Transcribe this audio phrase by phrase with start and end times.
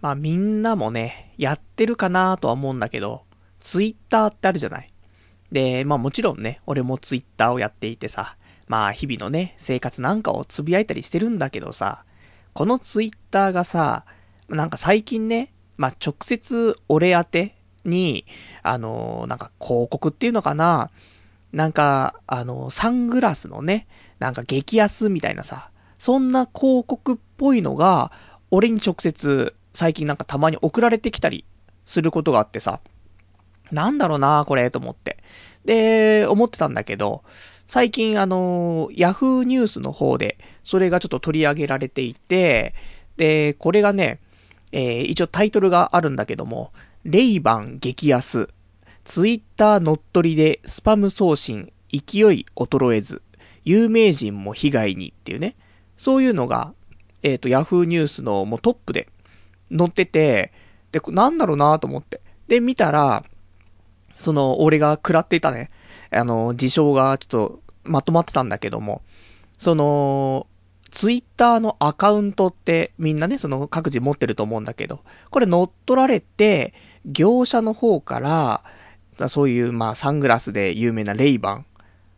[0.00, 3.24] まあみんなもね、やってるかなとは思うんだけど、
[3.60, 4.92] ツイッターってあるじゃない？
[5.50, 8.36] で、まあもちろんね、俺もツイッターをやっていてさ、
[8.68, 12.04] まあ日々のね、生活なんかをつぶやいたりしてるんだけどさ、
[12.52, 14.04] このツイッターがさ、
[14.48, 18.26] なんか最近ね、まあ直接俺宛てに、
[18.62, 20.90] あのー、なんか広告っていうのかな、
[21.52, 23.86] なんか、あのー、サングラスのね、
[24.18, 28.12] なんか激安みたいなさ、そんな広告っぽいのが、
[28.50, 31.44] 俺に直接最近なんかたまに送られてきたり
[31.84, 32.80] することがあってさ、
[33.70, 35.18] なんだろうなこれ、と思って。
[35.66, 37.22] で、思ってたんだけど、
[37.68, 42.74] 最近あの、ヤフーニュースの方で、それがちょっと取り上げられていて、
[43.18, 44.20] で、これがね、
[44.72, 46.72] えー、一応タイトルがあるんだけども、
[47.04, 48.48] レイバン激安、
[49.04, 53.22] ツイッター乗っ取りでスパム送信、勢い衰えず、
[53.64, 55.54] 有名人も被害にっていうね、
[55.96, 56.72] そういうのが、
[57.22, 59.08] えっ、ー、と、ヤフーニュースのもうトップで
[59.76, 60.52] 載ってて、
[60.92, 62.20] で、なんだろうなと思って。
[62.48, 63.24] で、見たら、
[64.16, 65.70] その、俺が食らっていたね、
[66.10, 69.02] あの、事象がちょっとまとまってたんだけども、
[69.56, 70.46] その、
[70.90, 75.00] ツイッターのアカウントってみんなね、その各自持ってると思うんだけど、
[75.30, 76.72] これ乗っ取られて、
[77.04, 78.20] 業者の方か
[79.18, 81.66] ら、そういうまあサングラスで有名なレイバン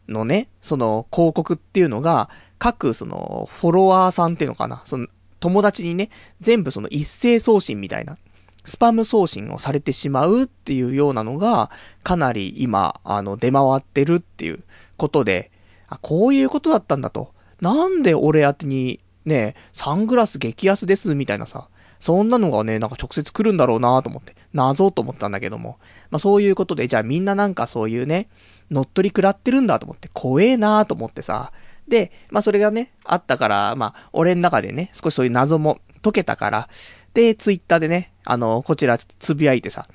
[0.08, 5.06] のね、その広告っていうのが、各そのフォロワーさんっていうのかな、その
[5.40, 8.16] 友達にね、全部その一斉送信みたいな、
[8.64, 11.70] スパム送信をされてしまうっていうようなのが、
[12.02, 14.62] かなり今、あの、出回ってるっていう
[14.96, 15.50] ことで、
[15.88, 17.32] あ、こういうことだったんだと。
[17.60, 25.78] なんで俺宛に、ね、サングラス激安ですみたいなさ、そんなのがね、なんか直接来るんだろうなと思って、謎と思ったんだけども。
[26.10, 28.28] まあそういうことで、じゃあみんななんかそういうね、
[28.70, 31.52] 乗っ取り食らってるんだと思って、怖えなと思ってさ。
[31.88, 36.68] で、まあそれがね、あったから、まあ俺の中でね、少しそういう謎も解けたから、
[37.14, 39.88] で、ツイッターでね、あの、こちらつぶやいてさ、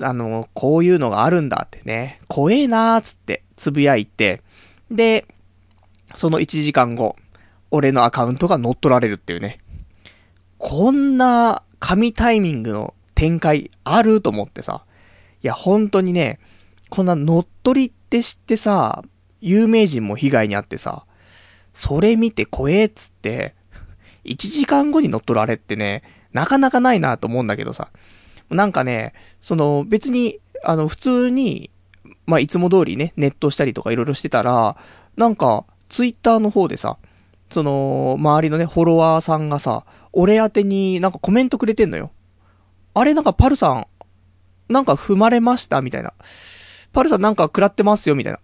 [0.00, 4.42] あの、こういうのがあるんだってね、怖えなーつってつぶやいて、
[4.90, 5.26] で、
[6.14, 7.16] その1時間後、
[7.70, 9.58] 俺のアカウントが乗っ取られるっていうね。
[10.58, 14.84] こんな神タイミングの展開あると思ってさ。
[15.42, 16.38] いや、本当にね、
[16.88, 19.02] こんな乗っ取りって知ってさ、
[19.40, 21.05] 有名人も被害に遭ってさ、
[21.76, 23.54] それ見て怖えっつって、
[24.24, 27.90] 1時間後に乗っ取られってね、なかなかないなと思うんだけどさ。
[28.48, 31.70] なんかね、その別に、あの、普通に、
[32.24, 34.78] まあ、いつも通りね、ネットしたりとかいろいろしてたら、
[35.16, 36.96] なんか、ツイッターの方でさ、
[37.50, 39.84] その、周りのね、フォロワーさんがさ、
[40.14, 42.10] 俺宛てになんかコメントくれてんのよ。
[42.94, 43.86] あれなんかパルさん、
[44.72, 45.82] なんか踏まれました？
[45.82, 46.14] みたいな。
[46.94, 48.14] パルさんなんか食らってますよ？
[48.14, 48.40] みたいな。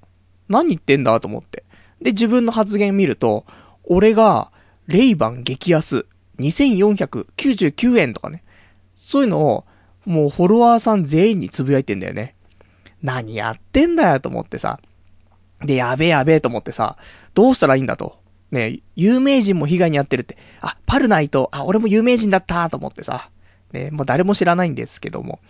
[0.48, 1.18] 何言ってんだ？
[1.18, 1.64] と思って。
[2.02, 3.44] で、自分の発言見ると、
[3.84, 4.50] 俺が、
[4.86, 6.06] レイバン激安、
[6.38, 8.42] 2499円とかね。
[8.94, 9.64] そういうのを、
[10.04, 12.34] もうフォロワーさん全員につぶやいてんだよね。
[13.02, 14.80] 何やってんだよと思ってさ。
[15.60, 16.96] で、やべえやべえと思ってさ、
[17.34, 18.18] どうしたらいいんだと。
[18.50, 20.36] ね、有名人も被害に遭ってるって。
[20.60, 23.30] あ、パルナイト、あ、俺も有名人だったと思ってさ。
[23.72, 25.40] ね、もう誰も知らないんですけども。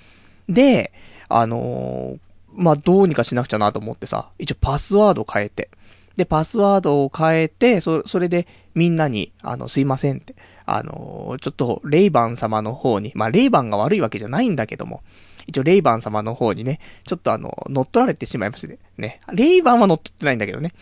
[0.49, 0.93] で、
[1.29, 2.19] あのー、
[2.55, 5.71] まあ、どうにかしなくちゃなと思ってさ、一応パスワード変えて。
[6.17, 10.35] で、パスワードを変えて、そ、それでみんなに、あの、すいませんって、
[10.67, 15.03] あの、ちょっと、レイバン様の方に、まあ、レイバンが悪いわけじゃないんだけども、
[15.47, 19.21] 一応レイバン様の方にね、ちょっとあの、乗っ取られてしまいましてね。
[19.33, 20.73] レイバンは乗っ取ってないんだけどね。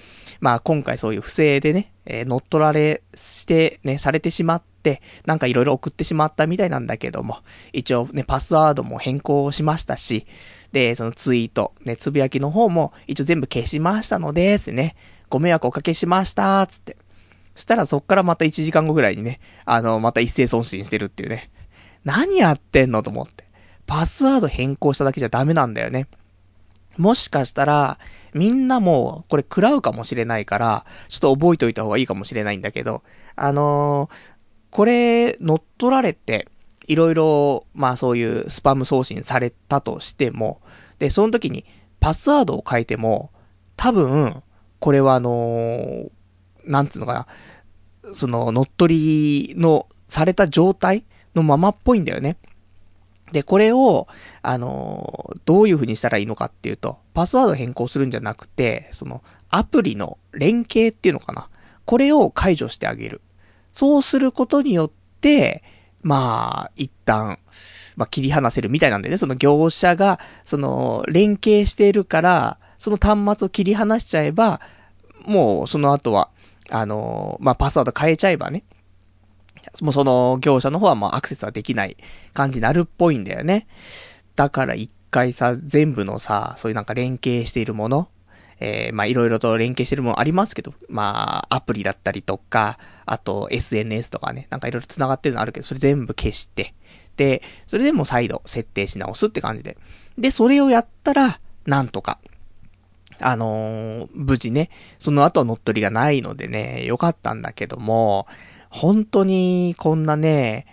[0.41, 7.39] まあ今回そういう不正でね、えー、乗っ取られしてね、されてしまって、なんかいろいろ送ってしまったみたいなんだけども、
[7.73, 10.27] 一応ね、パスワードも変更しましたし、
[10.73, 14.97] で、そのツイート、ね、つぶやきの方も一応全部消しましたので、すね。
[15.31, 16.99] ご迷惑おかけしました、つって。
[17.55, 21.51] したらそっからまた1時間後ぐらいにね、あの、また一斉送信してるっていうね。
[22.05, 23.45] 何やってんのと思って。
[23.87, 26.07] パスワード変更しただけじゃダメなんだよね。
[26.97, 27.99] もしかしたら、
[28.35, 33.03] みんなもこれ食らうかもしれないから、ちょっと覚えておいた方がいいかもしれないんだけど、
[33.37, 34.17] あのー、
[34.71, 36.49] これ乗っ取られて、
[36.87, 40.61] いろいろ、まあそういうスパム送信されたとしても、
[40.99, 41.65] で、その時に
[42.01, 43.31] パスワードを変えても、
[43.77, 44.43] 多分、
[44.81, 46.11] これはあのー、
[46.65, 47.27] なんつうのか
[48.03, 51.05] な、その乗っ取りのされた状態
[51.35, 52.37] のままっぽいんだよね。
[53.33, 54.09] で、これを、
[54.43, 61.49] あのどういう風にしたらいいのかっていうと、パスワード変更するんじゃなくて、その、アプリの連携っていうのかな。
[61.85, 63.21] これを解除してあげる。
[63.73, 64.91] そうすることによっ
[65.21, 65.63] て、
[66.03, 67.39] まあ、一旦、
[67.97, 74.59] まあ、切り離せるみたいなんでね、その業者が、その、連携しているから、その端末を切り離しちゃえば、
[75.27, 76.31] もう、その後は、
[76.71, 78.65] あのまあ、パスワード変えちゃえばね、
[79.83, 81.99] もうその業者の方はもうアクセスはできない
[82.33, 83.67] 感じになるっぽいんだよね。
[84.35, 88.09] だから一回さ、全部のさ、そういうなんか連携しているもの、
[88.61, 96.73] えー、まあいろいろと連携してるものありますけど、まあアプリだったりとか、あと SNS とかね、なんかいろいろ繋がってるのあるけど、それ全部消して、
[97.17, 99.77] で、それでも再度設定し直すって感じで。
[100.17, 102.19] で、それをやったら、なんとか、
[103.21, 108.27] あのー、無事ね、その後乗っ取りがないのでね、よかったんだけども、
[108.71, 110.67] 本当にこんなね、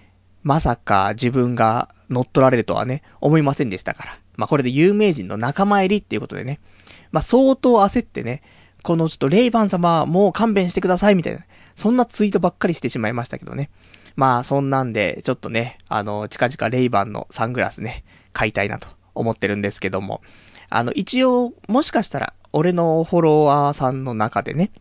[0.43, 4.17] まさか自分が乗っ取られるとはね、思いませんでしたから。
[4.37, 6.59] まあ、これで有名人の仲間入りっていうことでね、
[7.11, 8.43] まあ、相当焦ってね、
[8.83, 11.41] このちょっとレイバン様もう勘弁してくださいみたいな、
[11.75, 13.69] そんなツイートばっかりしてしまいましたけどね。
[14.15, 18.03] まあ、そんなんで、ちょっとね、あの、近々レイバンのサングラスね、
[18.33, 20.21] 買いたいなと思ってるんですけども、
[20.69, 24.71] あの、一応、もしかしたら、俺のフォロワーさんの中でね、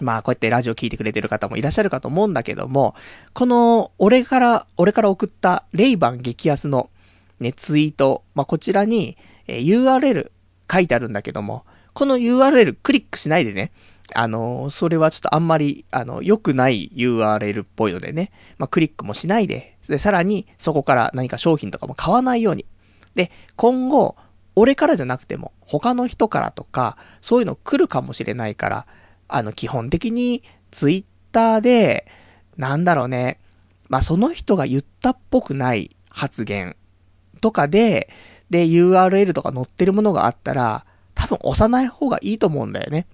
[0.00, 2.94] まあ、こうやってラジオ聞いてくれてる方もいらっしゃるかと思うんだけども、
[3.32, 6.90] この、俺から、俺から送ったレイバン激安の
[7.40, 9.16] ね、ツイート、まあ、こちらに、
[9.46, 10.30] え、URL
[10.70, 13.72] 書いてあるんだけども、この URL クリックしないでね、
[14.14, 22.66] あの、それはちょっとあんまり、あの、良くない URL っぽいのでね、まあ、クリックもしないで、で、さらにそこから何か商品とかも買わないように。
[23.14, 24.16] で、今後、
[24.56, 28.86] 俺からじゃなくても、他の人からとか、そういうの来るかもしれないから、
[29.28, 32.06] あの、基本的に、ツイッターで、
[32.56, 33.40] なんだろうね、
[33.88, 36.76] まあ、その人が言ったっぽくない発言
[37.40, 38.08] とかで、
[38.50, 43.06] で、URL とか載ってるものがあったら、多分押さない方がいいと思うんだよね。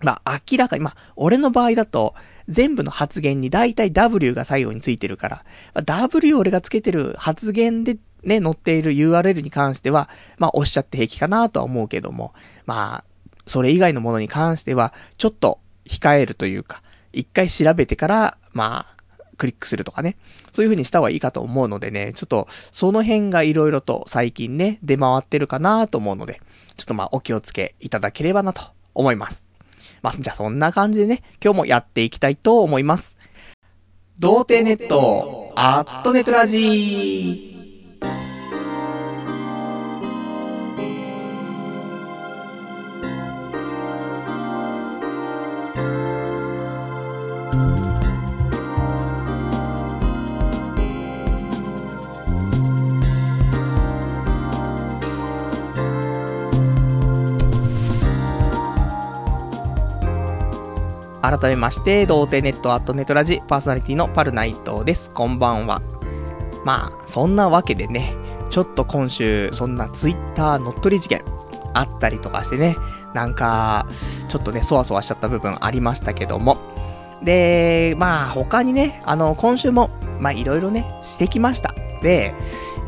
[0.00, 2.14] まあ、明らかに、まあ、俺の場合だと、
[2.48, 5.44] 全部の発言に大体 W が最後についてるから、
[5.84, 10.08] W 俺がつけてる発言でね、載っている URL に関しては、
[10.38, 12.34] まあ、押しゃって平気かなとは思うけども、
[12.66, 13.04] まあ、
[13.46, 16.82] それ以外のものに関しては、ちょっと控えるというか、
[17.12, 19.00] 一回調べてから、まあ、
[19.36, 20.16] クリックするとかね。
[20.52, 26.40] そういう風にした方がいいかと思うのでね、ちょっと、その辺が色々と最近ね、出回ってるかなと思うので、
[26.76, 28.62] ちょっとまあ、お気をつけいただければなと
[28.94, 29.46] 思います。
[30.02, 33.16] まあ、じゃあそんな感じでね、今日もやっていきたいと思います。
[34.18, 37.59] 童貞ネット、アットネトラジー。
[61.22, 65.10] 改めまして、童貞ネットアットネトラジパーソナリティのパルナイトです。
[65.10, 65.82] こんばんは。
[66.64, 68.14] まあ、そんなわけでね、
[68.48, 71.22] ちょっと今週、そんなツイッター乗っ取り事件
[71.74, 72.76] あったりとかしてね、
[73.12, 73.86] なんか、
[74.28, 76.56] ちょっとね、そわそわしちゃった部分ありましたけども。
[77.22, 79.90] で、まあ、他にね、あの、今週も、
[80.20, 81.74] まあ、いろいろね、してきました。
[82.02, 82.32] で、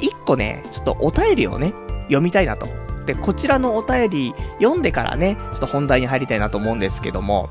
[0.00, 1.74] 一個ね、ちょっとお便りをね、
[2.04, 2.66] 読みたいなと。
[3.04, 7.50] で、こちらのお便り読んでからね、ちょっと本題に入りたいなと思うんですけども、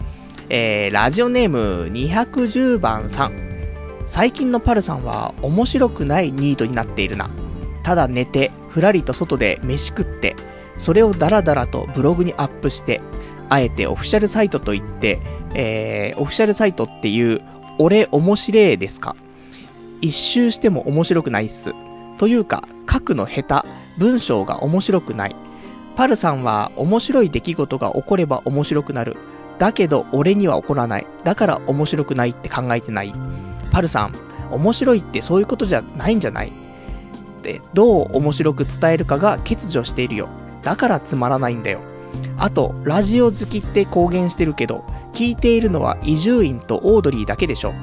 [0.54, 3.32] えー、ラジオネーム210番さん。
[4.06, 7.30] 最近のパルさんは面白くないニートになっているな。
[7.84, 10.36] ただ寝て、ふらりと外で飯食って、
[10.78, 13.00] それをダラダラとブログにアップして、
[13.48, 15.22] あえてオフィシャルサイトと言って、
[15.54, 17.42] えー、オフィシャルサイトっていう、
[17.80, 19.16] 俺面白いですか？
[20.02, 21.74] 一周しても面白くないっす。
[22.18, 25.36] というか、書くの下手、文章が面白くない。
[25.96, 29.16] パルさんは面白い出来事が起これば面白くなる。
[29.62, 31.06] だけど俺には起こらない。
[31.24, 33.14] だから面白くないって考えてない。
[33.70, 34.14] パルさん、
[34.50, 36.48] 面白いってそういうことじゃないんじゃない？
[36.48, 40.30] ってどう面白く伝えるかが欠如しているよ。
[40.64, 41.80] だからつまらないんだよ。
[42.38, 47.74] あと、ラジオ好きって公言してるけど、聞いているのは伊集院とオードリーだけでしょ。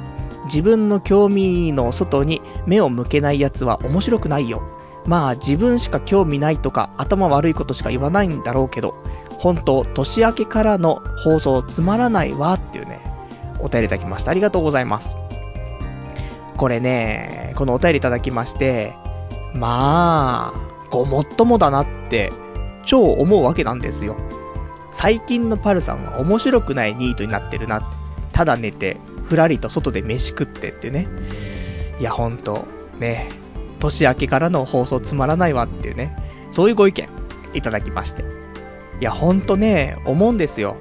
[0.47, 4.62] 自分の興味の外に目を向けない奴は面白くないよ。
[5.06, 8.97] まあ自分しか興味ないとか頭悪いことしか言わないんだろうけど、
[9.38, 13.00] 本当年明けからの放送つまらないわっていうね、
[13.61, 14.30] お便りいただきました。
[14.30, 15.16] ありがとうございます。
[16.57, 18.95] これね、このお便りいただきまして、
[19.54, 22.33] まあ、ごもっともだなって、
[22.85, 24.16] 超思うわけなんですよ。
[24.90, 27.87] 最近のパルさんは面白くないニートになってるなって。
[28.38, 31.09] ただ寝て、ふらりと外で飯食ってってね。
[31.99, 32.66] いや、ほんと、
[33.00, 33.30] ね、
[33.80, 36.16] 年明けからの放送つまらないわっていうね、
[36.52, 37.09] そういうご意見
[37.52, 38.25] いただきまして。
[39.00, 40.76] いや、ほんとね、思うんですよ。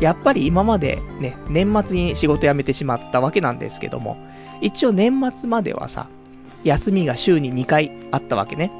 [0.00, 4.16] やっぱり今までね、年末に仕事辞めてしまったわけなんですけども、
[4.60, 6.08] 一応年末まではさ、
[6.64, 8.72] 休みが週に2回あったわけね。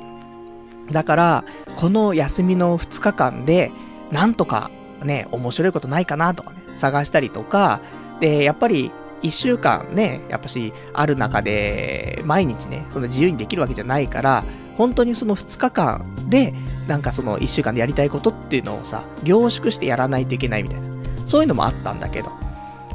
[0.90, 1.44] だから、
[1.76, 3.70] この休みの2日間で、
[4.10, 4.70] なんとか
[5.02, 7.80] ね、面白いことないかなとかね、探したりとか、
[8.20, 8.90] で、やっぱり
[9.22, 14.44] 一週間ね、やっぱし、ある中で、毎日ね、そんな自由にできるわけじゃないから、
[14.76, 16.54] 本当にその2日間で、
[16.88, 20.86] なんかその1週間でやりたいことっていうのをさ、凝縮してやらないといけないみたいな。
[21.26, 22.30] そういうのもあったんだけど、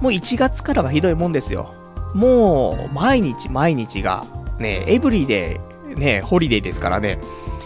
[0.01, 1.73] もう1月からはひどいもんですよ。
[2.13, 4.25] もう、毎日毎日が、
[4.57, 5.59] ね、エブリデ
[5.95, 7.19] イ、ね、ホリデーですからね。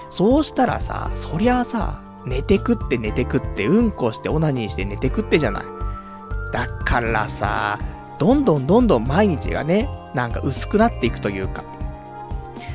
[0.10, 5.63] そうしたらさ、そりゃあさ、寝てくって寝てくって、うんこしてオナニーして寝てくってじゃない。
[6.51, 7.79] だからさ、
[8.20, 11.63] どんどんどんどん毎日がね、なんか薄くなっていくというか。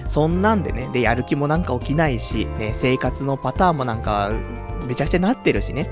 [0.09, 4.31] そんなんでね、で、やる気もなんか起きないし、ね、生活のパターンもなんか、
[4.87, 5.91] めちゃくちゃなってるしね。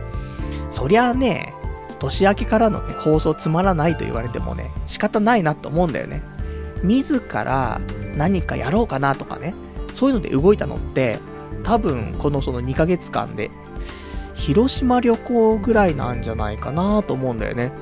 [0.70, 1.54] そりゃあね、
[1.98, 6.22] 年明けからのね、放送つまらないと言われてもね、仕方ないなと思うんだよね。
[6.82, 7.80] 自ら
[8.16, 9.54] 何かやろうかなとかね、
[9.94, 11.18] そういうので動いたのって、
[11.62, 13.50] 多分このその2ヶ月間で、
[14.34, 17.72] 広島旅行ぐらいなんじゃないかなと思うんだよね。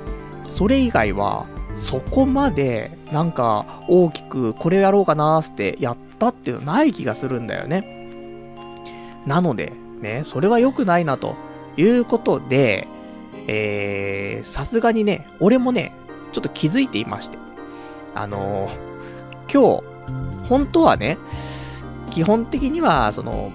[0.48, 8.08] それ以外は、そこまで、なんか、大きく、これやろうかなーってやったっていうのない気がするんだよね。
[9.26, 11.36] なので、ね、それは良くないな、と
[11.76, 12.86] いうことで、
[13.46, 15.92] えー、さすがにね、俺もね、
[16.32, 17.38] ちょっと気づいていまして。
[18.14, 21.18] あのー、今日、本当はね、
[22.10, 23.52] 基本的には、その、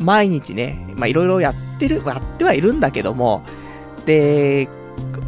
[0.00, 3.42] 毎日ね、ま、いろいろやってる、やってはいるんだけども、
[4.04, 4.68] で、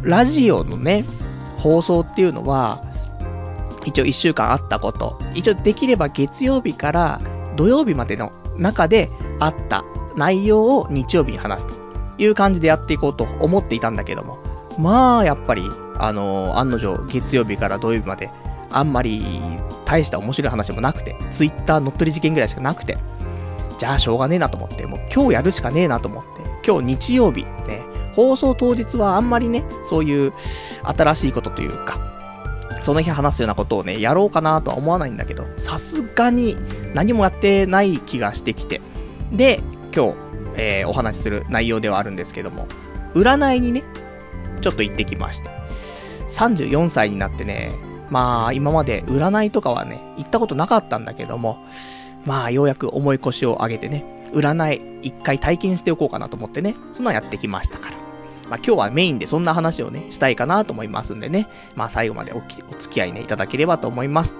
[0.03, 1.05] ラジオのね、
[1.57, 2.83] 放送っていうのは、
[3.85, 7.21] 一応一週間あったこと、一応できれば月曜日から
[7.55, 9.09] 土曜日までの中で
[9.39, 9.83] あった
[10.15, 11.87] 内容を日曜日に話すと。
[12.17, 14.39] いう感じでやっていこうと思っていたんだけども、
[14.77, 18.29] まあ、やっぱり、あの、案の定月曜日から土曜日まで、
[18.69, 19.41] あんまり
[19.85, 22.97] 大した面白い話もなくて、ツイッター乗っ取り事件ぐらいしかなくて、
[23.77, 27.81] じゃあしょうがねえなと思って、もう今日やるしかねえなと思って、今日日曜日、ね、
[28.17, 30.33] 放送当日はあんまりね、そういう
[30.83, 31.99] 新しいことというか、
[32.81, 36.57] その日話すようなことをね、やろうかなとは思わないんだけど、さすがに
[36.95, 38.81] 何もやってない気がしてきて、
[39.31, 39.61] で、
[39.95, 40.15] 今日、
[40.55, 42.67] えー、お話しする内容ではあるんですけども、
[43.13, 43.83] 占いにね、
[44.61, 45.49] ちょっと行ってきまして、
[46.29, 47.71] 34歳になってね、
[48.09, 51.59] まあ、今まで占いとかはね、行ったことなかったんだけども、
[52.25, 57.96] まあ、ようやく重い腰を上げてね、占い一回体験しておこうかなと思ってね、そんなやってきましたから。
[58.49, 61.47] まあ、今日はメインでそんな話をね、したいかなと思いますんでね。
[61.75, 62.41] まあ、最後までおお
[62.79, 64.35] 付き合いね、いただければと思います。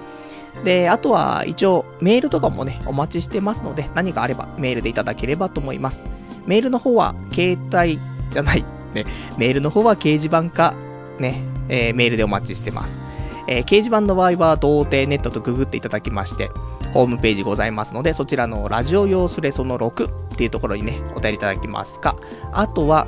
[0.64, 6.08] で、あとは、一応、メールとかもね、お待ちしてますので、何かあればメールでいただければと思います。
[6.46, 8.00] メールの方は、携帯
[8.32, 9.06] じゃない、ね、
[9.38, 10.74] メールの方は掲示板か、
[11.20, 13.02] ね、えー、メールでお待ちしてます。
[13.48, 16.50] えー、掲示板の場合は、童貞ネットとググっていただきまして、
[16.94, 22.16] ホームページございますので、そちらのラジオ用スレその6っていうところにね、お便りいただきますか。
[22.52, 23.08] あとは、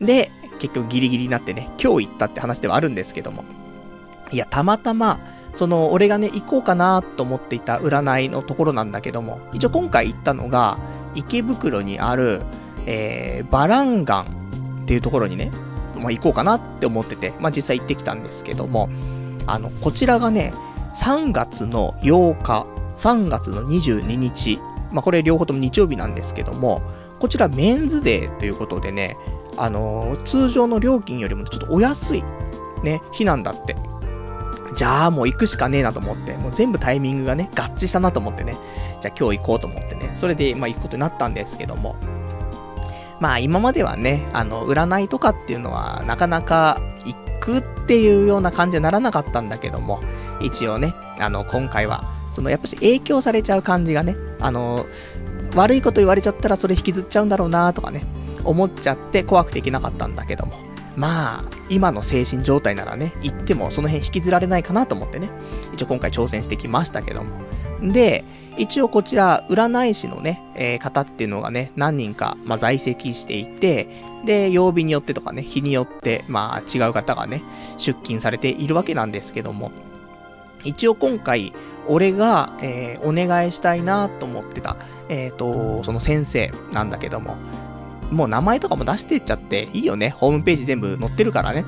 [0.00, 3.44] で、結局ギリギリになってね、今日行ったって話ではあるんですけども。
[4.32, 5.20] いや、たまたま、
[5.54, 10.78] その、俺がね、行こうかなと思っていた占いのところなんだけども、一応今回行ったのが、
[11.14, 12.42] 池袋にある、
[12.86, 15.50] えー、バランガンっていうところにね、
[15.96, 18.88] まあ、行こうかなって思ってて、まあ、実際行ってきたんですけども、
[19.46, 20.52] あの、こちらがね、
[20.94, 22.66] 3月の8日、
[22.96, 26.82] 3月の22日、まあ、これ両方とも日曜日なんですけども、
[27.18, 29.16] こちらメンズデーということでね、
[29.56, 32.24] あのー、通常の料金よりもちょっとお安い、
[32.84, 33.76] ね、日なんだって。
[34.74, 38.56] じゃあもう行くしかねえなと思って、もう全部タイミングがね、合致したなと思ってね、
[39.00, 41.96] じゃあ今日行こうと思ってね、それでまあ行くことになったんですけども、
[43.20, 50.00] まあ今まではね、あの、占いとかっていうのはなかなか行くっていうような感じにならなかったんだけども、
[50.40, 54.86] 一応ね、あの、今回は、そのやっぱし影響されちゃう感じがね、あの、
[55.56, 58.04] 悪いこと言われちゃったらそれ引きずっちゃうんだろうなとかね、
[58.44, 60.68] 思っちゃって怖くていけなかったんだけども。
[60.96, 65.30] まあ、今の精神状態ならね、行ってもその辺引きずられないかなと思ってね、
[65.72, 67.30] 一応今回挑戦してきましたけども。
[67.92, 68.24] で、
[68.58, 73.88] 一応こちら、占い師のね、えー、方っていうのがね、何人か、まあ、在籍していて、
[74.24, 77.42] で、曜日によってとかね、日によって、まあ、違う方がね、
[77.76, 79.70] 出勤されているわけなんですけども、
[80.64, 81.52] 一応今回、
[81.86, 84.76] 俺が、えー、お願いしたいなと思ってた、
[85.08, 87.36] えっ、ー、と、その先生なんだけども、
[88.10, 90.10] もう名前とかも出してっちゃっていいよね。
[90.10, 91.64] ホームページ全部載ってるからね。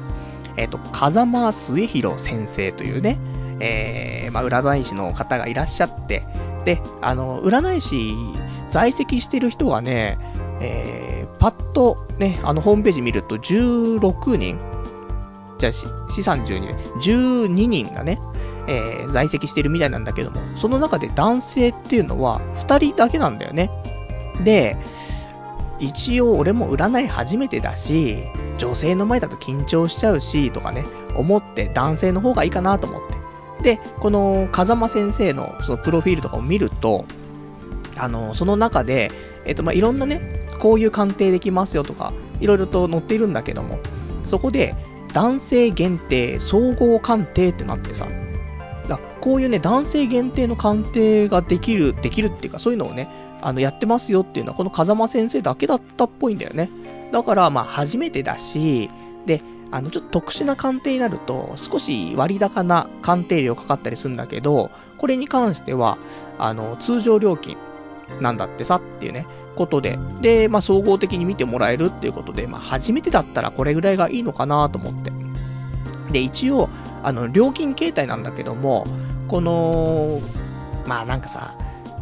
[0.57, 3.19] えっ、ー、と、風間末広先生というね、
[3.61, 6.25] えー、まあ、占い師の方がいらっしゃって、
[6.65, 8.15] で、あの、占い師
[8.69, 10.19] 在籍してる人がね、
[10.61, 14.59] えー、パッとね、あの、ホームページ見ると16人、
[15.59, 15.73] じゃあ、
[16.11, 18.21] 資産12で、12人がね、
[18.67, 23.71] えー、在籍してるみたいなんだけども、その中で男性っていうのは2人だけなんだよね。
[24.45, 24.77] で、
[25.79, 28.19] 一応俺も占い初めてだし、
[28.59, 33.20] 女性の前だと緊張しちゃうし、とかね、思って男性の方がいいかなと思って。
[33.63, 37.05] で、この風間先生のそのプロフィールとかを見ると、
[37.97, 39.11] あの、その中で、
[39.45, 43.79] えっと、まあ、いろんなね、こういう鑑定できますよとか、いろいろと載っているんだけども、
[44.25, 44.75] そこで、
[45.13, 48.07] 男性限定総合鑑定ってなってさ、
[48.89, 53.09] だこういうね、男性限定の鑑定ができる、できるっていうか、そういうのをね、
[53.43, 56.71] あの、やってますよっていうのは、この風間先生だけだったっぽいんだよね。
[57.13, 58.89] だから、まあ、初めてだし、
[59.27, 65.99] で、あの、ちょっと特殊な鑑定になると、少し割高な鑑定料かかったりするんだけど、これに関しては、
[66.39, 67.57] あの、通常料金
[68.21, 75.13] なんだってさっていうね、ことで、で、まあ、総合的に見てもらえるっていうことで、まあ、初めてだったらこれぐらいがいいのかなと思って。
[76.13, 76.69] で、一応、
[77.03, 78.87] あの、料金形態なんだけども、
[79.29, 80.21] この、
[80.87, 81.55] まあなんかさ、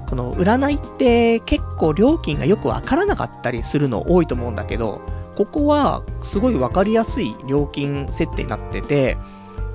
[0.09, 5.03] この占いって結構料金がよくわからなかったりするの多いと思うんだけど、
[5.39, 9.17] ここはすごいわかりやすい料金設定になってて、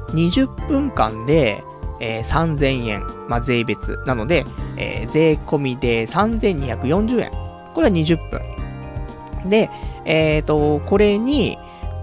[0.09, 1.63] 20分間で、
[2.01, 3.97] えー、3000円、まあ、税別。
[4.05, 4.43] なので、
[4.75, 7.31] えー、税込みで3240円。
[7.73, 9.49] これは20分。
[9.49, 9.69] で、
[10.03, 11.57] えっ、ー、と、これに、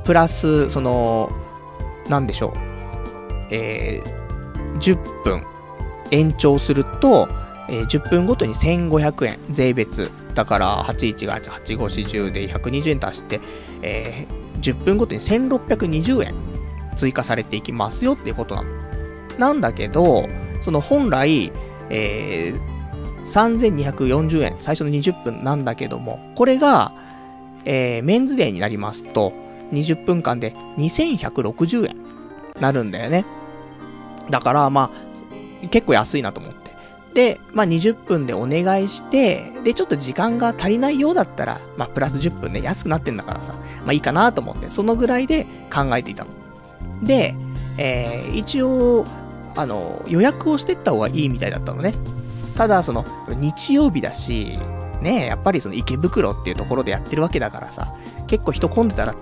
[0.04, 1.30] プラス、その、
[2.08, 2.52] なんでしょう。
[3.50, 5.44] えー、10分
[6.10, 7.28] 延長すると、
[7.68, 10.10] えー、10分ごとに1500円、税別。
[10.34, 13.40] だから、81が8、8540で120円足して、
[13.82, 16.34] えー、10分ごとに1620円
[16.96, 18.70] 追加されていきますよっていうことなの。
[19.38, 20.28] なんだけど、
[20.60, 21.52] その本来、
[21.88, 22.70] えー、
[23.24, 26.92] 3240円、最初の20分なんだけども、これが、
[27.64, 29.32] えー、メンズデーになりますと、
[29.72, 31.96] 20分間で2160円
[32.60, 33.24] なるんだよね。
[34.28, 34.90] だから、ま
[35.64, 36.59] あ、結構安いなと思って。
[37.14, 46.30] で、まあ、20分でお願いして、で、ちょっと時間が足りないようだったら、まあ、プラス10分ね、安くなってんだからさ、まあ、いいかなと思って、そのぐらいで考えていたの。
[47.02, 47.34] で、
[47.78, 49.04] えー、一応、
[49.56, 51.94] あの、予約をしてった方がいいみたいだったのね。
[52.56, 54.58] ただ、その、日曜日だし、
[55.02, 57.94] ねやっぱりその池袋っていうところでやってるわけだからさ、
[58.26, 59.14] 結構人混んでたら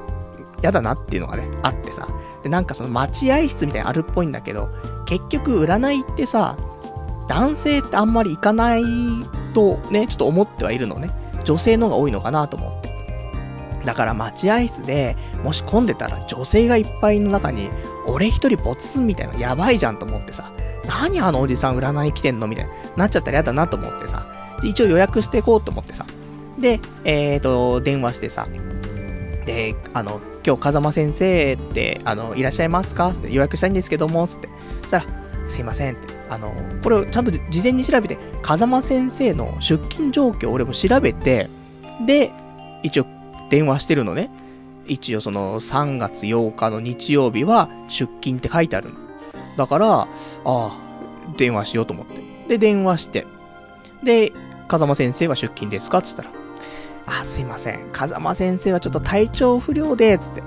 [0.60, 2.08] 嫌だなっていうのがね、あってさ。
[2.42, 4.68] で、なんかその待合室みたいなのあるっぽいんだけど、
[5.06, 6.56] 結局占いってさ、
[7.28, 8.82] 男性ってあんまり行かない
[9.54, 11.10] とね、ちょっと思ってはいるのね。
[11.44, 12.88] 女性の方が多いのかなと思って。
[13.84, 17.70] だから待合室で、もし混んでたら女性がいっぱいの中に、
[18.06, 20.50] 俺一人ポツンみたいな、やばいじゃんと思ってさ、
[20.86, 24.26] 何あのおじさん占い来てんのみたいな、なっちゃったら嫌だなと思ってさ、
[24.62, 26.04] 一応予約していこうと思ってさ。
[26.58, 28.48] で、えーと、電話してさ、
[29.46, 33.10] で、あの、今日風間先生って、あの、いらっしゃいますか？
[33.10, 34.48] って予約したいんですけども、つって。
[34.82, 35.04] そしたら、
[35.48, 36.14] すいませんって。
[36.30, 41.48] あの、これをちゃんと事前に調べて、風間先生の出勤状況を俺も調べて、
[42.06, 42.32] で、
[42.82, 43.06] 一応
[43.50, 44.30] 電話してるのね。
[44.86, 48.96] 一応その3月8日の日曜日は出勤って書いてあるの。
[49.56, 50.06] だから、あ
[50.44, 50.76] あ、
[51.36, 52.22] 電話しようと思って。
[52.48, 53.26] で、電話して。
[54.02, 54.32] で、
[54.68, 55.98] 風間先生は出勤ですか？
[55.98, 56.30] っつったら、
[57.06, 57.88] あ、すいません。
[57.92, 60.40] 風間先生はちょっと体調不良で、つって。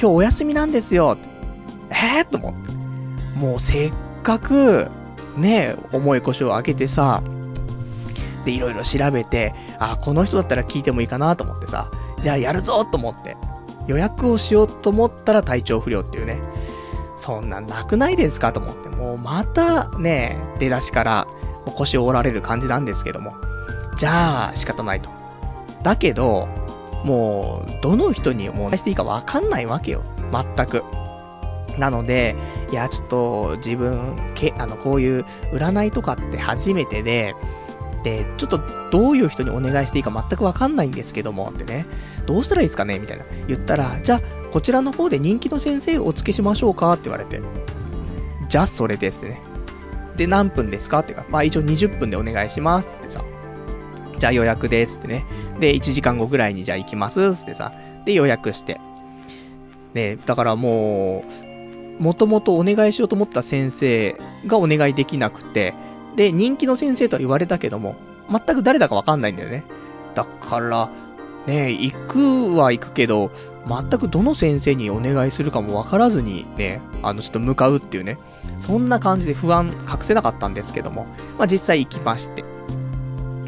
[0.00, 1.16] 今日お休みなんですよ。
[1.16, 1.28] って
[1.90, 3.38] えー、と思って。
[3.38, 3.92] もうせっ
[4.22, 4.90] かく、
[5.36, 7.22] ね、重い腰を上げてさ、
[8.44, 13.36] で、いろいろ調べて、あ、この人だったら聞いてもいいかなと思ってさ、じゃあやるぞと思って、
[13.86, 16.40] 予約をしようと思ったら体調不良っていうね。
[17.16, 21.26] そんなんなくないですかと思って、もうまたね、出だしから
[21.76, 23.34] 腰を折られる感じなんですけども。
[23.96, 25.10] じゃあ仕方ないと。
[25.82, 26.48] だけど、
[27.04, 30.02] もう、どの人にもうしていいかわかんないわけよ。
[30.32, 30.84] 全く。
[31.78, 32.34] なので、
[32.70, 37.34] いや、ちょっと自分、け、あの、こういう占いとかって初めてで、
[38.04, 41.86] で、ちょっとどういう人にお願いしていいか全くわかんないんですけども、ってね、
[42.26, 43.24] どうしたらいいですかねみたいな。
[43.46, 44.20] 言ったら、じゃあ、
[44.52, 47.40] こちらの方で人気の先生をお付けしましょうかって言われて。
[48.48, 49.40] じゃあ、それですってね。
[50.16, 50.98] で、何分ですか？
[50.98, 53.24] ってか、まあ一応20分でお願いしますってさ。
[54.18, 55.24] じゃあ予約ですってね。
[55.58, 57.72] で、1時間後ぐらいにじゃあ行きますってさ。
[58.04, 58.78] で、予約して。
[59.94, 61.51] ね、だからもう、
[61.98, 65.74] もともとお願いしようと思った先生がお願いできなくて、
[66.16, 67.96] で、人気の先生とは言われたけども、
[68.30, 69.64] 全く誰だかわかんないんだよね。
[70.14, 70.90] だから、
[71.46, 73.30] ね行くは行くけど、
[73.66, 78.18] 全くどの先生にお願いするかもわからずにね、あの、ちょっと向かうっていうね、
[78.58, 81.06] そんな感じで不安隠せなかったんですけども、
[81.38, 82.44] まあ実際行きまして。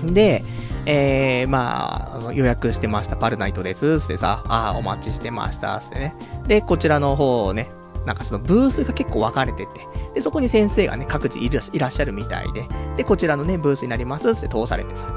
[0.05, 0.45] で、
[0.87, 6.15] えー、まあ、あの予約してました、パルナイトです、ってさ、ああ、お待ちしてました、ってね。
[6.47, 7.71] で、こちらの方をね、
[8.07, 15.09] なんかそのブースが結構分かれてて、で、そこに先生がね、各自いらっしゃるみたいで、で、こちらのね、ブースになります、って通されてさ、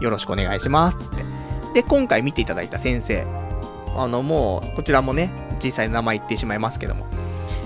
[0.00, 1.24] よろしくお願いします、って。
[1.74, 3.26] で、今回見ていただいた先生、
[3.96, 5.30] あの、もう、こちらもね、
[5.62, 7.06] 実際の名前言ってしまいますけども、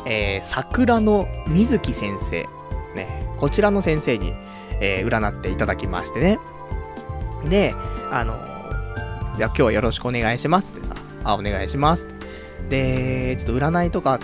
[0.06, 2.46] えー、桜の水木先生、
[2.94, 4.34] ね、こちらの先生に、
[4.80, 6.38] えー、占っていただきましてね。
[7.48, 7.74] で、
[8.10, 8.34] あの、
[9.36, 12.08] じゃ今日はよろしくお願いしますってさ、あ、お願いします
[12.68, 14.18] で、ちょっと占いとか、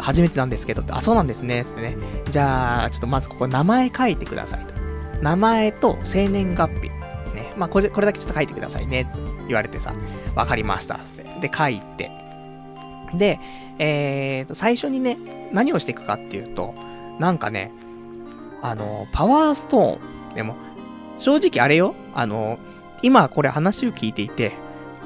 [0.00, 1.96] 初めてなんですけど、あ、そうなんですね、つってね。
[2.30, 4.74] じゃあ、ちょっとまずここ名前書いてくださいと。
[5.22, 6.88] 名前と生年月日。
[7.34, 7.52] ね。
[7.56, 9.94] まあ、これ、これだけちょっと書いてくださいね、つ言われてさ、
[10.34, 11.48] わかりました、つって。
[11.48, 12.10] で、書いて。
[13.14, 13.38] で、
[13.78, 15.18] えーと、最初にね、
[15.52, 16.74] 何をしていくかっていうと、
[17.18, 17.72] なんかね、
[18.62, 20.34] あの、パワーストーン。
[20.34, 20.56] でも、
[21.18, 22.58] 正直あれよ、あの、
[23.02, 24.52] 今これ話を聞いていて、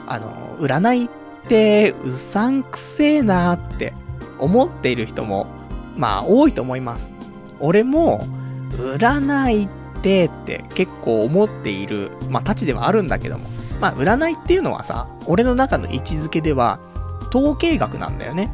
[0.07, 1.09] あの、占いっ
[1.49, 3.95] てうさんくせえなーって
[4.39, 5.47] 思っている人も、
[5.97, 7.15] まあ多いと思います。
[7.61, 8.27] 俺も、
[8.73, 9.69] 占いっ
[10.03, 13.49] てって結構思っている、まあたちではあるんだけども、
[13.81, 16.79] まあ占いっていうのはさ、俺の中の位置づけでは、
[17.35, 18.51] 統計学なんだよね。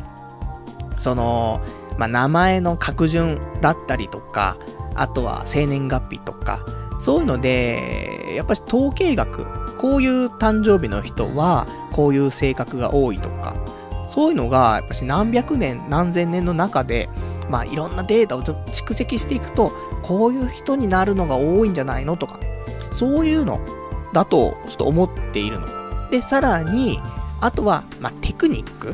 [0.98, 1.60] その、
[1.98, 4.56] まあ名前の格順だったりとか、
[4.94, 6.60] あとは生年月日とか、
[6.98, 9.46] そういうので、やっぱり統計学、
[9.78, 13.54] こういう誕生日の人は、こういう性格が多いとか、
[14.10, 17.08] そういうのが、やっぱし何百年、何千年の中で、
[17.48, 22.38] まあいろんなデータを蓄積していくと、こういう人になるのが多いんじゃないのとか。
[22.90, 23.60] そういうの
[24.12, 26.10] だと、ちょっと思っているの。
[26.10, 27.00] で、さらに、
[27.40, 28.90] あとは、まあテクニック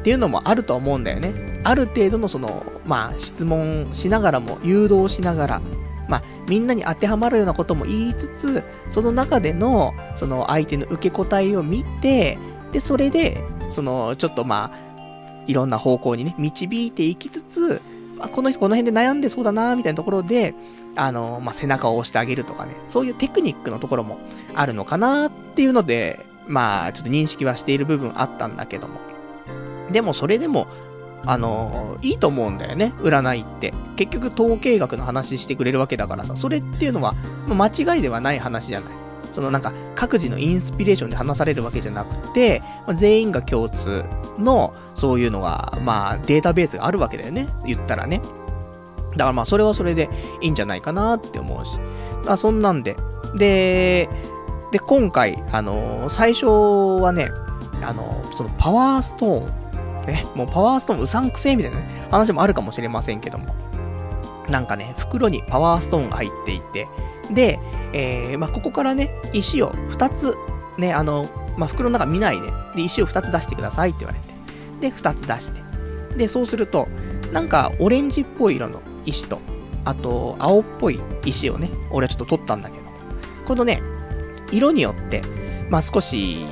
[0.00, 1.60] っていうのもあると思うんだよね。
[1.64, 5.60] ある程度のその、まあ質問しながらも、誘導しながら、
[6.08, 12.38] まあ、みんなに当てはまるようなことも言いつつ、その中での、その相手の受け答えを見て、
[12.72, 14.86] で、それで、その、ちょっとまあ、
[15.46, 17.80] いろんな方向にね、導いていきつつ、
[18.18, 20.54] あ、この人この辺で悩んでそうだな、みたいなところで、
[20.96, 24.18] あの、まあ、背中を押してあげるとかね、そういうテクニックのところも
[24.54, 29.00] あるのかなっていうので、まあ、ちょっと認識はしている部分あったんだけども。
[29.92, 30.66] でも、それでも、
[31.28, 33.74] あのいいと思うんだよね、占いって。
[33.96, 37.14] 結局統計学の話してくれるわけだからさ、それっていうのは、
[37.48, 39.05] 間違いではない話じゃない。
[39.32, 44.04] そのなんか、各自のインスピレーションで話されるわけじゃなくて、ま全員が共通
[44.38, 47.48] の、そういうのが、まあ、データベースがあるわけだよね。
[47.66, 48.20] 言ったらね。
[49.12, 50.08] だからまあ、それはそれで
[50.40, 51.78] いいんじゃないかなって思うし。
[52.26, 52.96] あそんなんで。
[53.34, 54.08] で、
[54.72, 56.46] で、今回、あのー、最初
[57.02, 57.30] はね、
[57.82, 59.66] あのー、そのパワーストーン
[60.06, 63.54] ね、もうパワーストーンうさんくせえみたいな、ね、話もあるかもしれませんけども。
[64.48, 66.88] なんかね、袋にパワーストーンが入っていて、
[67.30, 67.58] で、
[67.98, 70.36] えー、まあ、ここからね、石を2つ、
[70.76, 74.90] ね、あの、まあ、袋の中見ないで、で、石を2つ出してくださいって言われて。
[74.90, 75.60] で、2つ出して。
[76.18, 76.88] で、そうすると、
[77.32, 79.40] なんか、オレンジっぽい色の石と、
[79.86, 82.84] あと、青っぽい石をね、俺はちょっと取ったんだけど、
[83.46, 83.80] このね、
[84.52, 85.22] 色によって、
[85.70, 86.44] まあ、少し、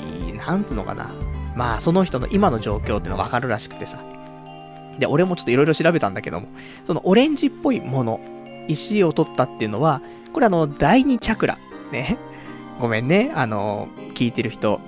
[0.46, 1.10] なんつうのかな、
[1.54, 3.98] まあ、その人の今の状況っていうのがわかるらしくてさ。
[4.98, 6.46] で、俺もちょっといろいろ調べたんだけども、
[6.86, 8.20] そのオレンジっぽいもの、
[8.66, 10.00] 石を取ったっていうのは、
[10.34, 11.56] これあの、第二チャクラ。
[11.92, 12.18] ね。
[12.80, 14.80] ごめんね、あの、聞いてる人。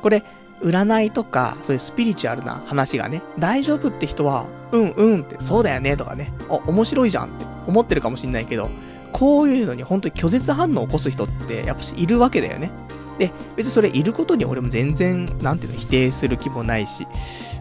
[0.00, 0.22] これ、
[0.62, 8.70] 占いとか、そういうスピリチュアルな話がね、大丈夫って人は、うんうんって、そうだよねとかね、あ、面白いじゃんって思ってるかもしんないけど、
[9.12, 12.70] こういうのに本当に拒絶反応を起こす人って、やっぱいるわけだよね。
[13.18, 17.08] で、別にそれいることに俺も全然、なんていうの、否定する気もないし、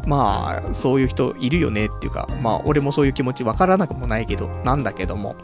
[0.05, 5.35] まあ、そういう人いるよねっていうか、まあ、俺もそういう気持ちわからなくもないけど、なんだけども。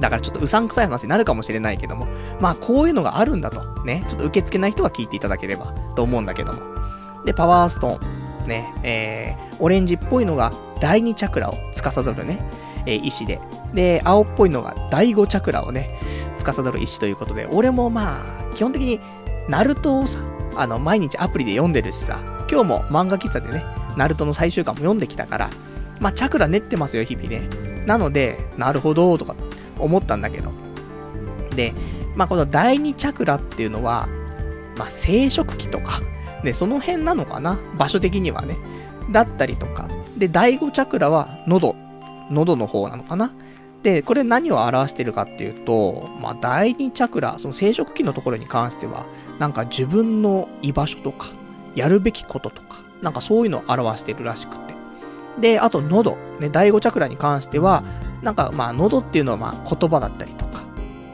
[0.00, 2.06] だからちょっとうさんくさい話になるかもしれないけども、
[2.40, 3.62] まあ、こういうのがあるんだと。
[3.84, 6.60] ね、ちょっと受け付けない人は聞いていただければと思うんだけども。
[7.24, 8.48] で、パワーストーン。
[8.48, 12.44] ね、えー、オレンジっぽいのが第2チャクラを司るね、
[12.86, 13.40] えー、石で。
[13.72, 15.98] で、青っぽいのが第5チャクラをね、
[16.38, 19.00] 司る石ということで、俺もまあ、基本的に
[19.48, 20.18] ナルトをさ、
[20.56, 22.18] あの、毎日アプリで読んでるしさ、
[22.50, 23.64] 今日も漫画喫茶でね、
[23.96, 25.50] ナルトの最終巻も読んできたから、
[26.00, 27.48] まあ、チャクラ練ってますよ、日々ね。
[27.86, 29.34] なので、なるほど、とか、
[29.78, 30.50] 思ったんだけど。
[31.56, 31.72] で、
[32.16, 34.08] まあ、この第二チャクラっていうのは、
[34.76, 36.00] まあ、生殖器とか、
[36.42, 37.58] で、その辺なのかな？
[37.78, 38.56] 場所的にはね。
[39.10, 39.88] だったりとか。
[40.18, 41.74] で、第五チャクラは喉。
[42.30, 43.32] 喉の方なのかな？
[43.82, 49.06] で、これ何を表してるかっていうと、まあ、第二チャクラ、その生殖器のところに関しては、
[49.38, 51.28] なんか自分の居場所とか、
[51.74, 54.74] やるべきこととか、なんかそういうのを表してるらしくて。
[55.40, 56.16] で、あと喉。
[56.40, 57.84] ね、第五チャクラに関しては、
[58.24, 60.62] なんかまあ喉っていうのはまあ言葉だったりとか、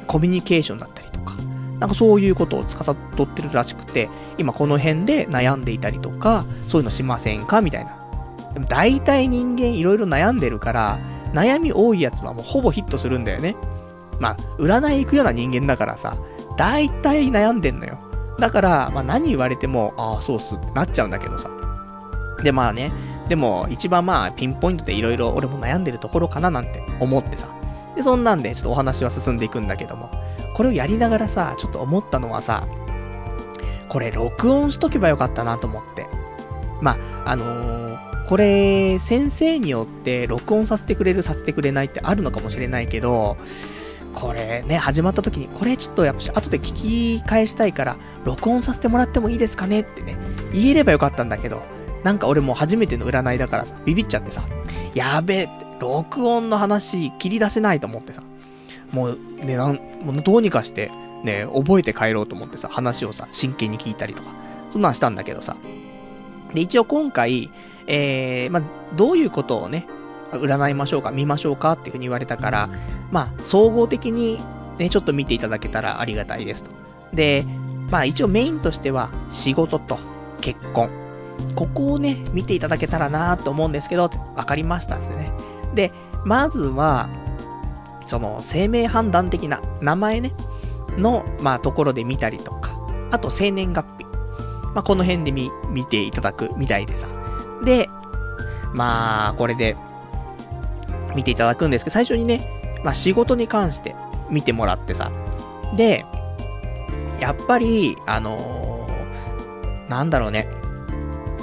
[0.07, 1.35] コミュニケーションだったりとか、
[1.79, 2.97] なんかそういうことを司っ
[3.27, 7.97] てるらしくて、今この辺で悩んでいたりとか、そういうのしませんかみたいな。
[8.55, 10.99] でも大体人間いろいろ悩んでるから、
[11.35, 13.57] 悩み多いやつはもうほぼヒットするんだよね。
[14.19, 16.17] まあ、占い行くような人間だからさ、
[16.57, 17.99] 大体悩んでんのよ。
[18.39, 21.51] だから、まあ何言われても、ああ、そうっすってなっちゃうんだけどさ。
[22.43, 22.93] で、まあね、
[23.29, 27.49] でも一番まあピンポイントでいろいろ俺も悩んでるところかななんて思ってさ。
[27.97, 30.11] で、そんなんでちょっとお話は進んでいくんだけども、
[30.55, 32.67] これをやりながらさ、ちょっと思ったのはさ、
[33.89, 36.07] これ録音しとけばよかったなと思って。
[36.81, 43.37] まあ、あのー、これ、先生によって録音させてくれる、させてくれないってあるのかもしれないけど、
[44.15, 50.17] これね、始まった時に、これちょっとやっぱ後で聞き返したいから、録音させてもらってもいいですかねってね、
[50.53, 51.63] 言えればよかったんだけど、
[52.05, 54.43] なんか俺もう初めての占いだからさ、ビビっちゃってさ、
[54.95, 58.23] やべえって、録音の話切り出せないと思ってさ、
[58.93, 60.91] もうね、なん、もうどうにかして、
[61.25, 64.31] ね、覚えて帰ろうと思ってさ、話をさ、真剣に聞いたりとか、
[64.71, 65.57] そんなんしたんだけどさ。
[66.55, 67.51] で、一応今回、
[67.87, 68.63] えー、まあ、
[68.97, 69.87] どういうことをね、
[70.33, 72.69] 占いましょうか、見ましょうかっていうふうに言われたから、
[73.11, 74.41] まあ、総合的に
[74.81, 76.71] ね、ちょっと見ていただけたらありがたいですと。
[77.13, 77.45] で、
[77.91, 79.99] まあ一応メインとしては、仕事と
[80.41, 80.89] 結婚。
[81.55, 85.33] ここをね、見ていただけたらなと思うんですけど、わかりましたですね。
[85.75, 85.93] で、
[86.25, 87.09] まずは、
[88.07, 90.33] その、生命判断的な名前ね、
[90.97, 92.79] の、まあ、ところで見たりとか、
[93.11, 94.05] あと、生年月日。
[94.75, 97.07] まあ、この辺で見、見ていただくみたいでさ。
[97.65, 97.89] で、
[98.73, 99.77] まあ、これで、
[101.15, 103.97] 見ていただくんですけど、最初にね、まあ、仕事に関して
[104.31, 105.11] 見てもらってさ。
[105.77, 106.05] で、
[107.21, 110.49] やっぱり、あのー、なんだろうね。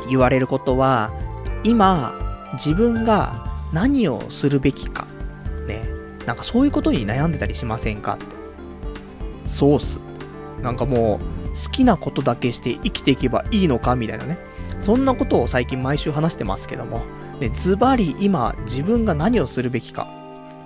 [0.07, 1.11] 言われることは、
[1.63, 2.13] 今、
[2.53, 5.05] 自分が何をするべきか。
[5.67, 5.83] ね。
[6.25, 8.15] なんかそういうことに悩んでたりしませんか？
[8.15, 8.25] って。
[9.47, 9.99] そうっす。
[10.61, 13.95] なんかもう、好きなことだけして生きていけばいいのか？
[13.95, 14.37] みたいなね。
[14.79, 17.01] そんなことを最近毎週話してますけども。
[17.39, 20.07] で、ズバリ今、自分が何をするべきか。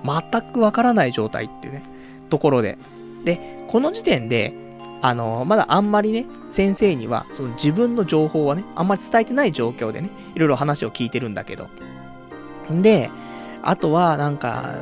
[0.04, 1.84] 全くわからない状態っていうね、
[2.30, 2.77] ところで。
[3.23, 4.54] で、この時点で、
[5.02, 11.70] あの、まだあんまりね、先生には、その自分の情報はね、あんまり伝えてない状況でね、いろいろ話を聞いてるんだけど。
[12.72, 13.10] んで、
[13.64, 14.76] あとは、なんか、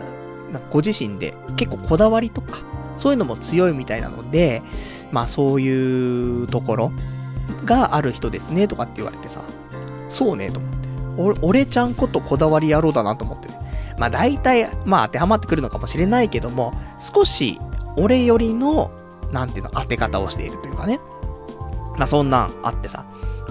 [0.71, 2.59] ご自身で結構こだわりとか、
[2.97, 4.61] そういうのも強いみたいなので、
[5.11, 6.91] まあそういうところ
[7.65, 9.41] がある人ですね、とかって言われてさ、
[10.09, 10.89] そうね、と思って。
[11.17, 13.59] 俺、俺ちゃんことこだわり野郎だなと思ってね。
[13.97, 17.59] まあ大体、まあ当てはまってくるのかもしれないけども、少し
[17.95, 18.91] 俺よりの
[19.31, 20.99] なんていうの、当て方をしているというかね。
[21.97, 23.05] まあ、そんなんあってさ。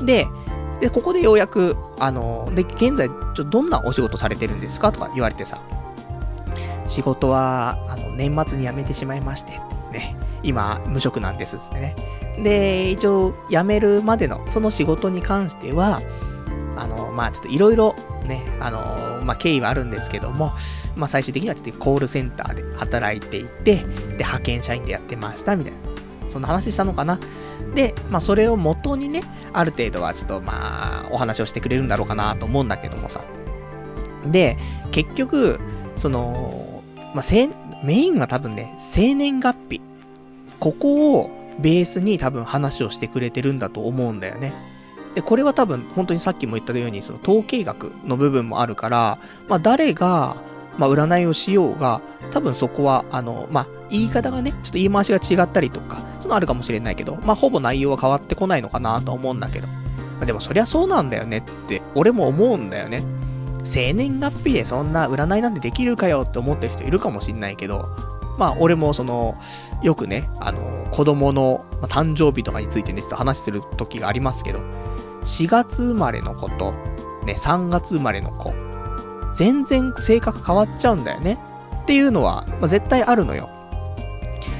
[0.04, 0.26] で、
[0.80, 5.60] で、ここでようやく、あの、で、現在、ちょっとどんなお仕事されてるんですかとか言われてさ。
[6.86, 9.60] 仕事は、あの、年末に辞めてしまいまして、
[9.92, 10.16] ね。
[10.42, 11.96] 今、無職なんですってね。
[12.42, 16.00] で、一応、辞めるまでの、その仕事に関しては、
[16.76, 20.52] あの、まあちょっといろいろ、ね、あの、まあ経緯はあるんですけども、
[20.98, 23.84] まあ最終的にはちょっとコールセンターで働いていて、で、
[24.18, 25.78] 派遣社員でやってました、みたいな。
[26.28, 27.18] そんな話したのかな。
[27.74, 33.22] で、まあそれを元にね、ある程度はちょっとまあ、お話をしてくれるんだろうかなと思うんだけどもさ。
[34.26, 34.58] で、
[34.90, 35.58] 結局、
[35.96, 36.82] その、
[37.14, 37.48] まあ、せ
[37.82, 39.80] メインは多分ね、生年月日。
[40.60, 41.30] ここを
[41.60, 44.52] ベースに多分話をしてくれてるんだと思うんだよね。
[45.14, 50.36] で、これは多分、本当にさっきも言ったように、その統計学の部分もあるから、まあ誰が、
[50.78, 59.66] まあ、占いをしようが、多分そこは、あの、まあ、言い方がね、ちょっと言い回しが違ったりとか、そのあるかもしれないけど、まあ、ほぼ内容は変わってこないのかなと思うんだけど。
[59.66, 63.02] まあ、でもそりゃそうなんだよねって、俺も思うんだよね。
[63.64, 67.88] 生年月日でそんな占いなんてできるかよって思ってる人いるかもしんないけど、
[68.38, 69.36] まあ、俺もその、
[69.82, 74.60] よくね、あの、子供の誕生日とかについてね、ちょっと話する時がありますけど、
[75.24, 76.72] 4月生まれの子と、
[77.26, 78.52] ね、3月生まれの子、
[79.38, 81.38] 全然性格変わっちゃうんだよね。
[81.82, 83.48] っていうのは、まあ、絶対あるのよ。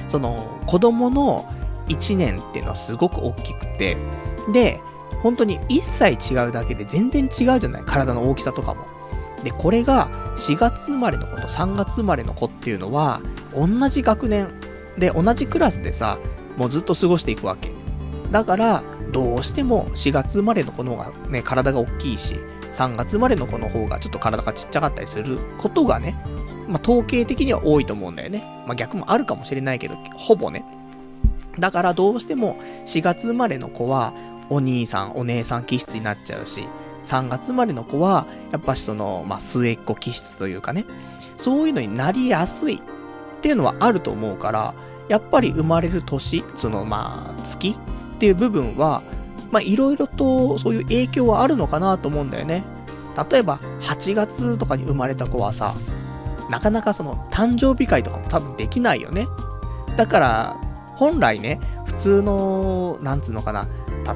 [0.07, 1.53] その、子供の
[1.89, 3.97] 1年っていうのはすごく大きくて、
[4.53, 4.81] で、
[5.21, 8.87] 本当に1歳違うだけで全然違うじゃない体の大きさとかも。
[9.43, 13.21] で、これが4月生まれの子と3月生まれの子っていうのは、
[13.57, 14.49] 同じ学年
[14.97, 16.19] で同じクラスでさ、
[16.57, 17.73] もうずっと過ごしていくわけ。
[18.31, 22.37] だから、どうしても4月生まれの子の方がね、体が大きいし、
[22.79, 26.15] 3月生まれの子の方がちょっと体がちっちゃかったりすることがね、
[26.69, 28.45] まあ、統計的には多いと思うんだよね。
[28.67, 30.65] まあ、逆もあるかもしれないけど、ほぼね。
[31.59, 34.13] だからどうしても4月生まれの子は
[34.49, 36.69] お兄さん、お姉さん気質になっちゃうし、
[37.03, 40.85] 3月生まれの子は、やっぱしその、まあ、末っ子気質というかね、
[41.37, 42.81] そういうのになりやすいっ
[43.41, 44.75] ていうのはあると思うから、
[45.09, 49.03] やっぱり生まれる年、その、まあ、月っていう部分は、
[49.51, 52.65] まあ、いろいろとそういう影響はあるのかなと思うんだよね。
[53.31, 55.75] 例えば、8月とかに生まれた子はさ、
[56.51, 59.27] なかなかその、誕生日会とかも多分できないよね。
[59.97, 60.57] だから、
[60.97, 63.69] 本来ね、普通の、なんつうのかな、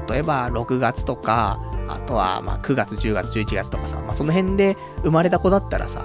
[0.07, 6.01] 例えば6月とか、あとはま9月、10月、11月とかさ、まあその辺で生まれた子だったらさ、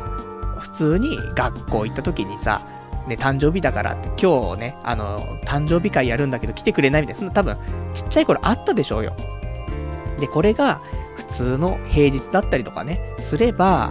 [0.59, 2.63] 普通に学校行った時にさ、
[3.09, 7.57] ね、誕生日だからって、今日ね、あの、誕生日会やるんだけど来てくれないみたいな、そんな多分、
[7.95, 9.15] ちっちゃい頃あったでしょうよ。
[10.21, 10.81] で、これが、
[11.17, 13.91] 普通の平日だったりとかね、すれば、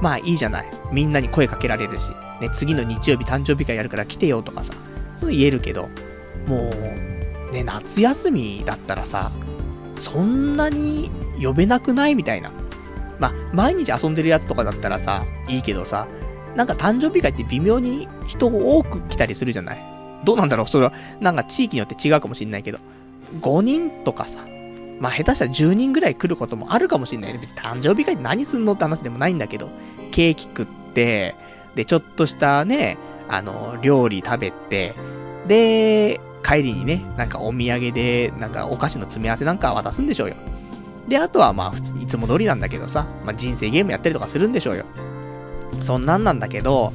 [0.00, 0.66] まあいいじゃない。
[0.90, 4.72] みんなに声かけられるし、ね、次の日曜日誕生日会やるから来てよとかさ、
[5.18, 5.88] そう言えるけど、
[6.46, 6.70] も
[7.50, 9.30] う、ね、夏休みだったらさ、
[9.96, 12.50] そんなに呼べなくないみたいな。
[13.18, 16.08] まあ、毎日遊んでるやつとかだったらさ、いいけどさ、
[16.56, 19.78] なんか誕生日会って微妙に人多く来たりするじゃない？
[20.24, 20.66] どうなんだろう？
[20.66, 22.78] それは、なんか地域によって違うかもしんないけど。
[23.40, 24.40] 5人とかさ、
[25.00, 27.38] まあ下手したら10人ぐらい来ることもあるかもしんないね。
[27.40, 29.70] 別に誕生日会って何すんのって話でもないんだけど、
[30.10, 31.34] ケーキ食って、
[31.74, 34.94] で、ちょっとしたね、あの、料理食べて、
[35.46, 40.34] で、帰りにね、なんかお土産で、なんかお菓子の詰め合わせなんか渡すんでしょうよ。
[41.08, 44.84] で、あとはまあ普通にいつも通りなんだけどさ、まあ人生ゲームやったりとかするんでしょうよ。
[45.82, 46.92] そんなんなんだけど、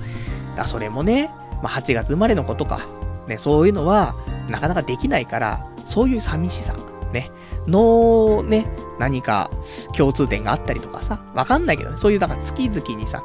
[0.56, 1.30] だそれもね、
[1.62, 2.82] まあ8月生まれの子とか、
[3.28, 4.16] ね、そういうのは、
[4.50, 6.76] なかなかできないから、そういう寂しさ、
[7.14, 7.32] ね、
[7.68, 8.68] の、ね、
[9.00, 9.52] 何か
[9.96, 13.24] 共通点があったりとかさ、わかんないけどね、そういう、だから月々にさ、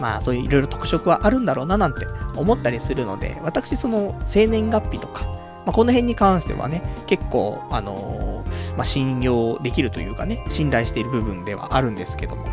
[0.00, 2.06] まあそういういろいろ特色はあるんだろうななんて
[2.36, 12.46] 思ったりするので、私その生年月日とか、まあ、この辺に関してはね、結構、あのー、まあ、信用できるというかね、信頼している部分ではあるんですけども。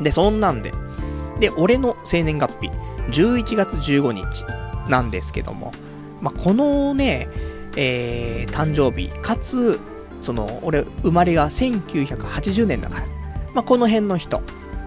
[0.00, 0.72] で、そんなんで。
[1.40, 2.70] で、俺の生年月日、
[3.10, 4.44] 11月15日
[4.88, 5.72] なんですけども、
[6.20, 7.28] まあ、このね、
[7.76, 9.78] えー、誕生日、かつ、
[10.20, 13.06] その、俺、生まれが1980年だから、
[13.54, 14.42] まあ、この辺の人っ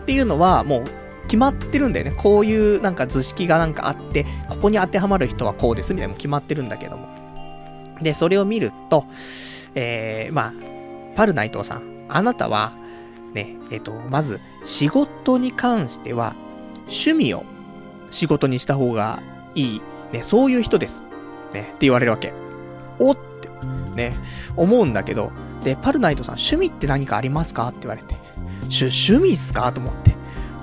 [0.06, 0.84] ていうのは、もう、
[1.28, 2.12] 決まってるんだよね。
[2.18, 7.08] こういうなんか図式がなんかあって、ここに当てはまる人はこうですみたいなのも決まってるんだけども。
[8.02, 9.06] で、それを見ると、
[9.74, 10.54] えー、まあ、
[11.16, 12.74] パルナイトさん、あなたは、
[13.34, 16.36] ね、えっ、ー、と、まず、仕事に関しては、
[16.84, 17.44] 趣味を
[18.10, 19.22] 仕事にした方が
[19.56, 19.82] いい。
[20.12, 21.04] ね、そういう人です。
[21.54, 22.34] ね、って言われるわけ。
[23.00, 23.50] おって、
[23.96, 24.17] ね、
[24.56, 25.32] 思うんだけど、
[25.63, 27.67] で、パルナイトさん、趣味って何かありますか？
[27.70, 28.15] って言われて、
[28.63, 29.72] 趣、味っすか？
[29.72, 30.15] と思って。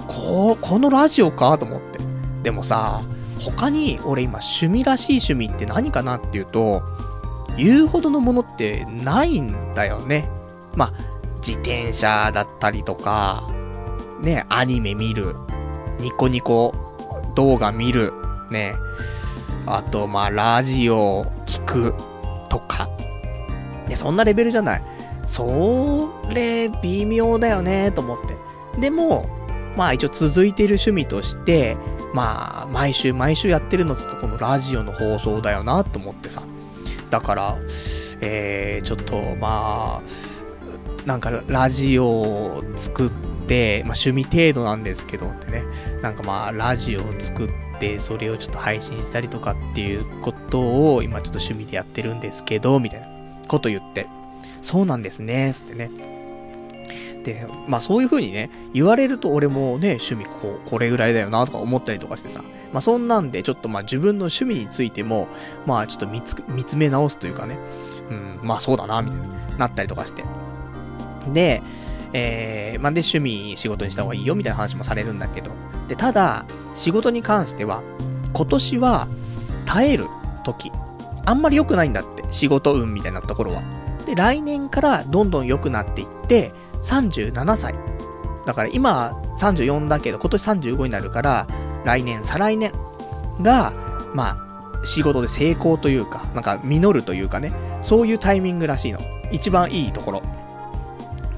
[0.07, 1.57] こう、このラジオか？
[1.57, 1.99] と思って。
[2.43, 3.03] でもさ、
[3.41, 6.83] 他に俺今趣味らしい趣味って何かなっていうと、
[7.57, 10.29] 言うほどのものってないんだよね。
[10.75, 13.49] まあ、自転車だったりとか、
[14.21, 15.35] ね、アニメ見る、
[16.01, 16.75] ニコニコ
[17.35, 18.13] 動画見る、
[18.51, 18.75] ね、
[19.67, 21.95] あと、まあ、ラジオ聞く
[22.49, 22.89] とか、
[23.89, 24.83] ね、そんなレベルじゃない。
[25.27, 28.81] それ、微妙だよね、と思って。
[28.81, 29.29] でも、
[29.77, 31.77] まあ一応続いている趣味として、
[32.13, 36.43] まあ毎週毎週やってるのってこのラジオの放送だよなと思ってさ。
[37.11, 37.57] だから、
[38.21, 40.03] えー、ちょっとまあ、
[41.07, 43.11] なんかラジオを作っ
[43.47, 45.65] て、まあ趣味程度なんですけどってね、
[46.03, 53.09] なんかまあラジオを作って、それをちょっと配信したりとかっていうことを今ちょっと趣味でやってるんですけど、みたいな
[53.49, 54.07] こと言って、
[54.61, 55.91] そうなんですね、つってね。
[57.25, 65.29] で、まあそういう風にね、言われると俺もね、趣味こう、これぐらいだよなとか思ったりとかしてさ、まあそんなんでちょっとまあ自分の趣味についても、
[65.67, 67.59] まあちょっと見つ、見つめ直すというかね、
[68.11, 69.27] うん、まあそうだな、みたいな、
[69.59, 70.25] なったりとかして。
[71.33, 71.63] で、
[72.13, 75.51] えー、まあで趣味仕事にした方がいいよみたいな話もされるんだけど、
[75.89, 76.45] で、ただ、
[76.75, 77.83] 仕事に関しては、
[78.33, 79.09] 今年は
[79.67, 80.07] 耐える
[80.45, 80.71] 時、
[81.25, 83.63] あんまり良くないんだって、仕事運みたいなところは。
[84.07, 87.75] で、来年からどんどん良くなっていって、37歳。
[88.47, 91.47] だから今34だけど、今年35になるから、
[91.85, 92.73] 来年、再来年
[93.43, 93.73] が、
[94.15, 99.01] まあ、仕事で成功というか、なんか実るというかね、そういうタイミングらしいの。
[99.31, 100.23] 一番いいところ。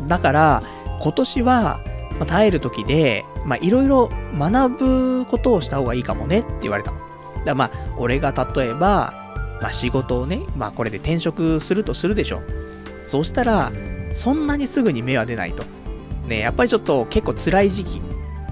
[0.07, 0.63] だから、
[1.01, 1.81] 今年は、
[2.19, 6.99] まあ、耐える時で、まあ、いろいろ学ぶことをした方がいいかもねって言われたの。
[7.45, 9.15] だまあ、俺が例えば、
[9.63, 12.43] まあ、仕事をね、まあ、これで転職するとするでしょ。
[13.05, 13.73] そうしたら、
[14.13, 15.65] そんなにすぐに芽は出ないと。
[16.27, 18.03] ね、やっぱりちょっと結構辛い時期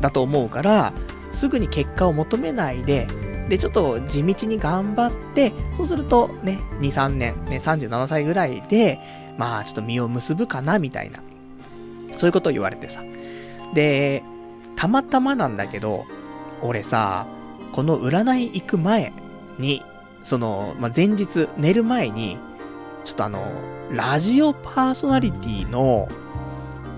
[0.00, 0.92] だと思うから、
[1.32, 3.06] すぐに結果を求めないで、
[3.48, 9.00] で、ちょっと地道に頑張って、そうするとね、2、3年、ね、37歳ぐらいで、
[9.38, 11.20] まあちょっと実を結ぶかな、みたいな。
[12.18, 13.02] そういうことを言われてさ。
[13.72, 14.22] で、
[14.76, 16.04] たまたまなんだけど、
[16.60, 17.26] 俺さ、
[17.72, 19.12] この占い行く前
[19.58, 19.82] に、
[20.22, 22.36] その、まあ、前日、寝る前に、
[23.04, 23.50] ちょっとあの、
[23.90, 26.08] ラジオパーソナリティの、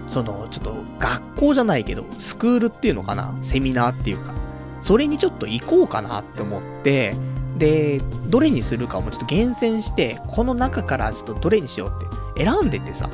[0.06, 3.32] その、ちょっと学校じゃないけど、スクールっていうのかな？
[3.42, 4.32] セミナーっていうか。
[4.80, 7.14] それにちょっと行こうかなって思って、
[7.58, 11.92] で、どれにするかもちょっと厳選して、この中からちょっとどれにしよう
[12.34, 13.10] って選んでてさ。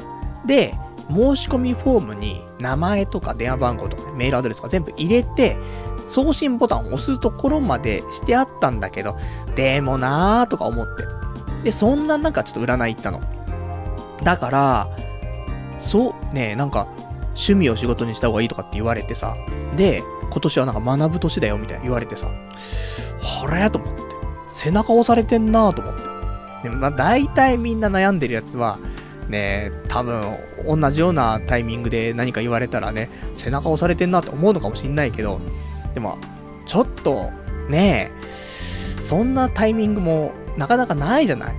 [0.47, 0.79] で、
[1.09, 5.57] 申し込みフォームに名前とか電話番号とか、メールアドレスとか全部入れて、
[6.05, 9.17] 送信ボタンを押すところまでしてあったんだけど、
[9.55, 11.05] でもなーとか思って。
[11.65, 13.21] で、そんな中ちょっと占い行ったの。
[14.23, 14.89] だから、
[15.79, 16.87] そう、ねなんか、
[17.29, 19.37] 趣味を仕事にした方がいいとかって言われてさ、
[19.77, 23.71] で、今年はなんか学ぶ年だよみたいな言われてさ、あれ？
[23.71, 24.03] と思って。
[24.51, 26.03] 背中押されてんなと思って。
[26.63, 28.79] でもまあ大体みんな悩んでるやつは、
[29.29, 35.41] ね多分、同じようなタイミングで何か言われたらね、背中押されてんなって思うのかもしんないけど、
[35.95, 36.19] でも、
[36.67, 37.31] ちょっと、
[37.69, 38.11] ね
[39.03, 41.55] そんなタイミングもなかなかないじゃない？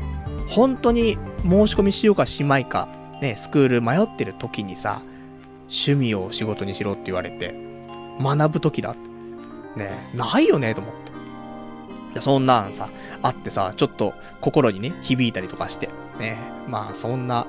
[0.49, 2.89] 本当に申し込みしようかしまいか、
[3.21, 5.01] ね、スクール迷ってる時にさ、
[5.63, 7.55] 趣味を仕事にしろって言われて、
[8.21, 8.99] 学ぶ時だって。
[9.79, 11.11] ね、ないよね、と思って。
[12.19, 12.89] そんなんさ、
[13.21, 15.89] あってさ、ちょっと心にね、響いたりとかして、
[16.19, 16.37] ね、
[16.67, 17.47] まあそんな、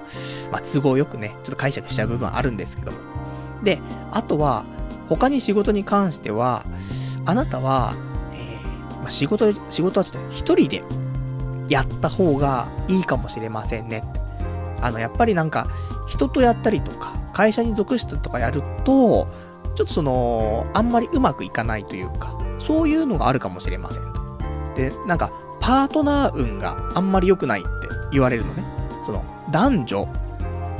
[0.51, 2.99] まあ都合よくね、ちょっと解釈しちゃう部分あるんですけども。
[3.63, 3.81] で、
[4.13, 4.65] あとは、
[5.09, 6.65] 他に仕事に関しては、
[7.25, 7.95] あなたは、
[8.35, 10.83] えー、まあ、仕事、仕事はちょっと一人で
[11.69, 14.05] やった方がいいかもしれませんね。
[14.81, 15.69] あの、やっぱりなんか、
[16.07, 19.29] 人とやったりとか、会社に属してとかやると、
[19.75, 24.18] ちょっとその、あんまりうまくいかないというか、そういうのがあるかもしれません。
[24.79, 27.69] で、なんか、パートナー運があんまり良くないって
[28.13, 28.63] 言われるのね。
[29.05, 30.09] その、男女、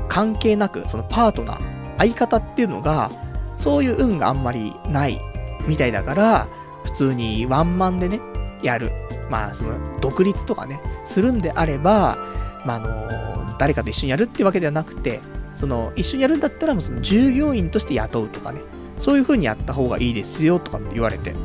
[0.09, 3.11] 関係なく、そのパートナー、相方っていうのが、
[3.57, 5.21] そういう運があんまりない
[5.67, 6.47] みたいだから、
[6.85, 8.21] 普通にワンマンでね、
[8.63, 8.93] やる。
[9.29, 12.17] まあ、その、独立とかね、するんであれば、
[12.65, 15.21] まあ、あの、誰かと一緒にやるってわけではなくて、
[15.57, 18.61] その、一緒にやるんだったら、もうその、従業員として雇うとかね、
[19.01, 21.33] そういう風にやった方がいいですよ、とかって言われて。
[21.33, 21.37] あ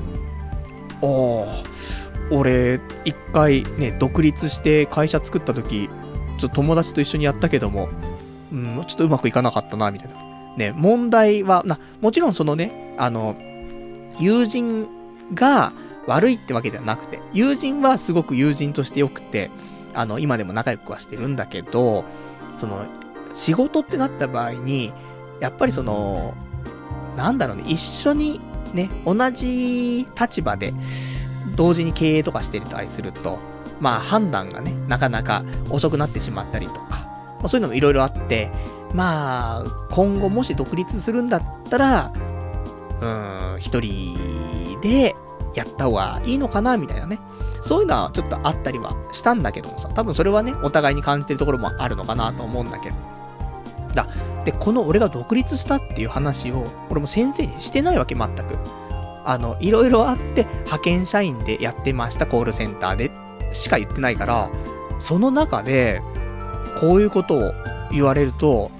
[1.01, 1.63] あ、
[2.33, 5.89] 俺、一回ね、独立して会社作った時、
[6.37, 7.89] ちょっと友達と一緒にやったけども、
[8.51, 10.15] うん、ちょっとうまくいかなかったな、みたいな。
[10.57, 13.35] ね、問題は、な、もちろんそのね、あの、
[14.19, 14.87] 友人
[15.33, 15.73] が
[16.07, 19.51] 悪いってわけではなくて、友人はすごく友人として良くて、
[19.93, 22.03] あの、今でも仲良くはしてるんだけど、
[22.57, 22.85] その、
[23.33, 24.91] 仕事ってなった場合に、
[25.39, 26.35] やっぱりその、
[27.15, 28.41] なんだろうね、一緒に
[28.73, 30.73] ね、同じ立場で、
[31.55, 33.39] 同時に経営とかしてたりすると、
[33.79, 38.49] まあ判断がね、なかなか遅くなってしまったりとか、まあ、そういうのもいろいろあって、
[38.93, 42.13] まあ、今後もし独立するんだったら、
[43.01, 45.15] うーん、一人で
[45.55, 47.19] やった方がいいのかな、みたいなね。
[47.61, 52.95] そういうのはちょっとあったりはしたんだけどもさ、多分それはね、お互いに感じてるところもあるのかなと思うんだけど。
[53.95, 54.07] だ、
[54.45, 58.57] で、この俺が独立したっていう話を、俺も先生にしてないわけ、全く。
[59.25, 63.11] あの、いろいろあって、派遣社員でやってました、コールセンターで、
[63.51, 64.49] しか言ってないから、
[64.99, 66.01] その中で、
[66.79, 67.53] こういうことを
[67.91, 68.71] 言われると、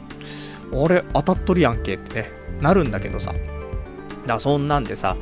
[0.71, 2.25] 俺当たっとるやんけって、
[2.61, 3.33] なるんだけどさ。
[4.25, 5.17] だそんなんでさ、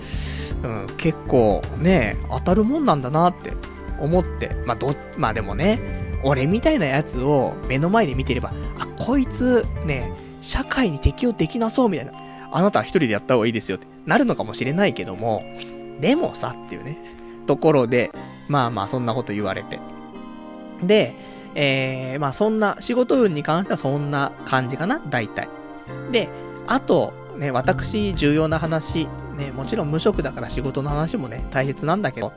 [0.64, 3.54] うん、結構ね、当たるもんなんだなって
[4.00, 5.80] 思って、まあど、まあでもね、
[6.24, 10.12] 俺みたいなやつを目の前で見てれば、あ、こいつ、ね、
[10.42, 12.14] 社会に適応できなそうみたいな。
[12.52, 15.44] あなたは一人でやった方がいいですよってなるのかもしれないけども、
[16.00, 16.98] でもさっていうね、
[17.48, 18.12] ところで、
[18.48, 19.80] まあまあそんなこと言われて。
[20.84, 21.16] で、
[21.56, 25.50] えー、まあそんな、仕事運に関してはそんな感じかな、大体。
[26.12, 26.30] で、
[26.68, 32.34] あと、ね、私、重要な話、ね、もちろん無職だから仕事の話もね、大切なんだけど、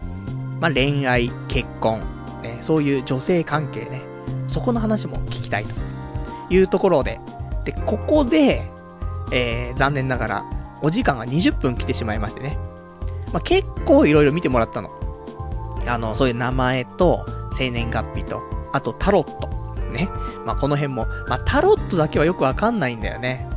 [0.61, 2.01] まあ恋愛、結婚、
[2.43, 4.03] ね、そういう女性関係ね、
[4.47, 5.75] そこの話も聞きたいと
[6.51, 7.21] いうところで、
[7.65, 8.71] で、ここで、
[9.33, 10.45] えー、残念ながら、
[10.83, 12.59] お時間が20分来てしまいましてね。
[13.33, 14.91] まあ、結構いろいろ見てもらったの。
[15.87, 19.49] あの、そういう名前と、生年月日と、あとタロット。
[19.93, 20.09] ね。
[20.45, 23.49] まあ、この辺も、まあ、タロットだけはよくわかんないんだよね。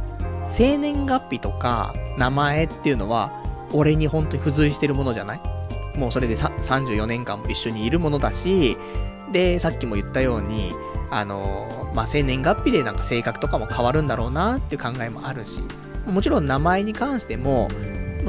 [0.46, 3.32] 生年月日とか名前っていうのは、
[3.74, 5.42] 俺に本当に付随してるものじゃない？
[5.98, 8.78] もうそれで34年間も一緒にいるものだし、
[9.32, 10.72] で、さっきも言ったように、
[11.10, 15.62] あのまあ、生年月日でなんか性格とかも変わるんだろうなっていう考えもあるし、
[16.06, 17.70] もちろん名前に関しても、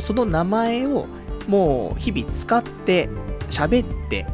[0.00, 1.06] その名前を
[1.48, 3.08] もう日々使って
[3.48, 4.26] 喋って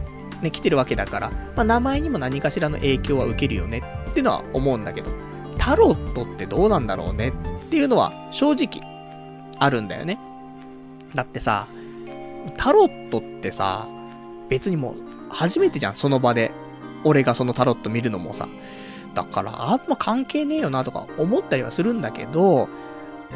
[0.45, 5.11] ね、来てるわけだから、まあ、名前にも何かしらの影響は受けるよねっていうのは思うんだけど、
[5.59, 7.33] タロットってどうなんだろうねっ
[7.71, 8.87] ていうのは正直
[9.59, 10.19] あるんだよね。
[11.15, 11.67] だってさ、
[12.59, 13.89] タロットってさ、
[14.51, 14.95] 別にもう
[15.31, 16.53] 初めてじゃん、その場で。
[17.05, 18.49] 俺がそのタロット見るのもさ。
[19.15, 22.69] だからあんま関係ねえよなとか思ったりはするんだけど、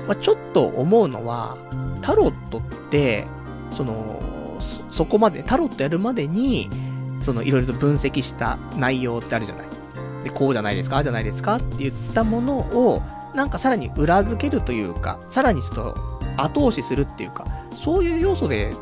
[0.06, 1.56] まあ、ちょっと思うのは、
[2.02, 3.26] タロットって、
[3.70, 4.22] その、
[4.90, 6.68] そこまで、タロットやるまでに、
[7.20, 9.66] そのいろいろと分析した内容ってあるじゃない。
[10.24, 13.02] で、こうじゃないですかじゃないですかって言ったものを、
[13.34, 15.96] なんかさらに裏付けるというか、さらにちょっと
[16.36, 18.72] 後押しするっていうか、そういう要素で、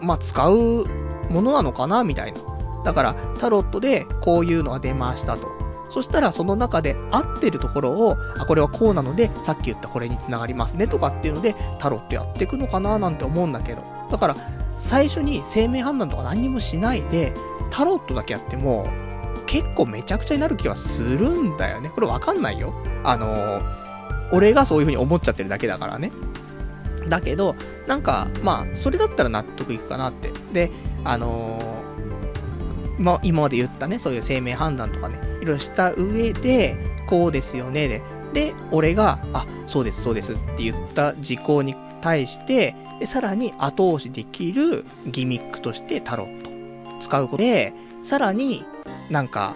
[0.00, 0.86] まあ、使う
[1.30, 2.40] ものなのかなみたいな。
[2.84, 5.48] だから、タロットでこういうのが出ましたと。
[5.90, 13.82] そしたらその中で合ってるところを、あ、これはこうなので、さっき言ったこれに繋がりますねとかっていうので、タロットやっていくのかななんて思うんだけど。
[14.10, 14.36] だから、
[14.76, 17.32] 最初に生命判断とか何にもしないで、
[17.70, 18.86] タロットだけやっても、
[19.46, 21.90] 結構めちゃくちゃになる気はするんだよね。
[21.90, 22.72] これわかんないよ。
[23.04, 23.62] あのー、
[24.32, 26.10] 俺がそういう風に思っちゃってるだけだからね。
[27.08, 27.54] だけど、
[27.86, 30.32] なんか、まあ、それだったら納得いくかなって。
[30.52, 30.70] で、
[31.04, 31.81] あのー、
[32.98, 36.76] ま、今まで言ったね、そういう生命判断とかね、いろいろした上で、
[37.06, 46.50] こうですよね、で、で、俺が、あ、そうです、そうですって言った事項に対して、でさらに後押しできるギミックとしてタロット
[47.00, 47.72] 使うことで、
[48.02, 48.64] さらに
[49.10, 49.54] なんか、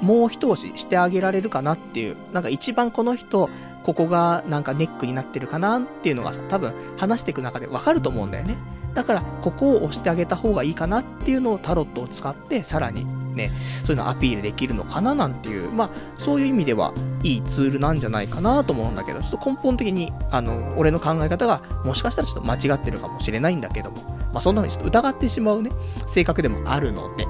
[0.00, 3.48] もう一押ししてあげられるかなっていう、なんか一番この人、
[3.84, 8.56] ここがなんかネックになってるかなっていうのがさ、多分話していく中でわかると思うんだよね。
[8.94, 13.50] だから、ここを押してあげた方がいいかなっていうのをタロットを使って、さらにね、
[13.84, 25.70] そういうのアピールできるのかななんていう、まあ、そういう意味ではいいツールなんじゃないかなと思うんだけど、ちょっと根本的に、あの、俺の考え方が、もしかしたらちょっと間違ってるかもしれないんだけども、まあ、そんな風にちょっと疑ってしまうね、
[26.06, 27.26] 性格でもあるので、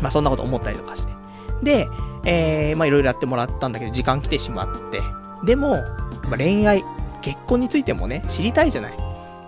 [0.00, 1.12] まあ、そんなこと思ったりとかして。
[1.62, 1.88] で、
[2.24, 5.00] えー、まあ、いろいろやってもらったんだけど、時間来てしまって、
[5.44, 5.76] でも、
[6.28, 6.84] まあ、恋愛、
[7.22, 8.92] 結婚についてもね、知りたいじゃない。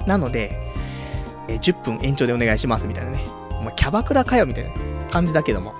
[0.06, 0.72] なので、
[1.48, 3.20] えー、10分延長でお願いします、みたいなね。
[3.50, 4.70] お前キャバクラかよ、みたいな
[5.10, 5.74] 感じだけども。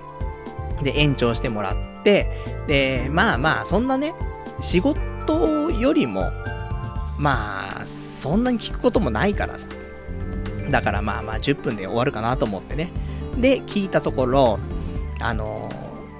[0.83, 2.29] で、延長してもらって、
[2.67, 4.15] で、まあまあ、そんなね、
[4.61, 6.33] 仕事よりも、
[7.19, 9.67] まあ、そんなに聞くこともないからさ。
[10.71, 12.91] だからまあまあ10分で終わるかなと思ってね。
[13.37, 14.59] で、聞いたところ、
[15.21, 15.69] あの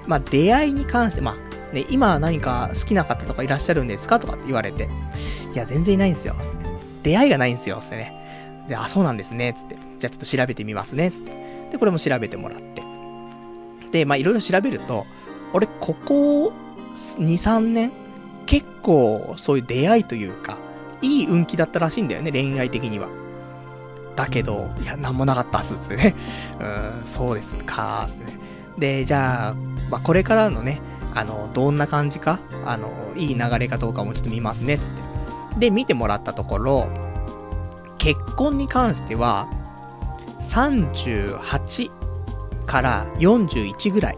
[0.05, 1.37] ー、まあ出会いに関して、ま
[1.71, 4.89] あ、ね、今何か好きな方とかいらっしゃるんですかとかって言われて、
[5.53, 6.35] いや、全然いないんですよ。
[7.03, 7.79] 出会いがないんですよ。
[7.83, 8.22] ってね。
[8.67, 9.53] で、あ、そうなんですね。
[9.53, 9.75] つって。
[9.99, 11.11] じゃあちょっと調べてみますね。
[11.11, 11.31] つって。
[11.71, 12.83] で、これも調べてもらって。
[13.91, 15.05] で、まあいろいろ調べると、
[15.53, 16.53] 俺、ここ
[17.17, 17.91] 2、3年、
[18.45, 20.57] 結構そういう出会いというか、
[21.01, 23.09] いい運気だったらしいんだよね、恋愛的には。
[24.15, 26.15] だけど、いや、なんもなかったっす、つってね。
[26.59, 28.37] うん、そうですか、つってね。
[28.77, 29.53] で、じゃあ、
[29.89, 30.81] まあ、これからのね、
[31.13, 34.87] あの、どんな感じか、あの、いい流れかどうかもちょっと見ますね、つっ
[35.55, 35.59] て。
[35.59, 36.87] で、見てもらったところ、
[37.97, 39.47] 結婚に関しては、
[40.39, 41.91] 38
[42.65, 44.17] から41ぐらい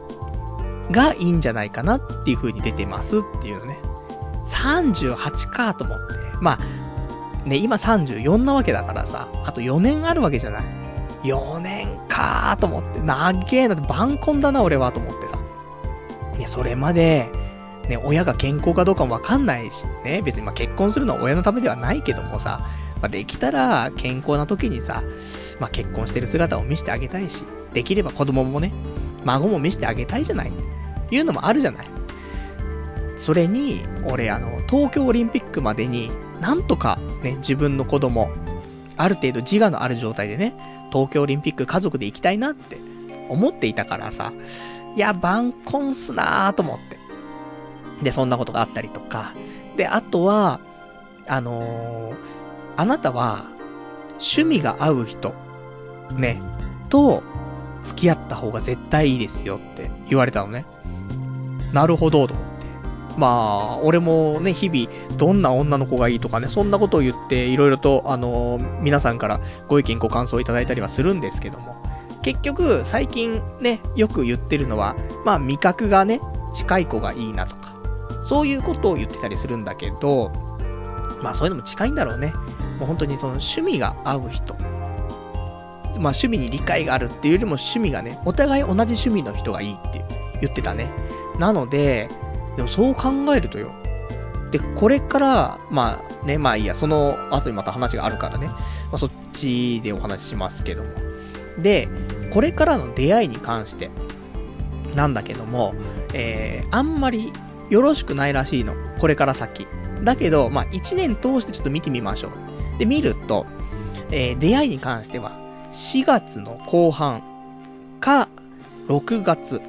[0.91, 3.79] がいいんじゃないかなっていう風に出てますっていうのね。
[4.45, 6.05] 38かと思って。
[6.41, 10.63] まあ、ね、今34なわけだからさ、あと4年あるわけじゃない。
[11.23, 15.39] 4年かと思って、なげーなって、晩婚だな、俺は、と思ってさ。
[16.37, 17.29] ね、それまで、
[17.87, 22.61] ね、親が健康かどうかもわかんないし、ね、別にまあ結婚するのは親のためではないけどもさ、
[23.05, 25.03] まあ、できたら健康な時にさ、
[25.59, 28.73] まあ結婚してる姿を見せてあげたいし、できれば子供もね、
[29.23, 30.51] 孫も見せてあげたいじゃない。
[31.11, 31.85] いうのもあるじゃない。
[33.15, 36.09] それに、俺あの、東京オリンピックまでに、
[36.41, 38.31] なんとかね、自分の子供、
[38.97, 40.55] ある程度自我のある状態でね、
[40.91, 42.77] 東京オリンピック家族で行きたいなって
[43.29, 44.33] 思っていたからさ、
[44.95, 46.79] いや、晩婚すなーと思っ
[47.99, 48.03] て。
[48.03, 49.33] で、そんなことがあったりとか。
[49.77, 50.59] で、あとは、
[51.27, 52.34] あのー、
[52.77, 53.45] あなたは、
[54.13, 55.33] 趣味が合う人、
[56.17, 56.41] ね、
[56.89, 57.23] と、
[57.81, 60.65] 付き合った方が絶対いいですよって言われたのね。
[61.73, 62.65] なるほど、と思って。
[63.17, 71.81] まあ、俺もね、日々、どんな女の子がいいとかね、そんなことを言って、いろいろと、あのー、皆さんからご意見ご感想いただいたりはするんですけども、
[72.23, 76.19] 結局、最近ね、よく言ってるのは、まあ、味覚がね、
[76.53, 77.75] 近い子がいいなとか、
[78.23, 80.31] そういうことを言ってたりするんだけど、
[81.21, 82.33] まあそういうのも近いんだろうね。
[82.77, 84.55] もう本当にその趣味が合う人。
[84.55, 90.03] まあ趣味に理解があるっていうよりも趣味がね、お互い同じ趣味の人がいいって
[90.41, 90.87] 言ってたね。
[91.39, 92.09] なので、
[92.55, 93.71] でもそう考えるとよ。
[94.51, 98.47] で、これから、まあね、まあいいや、その後にまた話があるからね。
[98.47, 98.55] ま
[98.93, 100.89] あそっちでお話ししますけども。
[101.59, 101.87] で、
[102.31, 103.89] これからの出会いに関して、
[104.95, 105.73] なんだけども、
[106.13, 107.31] えー、あんまり
[107.69, 108.73] よろしくないらしいの。
[108.99, 109.67] これから先。
[110.03, 112.31] だけど、まあ、1年通してちょっと見てみましょう。
[112.77, 113.45] で、見ると、
[114.11, 115.31] えー、出会いに関しては、
[115.71, 117.21] 4月の後半
[117.99, 118.29] か、
[118.87, 119.61] 6月、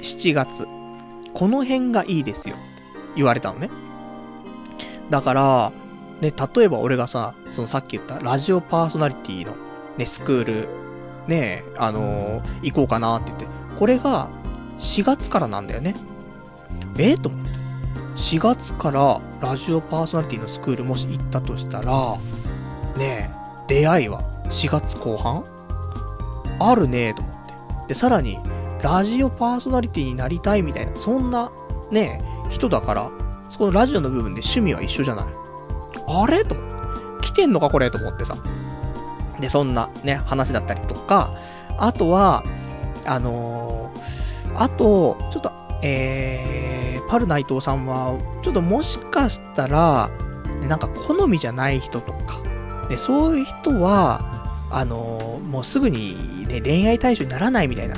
[0.00, 0.66] 7月、
[1.34, 2.56] この辺がいいですよ。
[3.16, 3.70] 言われたのね。
[5.10, 5.72] だから、
[6.20, 9.54] ね、例えば俺がさ、そのさっき言ったラジオパーソナリティの、
[9.96, 10.68] ね、スクール、
[11.26, 13.46] ね、あのー、行こうかなって言って、
[13.78, 14.28] これが
[14.78, 15.94] 4月からなんだよね。
[16.98, 17.50] えと思って。
[18.16, 22.16] 4月からラジオパーソナリティのスクールもし行ったとしたら、
[23.00, 25.42] ねえ、出会いは4月後半？
[26.60, 27.54] あるねえと思って。
[27.88, 28.38] で、さらに、
[28.82, 31.50] ラジオパーソナリティになりたいみたいな、そんな、
[31.90, 33.10] ねえ、人だから、
[33.48, 35.24] そこのラジオの部分で趣味は一緒じゃない。
[36.08, 36.44] あれ？
[36.44, 37.26] と思って。
[37.28, 37.90] 来てんのかこれ？
[37.90, 38.36] と思ってさ。
[39.40, 41.34] で、そんなね、話だったりとか、
[41.78, 42.44] あとは、
[43.06, 45.50] あのー、あと、ちょっと、
[45.82, 50.10] えー、パル内藤さんは、ちょっともしかしたら、
[50.60, 52.42] ね、なんか好みじゃない人とか、
[52.90, 54.20] で、そういう人は、
[54.70, 57.94] あのー、もうすぐにね、恋愛対象にならないみたいな、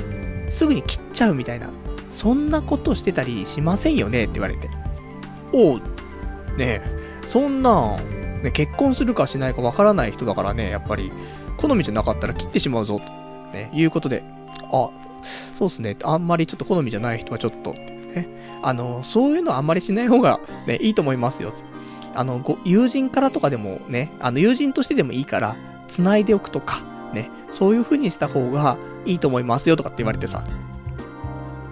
[0.49, 1.67] すぐに切っちゃうみたいな、
[2.11, 4.25] そんなことしてたりしませんよね？
[4.25, 4.69] って言われて。
[5.51, 5.81] おう、
[6.57, 6.81] ね
[7.27, 7.97] そんな、
[8.43, 11.11] ね、結婚するかしないかわからない人だからね、やっぱり、
[11.57, 13.05] 好みじゃなかったら切ってしまうぞ、と、
[13.57, 14.23] ね、いうことで、
[14.71, 14.89] あ、
[15.53, 18.27] そうっすね、あんまりちょっと好みじゃない人はちょっと、ね、
[18.61, 21.51] あの、そういうのあんまりしない方が、ね、いいと思いますよ。
[22.15, 25.55] あの、ご、友人からとかでもね、あの、友人としてでもいいから、
[25.87, 26.81] 繋いでおくとか、
[27.13, 30.43] ね、そういう風にした方がいいと思いますよとかって言われてさ、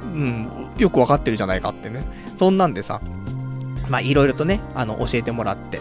[0.03, 2.05] うん、よくわかってるじゃないかってね。
[2.35, 3.01] そんなんでさ、
[3.89, 5.79] まあ、いろいろとね、あの、教えてもらって。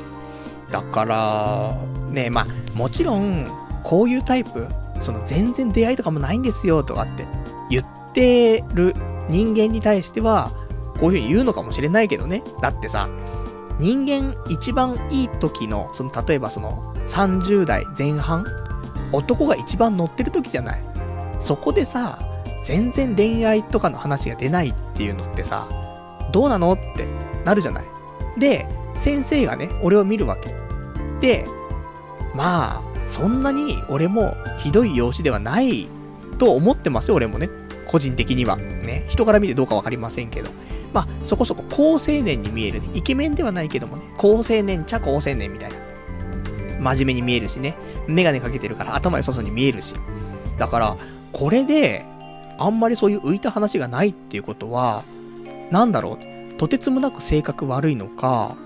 [0.70, 1.76] だから、
[2.10, 2.46] ね、まあ、
[2.76, 3.46] もちろん、
[3.82, 4.68] こういうタイプ、
[5.00, 7.26] その全然出会いとかもないんですよとかって
[7.70, 8.94] 言ってる
[9.28, 10.50] 人間に対しては、
[11.00, 12.42] こういう風に言うのかもしれないけどね。
[12.60, 13.08] だってさ、
[13.80, 18.44] 人間一番いい時の、その例えばその30代前半
[19.12, 20.82] 男が一番乗ってる時じゃない。
[21.40, 22.18] そこでさ、
[22.62, 25.66] 全然恋愛とかの話が出ないっていうのってさ、
[26.30, 27.06] どうなのって
[27.44, 27.84] なるじゃない。
[28.38, 28.66] で、
[28.96, 30.54] 先生がね、俺を見るわけ。
[31.20, 31.46] で、
[32.34, 35.88] まあ、そんなに俺もひどい容姿ではない
[36.38, 37.48] と思ってますよ、俺もね。
[37.88, 38.56] 個人的には。
[38.56, 39.06] ね。
[39.08, 40.50] 人から見てどうかわかりませんけど。
[40.92, 42.88] まあ、そこそこ高青年に見えるね。
[42.94, 44.02] イケメンではないけどもね。
[44.16, 45.76] 高青年ちゃ高青年みたいな。
[46.80, 47.76] 真面目に見えるしね。
[48.06, 49.94] メガネかけてるから頭良さそうに見えるし。
[50.58, 50.96] だから、
[51.32, 52.04] これで、
[52.58, 55.04] あんまりそういう浮いた話がないっていうことは、
[55.70, 56.54] なんだろう。
[56.58, 58.56] とてつもなく性格悪いのか、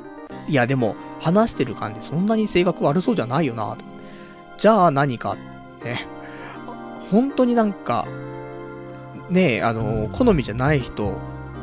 [0.48, 3.76] いやでも、話してる感じそんなに性格悪そうじゃないよな。
[4.58, 5.36] じゃあ何か、
[5.84, 6.06] ね。
[7.10, 8.06] 本当になんか、
[9.30, 11.18] ねえ、あの、好みじゃない人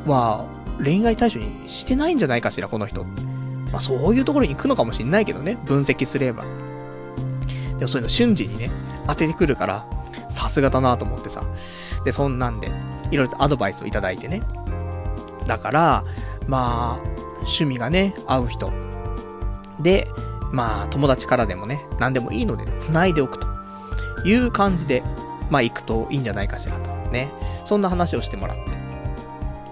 [0.06, 0.45] は、
[0.84, 3.04] 恋愛対象にしてないんじゃないかしら、この人。
[3.72, 6.43] まあ、そういうところに行くのかもしんないけどね、分析すれば。
[7.78, 8.70] でもそういうの瞬時にね、
[9.08, 9.86] 当ててくるから、
[10.30, 11.43] さすがだなと思ってさ。
[12.06, 12.72] で、そんなんで、
[13.12, 14.41] いろいろとアドバイスをいただいてね。
[15.47, 16.04] だから、
[16.47, 18.72] まあ、趣味がね、合う人。
[19.80, 20.08] で、
[20.52, 23.47] まあ、友達からでもね、何でもいいので、繋いでおくと
[24.26, 25.04] いう感じで、
[25.49, 26.89] まあ、行くといいんじゃないかしらと。
[27.12, 27.32] ね。
[27.66, 28.80] そんな話をしてもらって。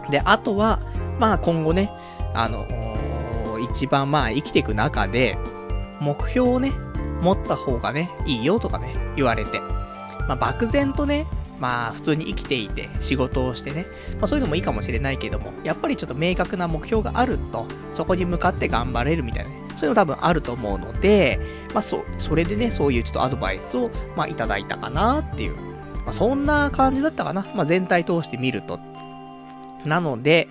[0.10, 0.80] で、あとは、
[1.20, 1.92] まあ、今後ね、
[2.34, 2.68] あの、
[3.72, 5.38] 一番まあ、生きていく中で、
[6.00, 6.72] 目標をね、
[7.22, 9.60] 持った方がね、いいよとかね、言われて。
[9.60, 11.26] まあ、漠然とね、
[11.60, 21.40] まあ、普通に生きていて、仕事をしてね、まあ、そういうのもいいかもしれないけども、やっぱりちょっと明確な目標があると、そこに向かって頑張れるみたいなね、そういうの多分あると思うので、
[21.74, 25.56] まあ、そ、それでね、そういうちょっとアドバイスを、まあ、いただいたかなっていう。
[25.56, 27.46] まあ、そんな感じだったかな。
[27.56, 28.80] まあ、全体通して見ると。
[29.86, 30.48] なので、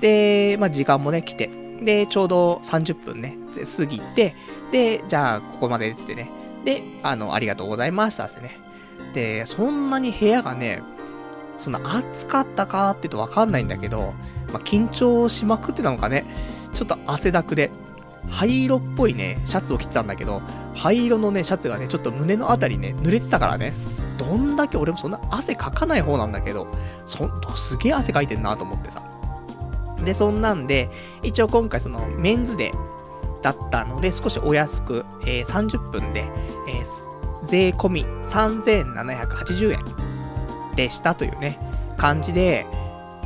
[0.00, 1.50] で、まあ、時間もね、来て、
[1.82, 3.36] で、ちょうど30分ね、
[3.76, 4.34] 過ぎて、
[4.70, 6.30] で、じゃあ、ここまでですってね。
[6.64, 8.58] で、あの、ありがとうございましたってね。
[9.14, 10.82] で、そんなに部屋がね、
[11.58, 14.14] そんな暑かったかって言うとわかんないんだけど、
[14.52, 16.24] まあ、緊張しまくってたのかね、
[16.74, 17.70] ちょっと汗だくで、
[18.28, 20.42] 灰色っぽいね、シャツを着てたんだけど、
[20.74, 23.72] 灰色のね、シャツがね、ちょっと胸のあたりね、濡れてたからね、
[24.24, 26.68] どんだけ俺もそんな汗かかない方なんだけど、
[27.06, 29.02] そんと、すげえ汗かいてんなと思ってさ。
[30.04, 30.90] で、そんなんで、
[31.22, 32.72] 一応今回その、メンズで、
[33.42, 36.30] だったので、少しお安く、えー、30分で、
[36.68, 39.84] えー、税込み3780円
[40.76, 41.58] でしたというね、
[41.96, 42.66] 感じで、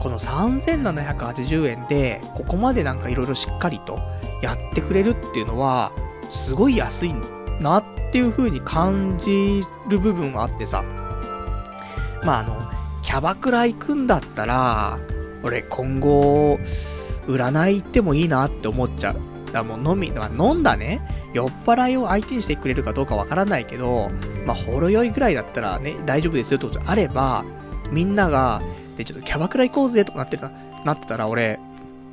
[0.01, 3.99] この3780円で、ここまでなんかいろいろしっかりと
[4.43, 5.93] やってくれるっていうのは、
[6.31, 10.83] すごい安いんなっていう風に感じる部分はあってさ。
[12.23, 12.71] まああの、
[13.03, 14.99] キャバクラ行くんだったら、
[15.43, 16.59] 俺今後、
[17.29, 19.15] 占い行ってもいいなって思っちゃう。
[19.47, 21.01] だからもう飲み、飲んだね、
[21.33, 24.11] 酔っ払いを相手にしてくれるかどうかわからないけど、
[24.47, 27.45] まあ、ほろ酔いぐらいだったらね、大丈夫ですよってことであれば、
[27.91, 28.63] みんなが、
[28.97, 30.51] で、ちょっとキャバクラ行こうぜとかなってた、
[30.85, 31.59] なってたら俺、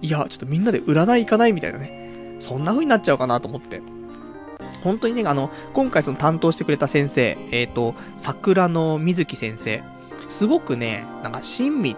[0.01, 2.35] いや、ちょっとみんなで占い行かないみたいなね。
[2.39, 3.81] そんな風になっちゃうかなと思って。
[4.83, 9.83] 本当にね、あの、今回その担当してくれた先生、えっ、ー、と、桜の水木先生、
[10.27, 11.95] すごくね、なんか親身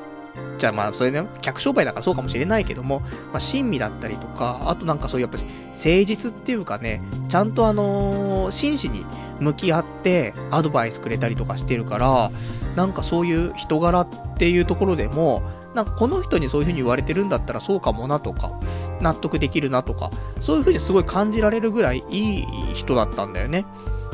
[0.57, 9.05] じゃあまあ、それね、客商売だからそうかもしれないけども、まあ、親身だったりとか、あとなんかそういうやっぱり誠実っていうかね、ちゃんとあのー、真摯に
[9.39, 12.31] 向き合ってアドバイスくれたりとかしてるから、
[12.75, 14.07] なんかそういう人柄っ
[14.37, 15.41] ていうところでも、
[15.75, 18.59] なんかこの人にそういう風に言われてるんだったらそうかもなとか、
[19.01, 20.09] 納得できるなとか、
[20.39, 23.65] そういう風にすごい感じられるぐらいいい人だったんだよね。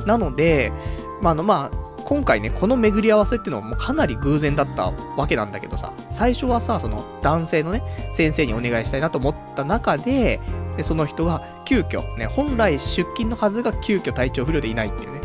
[0.05, 0.73] なので、
[1.21, 10.39] まあ、あの、まあ、今回ね、この巡り合わせっていうのはもうかなり偶然だったわけなんだけどさ、最初はさ、その男性のね、先生にお願いしたいなと思った中で、
[10.77, 15.21] でその人が急遽、ね、本来出勤のはずが急遽体調不良でいないっていうね。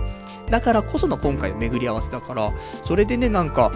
[0.50, 3.72] だからこその今回の巡り合わせだから、それでね、なんか、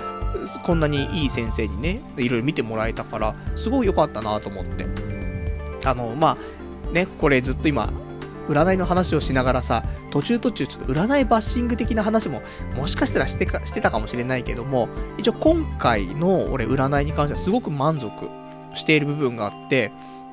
[0.63, 4.87] こんなにいい先生にね、いろいろ見てもらえたから、すごい良かったなと思って。
[5.85, 6.37] あの、ま
[6.89, 7.93] あ、ね、これずっと今、
[8.49, 12.43] 占いの話をしながらさ、途中途中ちょっと占いバッシング的な話も、
[12.77, 18.11] もしかしたらしてか、してたかもしれないけども、一応今回の俺占いに関してはすごく満足
[18.75, 19.93] している部分があって、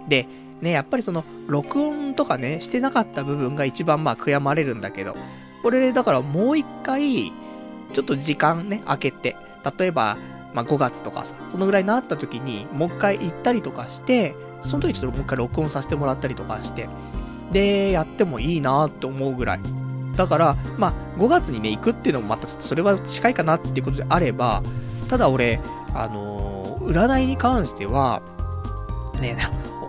[0.10, 0.28] で、
[0.62, 5.16] ね、やっぱりその、録音とかね、してなかった部分が一番まあ悔やまれるんだけど、
[5.62, 7.32] これだからもう一回、
[7.94, 9.36] ちょっと時間ね、空けて、
[9.78, 10.18] 例えば、
[10.54, 16.90] まあ5月とかさ、そのぐらいになった時に、もう一回行ったりとかして、その時ちょっともう一回録音させてもらったりとかして、
[17.52, 19.60] で、やってもいいなって思うぐらい。
[20.16, 24.64] だから、まあ、5月にね、行くっていうのもまたちょっとそれは近いかなっていうことであれば、
[25.10, 25.60] ただ俺、
[25.94, 28.22] あのー、占いに関しては、
[29.22, 29.38] ね、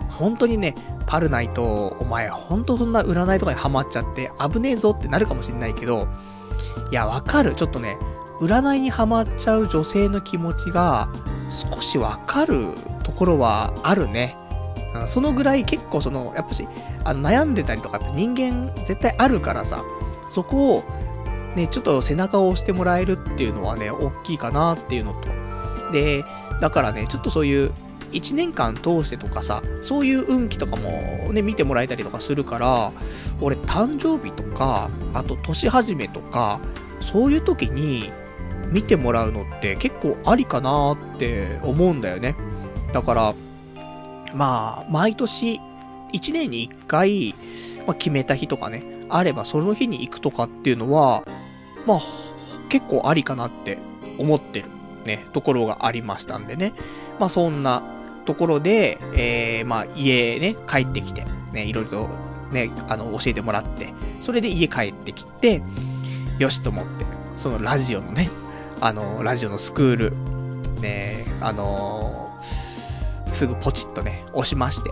[0.09, 0.75] 本当にね、
[1.07, 6.07] パルナイト、お前、本当そんな占いとかにハマっちゃって、危ねえぞってなるかもしれないけど、
[6.91, 7.55] いや、わかる。
[7.55, 7.97] ちょっとね、
[8.39, 11.09] 占いにハマっちゃう女性の気持ちが、
[11.49, 12.67] 少しわかる
[13.03, 14.35] ところはあるね。
[15.07, 16.67] そのぐらい結構その、やっぱし、
[17.03, 19.83] あの悩んでたりとか、人間絶対あるからさ、
[20.29, 20.83] そこを、
[21.55, 25.91] ね、ちょっと背中を押してもらえるっていうのはね、大きいかなっていうのと。
[25.91, 26.23] で、
[26.59, 27.71] だからね、ちょっとそういう、
[28.11, 30.89] 1年間通してとかさ、そういう運気とかも
[31.31, 32.91] ね、見てもらえたりとかするから、
[33.39, 36.59] 俺誕生日とか、あと年始めとか、
[37.01, 38.11] そういう時に
[38.71, 42.35] 見てもらうのって結構ありかなって思うんだよね。
[42.93, 43.33] だから、
[44.33, 45.59] まあ、毎年、
[46.13, 47.35] 1年に1回、
[47.85, 51.23] まあ、決めた日とかね、あればその日に行くとかっていうのは、
[51.85, 51.99] まあ、
[52.69, 53.77] 結構ありかなって
[54.17, 54.65] 思ってる
[55.05, 56.73] ね、ところがありましたんでね。
[57.19, 57.83] まあそんな
[58.25, 62.09] ところで、えー、まあ家ね、帰ってきて、ね、いろいろと
[62.51, 65.61] ね、あの、教えてもらって、それで家帰ってきて、
[66.37, 67.05] よしと思って、
[67.35, 68.29] そのラジオのね、
[68.81, 70.13] あの、ラジオのスクール、
[70.81, 72.37] ね、あの
[73.27, 74.91] すぐポチッとね、押しまして。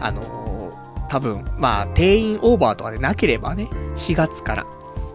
[0.00, 4.66] あのー、多分、まあ、定員オーバーとかでなければね、4月から、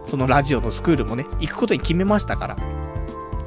[0.04, 2.56] そのラジオのスクールもね、行くことに決めましたから。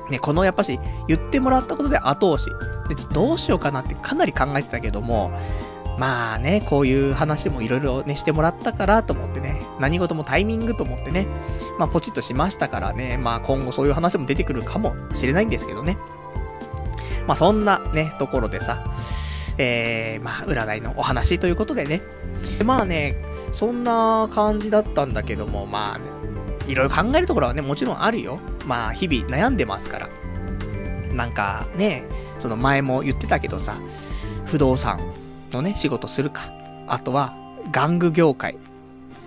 [0.09, 2.49] ね、このやっぱし、言ってもらったことで後押し。
[2.87, 5.31] で、ちょっとどうしようかなってかなり考えてたけども、
[5.97, 11.27] まあね、こういう話もいろいろね、してもらったからと思ってね、何事もタイミングと思ってね、
[11.77, 15.97] まあポチッとしましたからね、まあ今後そういう話も出てくるかもしれないんですけどね。
[17.27, 18.83] まあそんなね、ところでさ、
[19.57, 22.01] えー、まあ占いのお話ということでね。
[22.57, 23.15] でまあね、
[23.51, 26.03] そんな感じだったんだけども、まあ、ね、
[26.67, 28.39] いろいろ考えるところはね、もちろんあるよ。
[28.65, 30.09] まあ日々悩んでますから。
[31.13, 32.03] なんかね、
[32.39, 33.77] その前も言ってたけどさ、
[34.45, 34.99] 不動産
[35.57, 36.51] のね、仕事するか。
[36.87, 37.33] あとは、
[37.71, 38.57] 玩具業界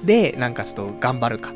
[0.05, 1.53] で、なんかちょっと頑張るか。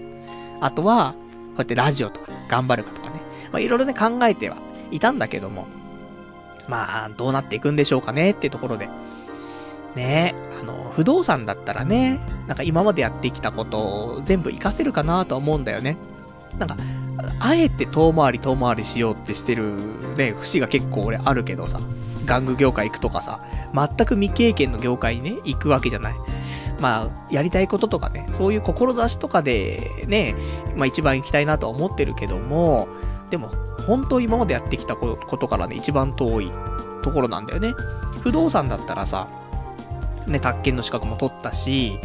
[0.60, 3.20] あとは、こうやってラジオとか頑張るかとかね。
[3.52, 4.56] まあいろいろね、考えては
[4.90, 5.66] いたんだけども、
[6.68, 8.88] まあ、どうなっていくんでしょうかねっていうところで。
[9.96, 15.96] ねあの、不動産だったらね、なんか今までやってきたことを全部活かせるかなとは思うんだよね。
[16.58, 16.76] なんか、
[17.40, 19.74] あえて遠回り遠回りしようってしてる
[20.16, 21.80] ね、節が結構俺あるけどさ、
[22.26, 23.40] 玩具業界行くとかさ、
[23.74, 26.14] 全く未経験の業界にね、行くわけじゃない。
[26.80, 30.34] まあ、やりたいこととかね、そういう志とかで、ね、
[30.76, 32.88] まあ一番行きたいなとは思ってるけども、
[33.30, 33.50] でも、
[33.86, 36.52] 本当今までやってきたことからね、一番遠い
[37.02, 37.74] ところなんだよね。
[38.22, 39.28] 不動産だったらさ、
[40.26, 41.98] ね、宅建の資格も取ったし、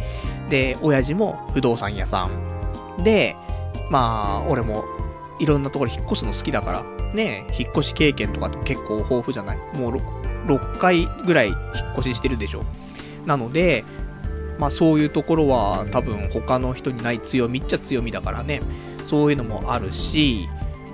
[0.48, 2.28] で、親父も不動産屋さ
[2.98, 3.02] ん。
[3.02, 3.36] で、
[3.90, 4.84] まあ、俺も
[5.38, 6.82] いろんなところ引っ越すの好きだから、
[7.16, 9.56] ね、引っ越し経験とかって結構豊富じゃない？
[9.74, 11.58] もう 6, 6回ぐらい引っ
[11.98, 12.62] 越ししてるでしょ。
[13.26, 13.84] なので、
[14.60, 18.62] まあそういうところは多分他の人にない強みっちゃ強みだからね、
[19.04, 20.48] そういうのもあるし、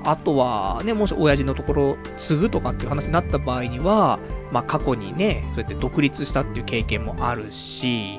[0.05, 4.19] あとはね、もし親父のところ継ぐとかっていう話になった場合には、
[4.51, 8.19] まあ過去にね、そうやって独立したっていう経験もあるし、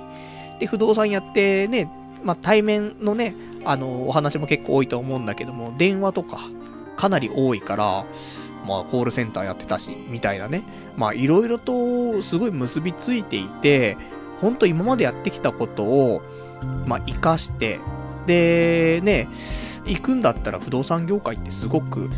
[0.60, 1.89] で、不動産やってね、
[2.24, 3.34] まあ対面のね、
[3.66, 6.38] あの、お話も結構多いと思うんだけども、電話とか
[6.96, 8.06] かなり多いから、
[8.66, 10.64] まあコールセンターやってたし、みたいなね。
[10.98, 13.98] まあいろいろとすごい結びついていて、
[14.41, 16.22] ほんと今までやってきたことを、
[16.86, 17.80] まあ活かして、
[18.26, 19.28] で、ね、
[19.86, 22.10] 行くんだったら不動産業界ってすごく、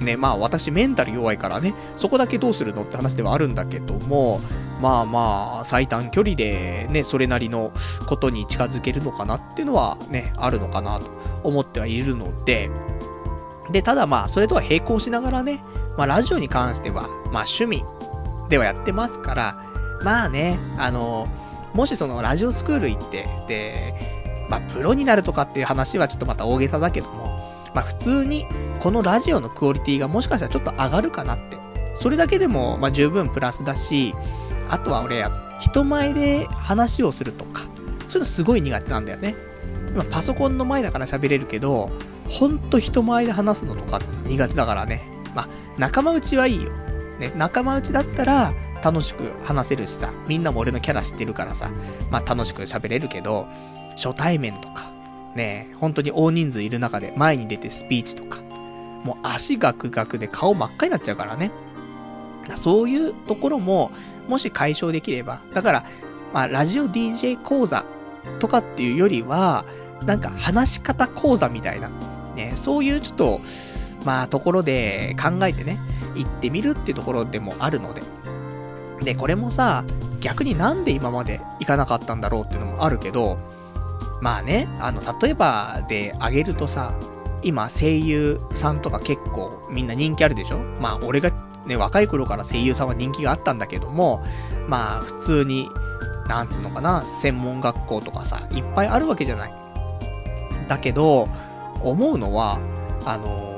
[0.00, 4.40] ね、まあ私メンタル弱いからね、そこだけどうするのって話ではあるんだけども、
[4.80, 7.72] まあまあ、最短距離でね、それなりの
[8.06, 11.08] ことに近づけるのかなっていうのはね、あるのかなと
[11.44, 12.68] 思ってはいるので、
[13.72, 15.62] で、ただまあ、それとは並行しながらね、
[15.96, 17.02] まあラジオに関しては、
[17.32, 17.84] まあ趣味
[18.48, 19.64] ではやってますから、
[20.04, 21.28] まあね、あの、
[21.74, 23.94] もしそのラジオスクール行って、で、
[24.48, 27.32] まあ、プロになるとかっていう話はちょっとまた大げさだけども、
[27.74, 28.46] まあ、普通に、
[28.80, 31.56] このラジオのクオリティがもしかしたらちょっと上がるかなって。
[32.00, 34.14] それだけでも、まあ、十分プラスだし、
[34.68, 35.24] あとは俺、
[35.60, 39.34] 人前で話をするとか、そういうのすごい苦手なんだよね。
[39.94, 41.90] ま、パソコンの前だから喋れるけど、
[42.32, 45.02] ほんと人前で話すのとか苦手だからね。
[45.34, 46.70] まあ、仲間内はいいよ。
[47.18, 51.70] ね、仲間内だったら楽しく話せるしさ、みんなも俺のキャラ知ってるからさ、
[52.10, 53.46] まあ楽しく喋れるけど、
[53.96, 54.90] 初対面とか、
[55.36, 58.40] ね、本当に大人数いる中で前に出てスピーチとか、
[59.04, 61.50] もう足ガクガクで顔真っ赤になっちゃうからね。
[62.56, 63.92] そういうところも、
[64.28, 65.84] もし解消できれば、だから、
[66.32, 67.84] まあ、ラジオ DJ 講座
[68.40, 69.64] とかっていうよりは、
[70.06, 71.90] なんか話し方講座みたいな、
[72.34, 73.40] ね、そういうちょっと、
[74.04, 75.78] まあ、ところで考えてね、
[76.14, 78.02] 行ってみるっていうところでもあるので。
[79.02, 79.84] で、これもさ、
[80.20, 83.38] 逆になんで今まで行かなかったんだろうっていうのもあるけど、
[84.20, 86.92] まあね、あの、例えばであげるとさ、
[87.42, 90.58] 今声優さんとか結構みんな人気あるでしょ？
[90.80, 91.32] まあ俺が
[91.66, 94.24] ね、若い頃から声優さんは人気があったんだけども、
[94.68, 95.68] まあ普通に、
[96.28, 99.54] なんつうのかな、専門学校とかさ、いっぱいあるわけじゃない。
[100.68, 101.28] だけど、
[101.84, 102.58] 思うのは、
[103.04, 103.52] あの、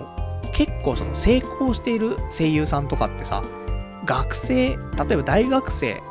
[0.53, 3.43] 結構その成功している声優さんとかってさ、
[4.05, 6.03] 学生、例えば大学生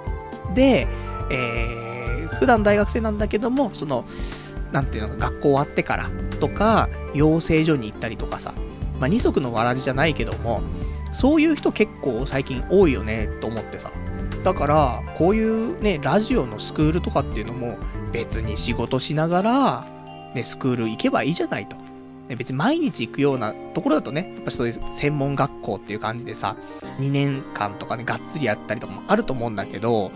[0.53, 0.87] で、
[1.31, 4.05] えー、普段大学生なんだけども、その、
[4.71, 6.09] なんていうの、学校終わってから
[6.39, 8.53] とか、養成所に行ったりとかさ、
[8.99, 10.61] まあ、二足のわらじじゃないけども、
[11.13, 13.91] そういう人結構最近多いよね、と思ってさ。
[14.43, 17.77] だから、こういうね、ラジオのスクールとかっていうのも、
[18.11, 19.85] 別に仕事しながら、
[20.33, 21.82] ね、スクール行けばいいじゃないと。
[22.29, 26.55] ね、別に毎日行くようなところだとね、やっぱそういう専門学校っていう感じでさ、
[26.99, 30.11] 2年間とかね、がっつりやったりとかもあると思うんだけど、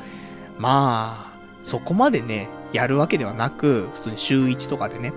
[0.57, 5.13] まあ、そこまでね、やるわけではなく、普通に週1とかでね、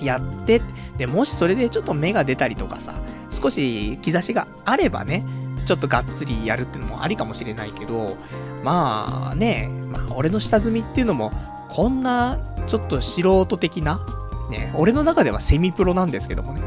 [0.00, 0.62] やって、
[0.96, 2.94] で、もしそれでちょっと芽が出たりとかさ、
[3.30, 5.24] 少し兆しがあればね、
[5.66, 8.16] ちょっとがっつりやるっていうのもありかもしれないけど、
[8.62, 11.32] まあね、まあ俺の下積みっていうのも、
[11.68, 14.00] こんな、ちょっと素人的な、
[14.50, 16.62] ね、俺の中ではセミプロなんですけどもね、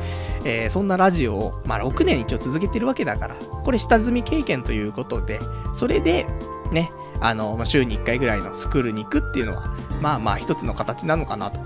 [0.45, 5.39] えー、そんなラジオを、まあ6年一応続けてるわけだから、これ下積み経験ということで、
[5.73, 6.25] それで、
[6.71, 11.59] ね、あの、まあ、週に1回ぐらいのスクールに行くっていうのは、まあまあ一つの形なのかなと。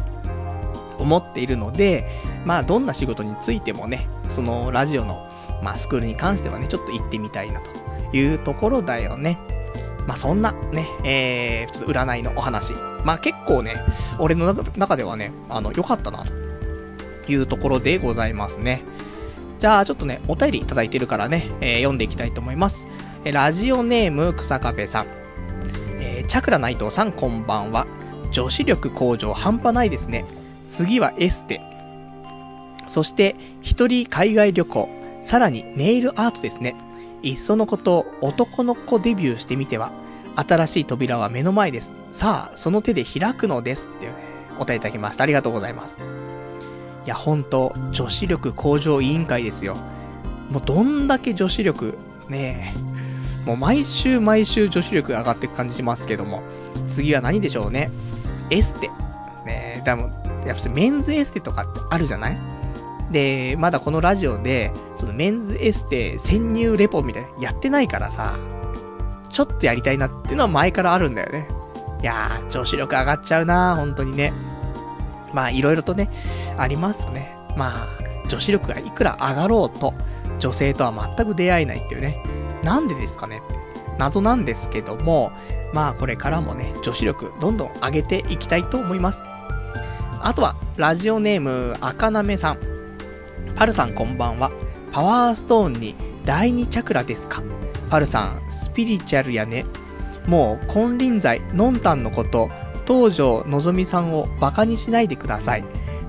[0.97, 2.09] 思っているので、
[2.45, 5.29] まあどんな仕事についてもね、そのラジオの、
[5.61, 7.69] まあスクールに関してはね、ちょっと行ってみたいなと
[8.15, 9.37] いうところだよね。
[10.07, 12.73] まあそんなね、えー、ちょっと占いのお話。
[13.03, 13.83] まあ結構ね、
[14.19, 16.25] 俺の中ではね、あの、良かったな
[17.25, 18.83] というところでございますね。
[19.59, 22.87] じゃあちょっとね、お便りいただいてるからね、えー、読んでいきたいと思います。
[23.23, 25.07] えラジオネーム草壁さん。
[25.99, 27.87] えー、チャクラ内藤さんこんばんは。
[28.31, 30.25] 女子力向上半端ないですね。
[30.69, 31.61] 次はエステ。
[32.85, 34.89] そして、一人海外旅行。
[35.21, 36.75] さらにネイルアートですね。
[37.25, 39.91] いっそのこと、男の子デビューしてみては？
[40.35, 41.91] 新しい扉は目の前です。
[42.11, 43.87] さあ、その手で開くのです。
[43.87, 44.19] っていうね、
[44.59, 45.23] お便りいただきました。
[45.23, 45.97] ありがとうございます。
[45.97, 49.75] いや、ほんと、女子力向上委員会ですよ。
[50.51, 51.97] もうどんだけ女子力、
[52.29, 56.43] ねえ、もう毎週毎週女子力上がっていく感じしますけども、
[56.85, 57.89] 次は何でしょうね？
[58.51, 58.91] エステ。
[59.47, 60.11] ねでも、
[60.45, 62.37] やっぱメンズエステとかってあるじゃない？
[63.11, 68.35] で、まだこのラジオで、そのメンズエステ潜入レポみたいなやってないからさ、
[69.29, 71.47] ちょっとやりたいなっていうのは前からあるんだよね。
[72.01, 74.33] いやー、女子力上がっちゃうな本当にね。
[75.33, 76.09] まあ、いろいろとね、
[76.57, 77.35] ありますね。
[77.57, 79.93] まあ、女子力がいくら上がろうと、
[80.39, 82.23] 女性とは全く出会えないっていうね。
[82.63, 83.41] なんでですかね
[83.97, 85.31] 謎なんですけども、
[85.73, 89.23] まあこれからもね、女子力どんどん上げていきたいと思います。
[90.21, 92.74] あとは、ラジオネーム、赤なめさん。
[93.55, 94.51] パルさんこんばんは。
[94.91, 95.95] パワーストーンに
[96.25, 97.41] 第二チャクラですか？
[97.89, 99.65] パルさん、スピリチュアルやね。
[100.27, 102.49] もう、金輪際、ノンタンのこと、
[102.85, 105.63] 東条のぞみさんをバカにしないでください。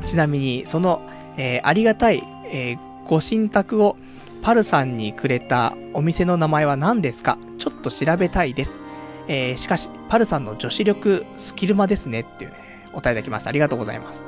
[0.05, 3.97] ちなみに、その、えー、ありがたい、えー、ご神託を
[4.43, 7.39] パルさんにくれたお店の名前は何ですか？
[7.59, 8.81] ちょっと調べたいです。
[9.29, 12.57] えー、しかし、パルさんの女子力スキルマですねっていうね、
[12.93, 13.51] お答えいただきました。
[13.51, 14.27] ありがとうございます。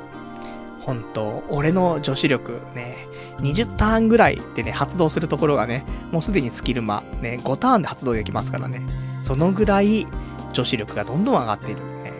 [0.80, 3.07] 本当俺の女子力ね、
[3.40, 8.82] 20ターンぐらいでね、発動するところがね、もうすでにスキルマ、ね、5ターンで発動できますからね。
[9.22, 10.06] そのぐらい
[10.52, 11.80] 女子力がどんどん上がっている。
[12.02, 12.12] ね、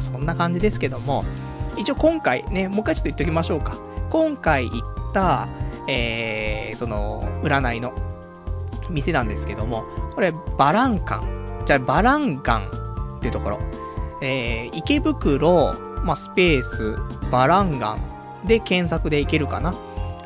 [0.00, 1.24] そんな感じですけども、
[1.76, 3.76] 一応今回ね、もう一回ちょっと言っておきましょうか。
[4.10, 5.48] 今回行った、
[5.88, 7.92] えー、その、占いの
[8.90, 11.62] 店なんですけども、これ、バランカン。
[11.66, 13.58] じゃあ、バランガンってところ。
[14.20, 16.96] えー、池袋、まあ、スペース、
[17.30, 19.74] バランガンで検索でいけるかな。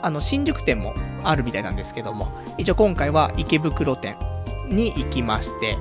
[0.03, 0.94] あの、新宿店も
[1.24, 2.28] あるみたいなんですけども、
[2.59, 4.16] 一応今回は池袋店
[4.68, 5.76] に行きまして、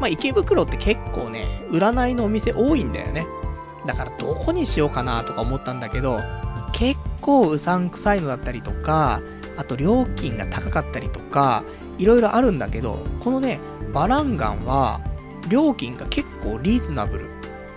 [0.00, 3.26] まあ、池袋って結構ね、占いのお店多いんだよね。
[3.86, 6.20] だからどこにしようかなとか思ったんだけど、
[6.72, 9.20] 結構うさんくさいのだったりとか、
[9.56, 11.64] あと料金が高かったりとか、
[11.98, 13.58] いろいろあるんだけど、このね、
[13.92, 15.00] バランガンは、
[15.48, 17.26] 料金が結構リーズナブル。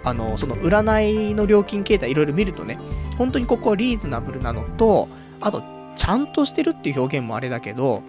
[0.03, 2.77] あの、その占いの料金形態いろいろ見るとね、
[3.17, 5.07] 本当にここはリーズナブルなのと、
[5.39, 5.63] あと、
[5.95, 8.01] ちゃんとしてるっていう表現もあれだけど、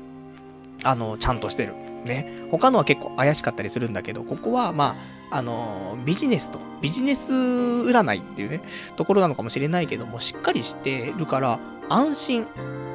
[0.85, 1.75] あの、ちゃんとしてる。
[2.05, 2.27] ね。
[2.51, 4.95] 他のは結構怪しかったりするんだけど、ここは、ま
[5.31, 8.61] あ、あの、ビジネスと、ビジネス占いっていうね、
[8.97, 11.59] ところなのかもしれないけども、しっかりしてるから、
[11.89, 12.47] 安心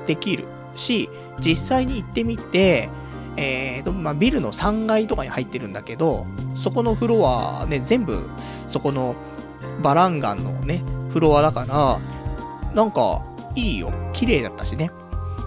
[0.05, 1.09] できるし、
[1.39, 2.89] 実際に行ってみて、
[3.37, 6.25] えーと、まあ、ビルの3階とかに入ってるんだけど、
[6.55, 8.29] そこのフロアね、全部、
[8.67, 9.15] そこの
[9.81, 11.99] バランガンのね、フロアだから、
[12.73, 13.21] なんか、
[13.57, 13.91] いいよ。
[14.13, 14.91] 綺麗だったしね。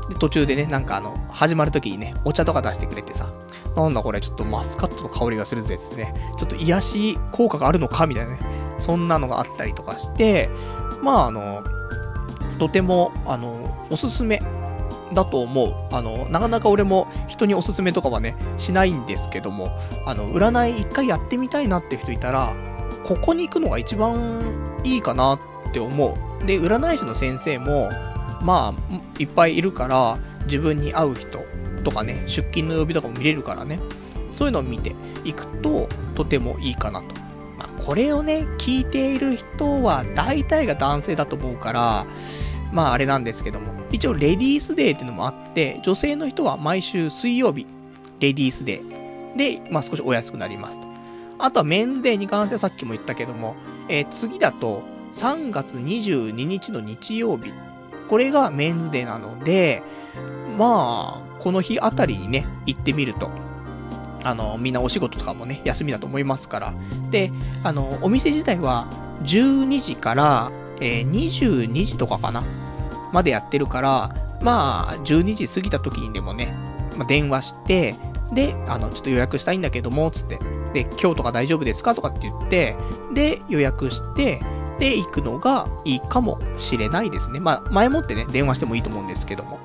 [0.09, 3.31] で、途中でね、なんかあの、始まる時にね、お茶とか出してくれてさ、
[3.77, 8.39] なんだこれ、ちょっとマスカットの香りがするぜっ、つってね、ちょっと癒し効果があるのかみたいなね、
[8.79, 10.51] そんなのがあったりとかして、
[11.03, 11.63] まああの、
[12.59, 14.43] とても、あの、おすすめ
[15.15, 15.75] だと思う。
[15.93, 19.71] あの、なかなか俺も人におすすめとかはね、しないんですけども、
[20.05, 22.53] あの、占い一回やってみたいなって人いたら、
[23.05, 24.43] ここに行くのが一番
[24.85, 25.41] いいかなっ
[25.71, 26.47] って思う。
[26.47, 27.91] で、占い師の先生も、
[28.43, 31.45] まあ、いっぱいいるから、自分に合う人
[31.85, 33.79] とかね、出勤の曜日とかも見れるからね、
[34.35, 34.95] そういうのを見て
[35.25, 37.07] いくと、とてもいいかなと。
[37.59, 42.07] まあ、これをね、聞いている人は、大体が男性だと思うから、
[42.73, 47.66] まああれなんですけども、一応レディースデーっていうのもあって、女性の人は毎週水曜日、
[48.21, 50.87] レディースデーで、まあ少しお安くなりますと。
[51.39, 53.57] あとはメンズデーに関してはさっきも言ったけども、
[53.89, 54.83] えー、次だと
[55.13, 57.53] 3月22日の日曜日。
[58.09, 59.83] これがメンズデーなので、
[60.59, 63.31] まあ、この日あたりにね、行ってみると、
[64.25, 66.75] あの、みんなお仕事とかもね、休みだと思いますから。
[67.11, 67.33] で、
[67.65, 68.87] あの、お店自体は
[69.23, 70.51] 12時から、
[70.81, 72.43] えー、22時とかかな
[73.13, 76.55] までやってるから、まあ、12時過ぎた時にでもね、
[76.97, 77.95] まあ、電話して、
[78.33, 80.39] で、あの、ちょっと予約したいんだけども、つって。
[80.73, 81.95] で、今日とか大丈夫ですか？
[81.95, 82.77] とかって言って、
[83.13, 84.41] で、予約して、
[84.81, 87.39] で行くのがいいかもしれないですね。
[87.39, 89.61] まあ、前もってね、電話してもいいと思うんですけども。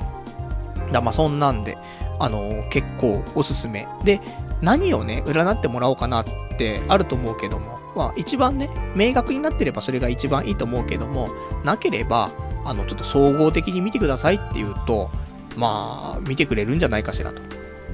[0.91, 1.77] だまあ、そんなんで、
[2.19, 3.87] あのー、結構おすすめ。
[4.03, 4.21] で、
[4.61, 6.25] 何をね、占ってもらおうかなっ
[6.57, 11.29] てあると思うけども、まあ、一番ね、明確になってればそれが一番いいと思うけども、
[11.63, 12.29] なければ、
[12.65, 15.09] あの、ちょっと総合的に見てくださいっていうと、
[15.55, 17.41] まあ、見てくれるんじゃないかしらと。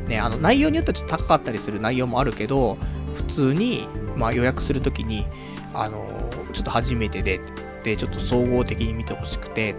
[0.07, 2.77] ね、あの、内容によってはちょっと高かったりする内容もあるけど、
[3.13, 5.27] 普通に、まあ、予約するときに、
[5.73, 6.05] あの
[6.51, 7.39] ちょっと初めてで、
[7.83, 9.75] で、ちょっと総合的に見てほしくて、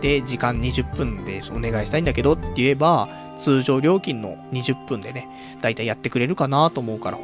[0.00, 5.28] で、時間20分でお願いしたいんだけどって言えば、通常料金の20分でね、
[5.60, 7.18] だいたいやってくれるかなと思うから、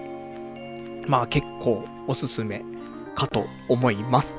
[1.07, 2.65] まあ結構おすすめ
[3.15, 4.39] かと思います。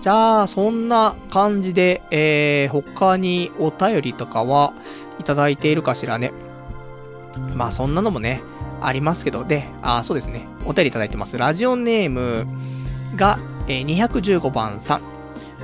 [0.00, 4.74] じゃあ、そんな感じで、えー、他にお便りとかは
[5.18, 6.32] いただいているかしらね。
[7.54, 8.42] まあそんなのもね、
[8.80, 10.46] ありますけど、で、あ、そうですね。
[10.66, 11.38] お便りいただいてます。
[11.38, 12.46] ラジオネーム
[13.16, 13.38] が、
[13.68, 15.14] えー、215番さん。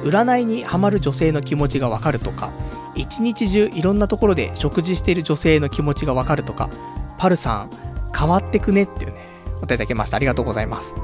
[0.02, 2.50] 占いにハマる女性の気持ちがわかるとか、
[2.94, 6.70] 一日中いろんなところで食事している女性の気持ちがわかるとか、
[7.18, 7.70] パルさん、
[8.16, 9.18] 変わってくねっていうね、
[9.58, 10.16] お答えいただきました。
[10.16, 10.96] ありがとうございます。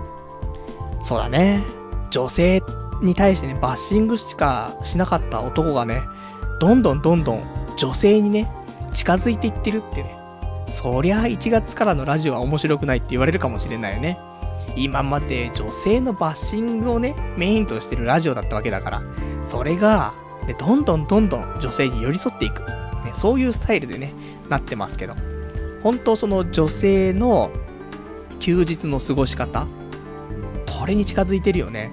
[1.02, 1.64] そうだね。
[2.10, 2.62] 女性
[3.02, 6.02] に対してね、バッシングしかしなかった男がね、
[6.60, 7.42] どんどんどんどん
[7.76, 8.50] 女性にね、
[8.92, 10.16] 近づいていってるってね。
[10.66, 14.18] そりゃ1月からのラジオは面白くないって言われるかもしれないよね。
[14.76, 19.02] 今まで女性のバッシングをね、メインとしてるラジオだったわけだから、
[19.44, 20.14] それが、
[20.46, 22.60] で、どんどんどんどん女性に寄り添っていく。
[22.60, 24.12] ね、そういうスタイルでね、
[24.48, 25.14] なってますけど。
[25.82, 27.50] 本当その女性の
[28.38, 29.66] 休日の過ごし方、
[30.78, 31.90] これに近づいてるよね。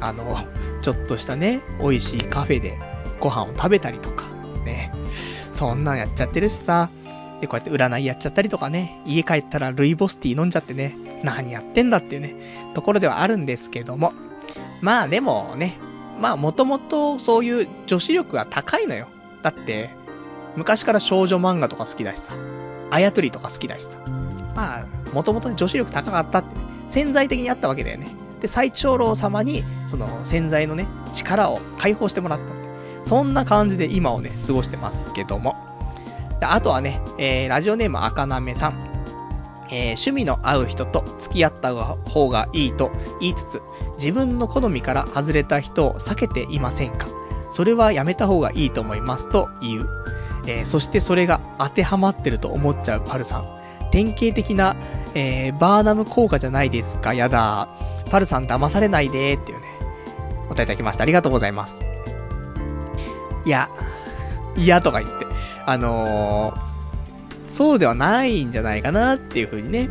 [0.00, 0.38] あの、
[0.82, 2.78] ちょっとしたね、美味しいカフェで
[3.20, 4.26] ご飯を食べたりとか、
[4.64, 4.92] ね。
[5.52, 6.90] そんなんやっちゃってるしさ。
[7.44, 12.36] で、こうやって占いやっちゃったりとかね、家帰ったらルイボスティー飲んじゃってね、何やってんだっていうね、
[12.72, 14.14] ところではあるんですけども。
[14.80, 15.76] まあでもね、
[16.20, 19.08] まあもともとそういう女子力が高いのよ。
[19.42, 19.90] だって、
[20.56, 22.32] 昔から少女漫画とか好きだしさ、
[22.90, 23.98] あやとりとか好きだしさ。
[24.56, 26.48] まあ、もともと女子力高かったって、
[26.86, 28.08] 潜在的にあったわけだよね。
[28.40, 32.54] で、最長老様に、その潜在のね、力を解放してもらったって。
[33.04, 35.73] そんな感じで今をね、過ごしてますけども。
[36.52, 38.94] あとはね、えー、ラジオネーム赤なめさん。
[39.70, 43.62] えー、趣味の合う人と付き合った方がいいと言いつつ、
[43.98, 47.08] 自分の好みから外れた人を避けていませんか？
[47.50, 49.88] それはやめた方がいいと思いますと言う。
[50.46, 53.48] えー、そしてそれが当てはまってると思っちゃうパルさん。
[53.90, 54.76] 典型的な、
[55.14, 57.14] えー、バーナム効果じゃないですか？
[57.14, 57.68] やだ。
[58.10, 59.66] パルさん騙されないでっていうね、
[60.44, 61.02] お答えいただきました。
[61.02, 61.80] ありがとうございます。
[63.46, 63.70] いや、
[64.56, 65.26] いやとか言って、
[65.66, 69.88] あのー、そうではないんじゃないかなっていう風にね、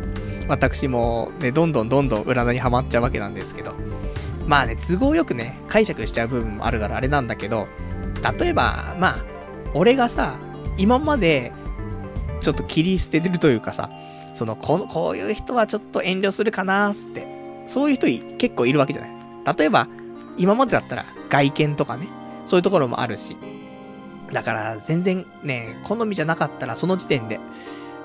[0.48, 3.74] 私もね、どんどんどんどん占いにはまっちゃうわけなんですけど。
[4.46, 7.66] まあね、都合よくね、解釈しちゃう部分もあるからあれなんだけど、
[8.38, 9.16] 例えば、まあ、
[9.72, 10.34] 俺がさ、
[10.76, 11.52] 今まで、
[12.40, 13.90] ちょっと切り捨ててるというかさ、
[14.34, 17.26] その、この、こういう人はちょっと遠慮するかなーって、
[17.66, 18.06] そういう人
[18.36, 19.56] 結構いるわけじゃない。
[19.56, 19.88] 例えば、
[20.36, 22.08] 今までだったら外見とかね、
[22.44, 23.36] そういうところもあるし。
[24.34, 27.40] だから全然ね、好みじゃなかったらその時点で、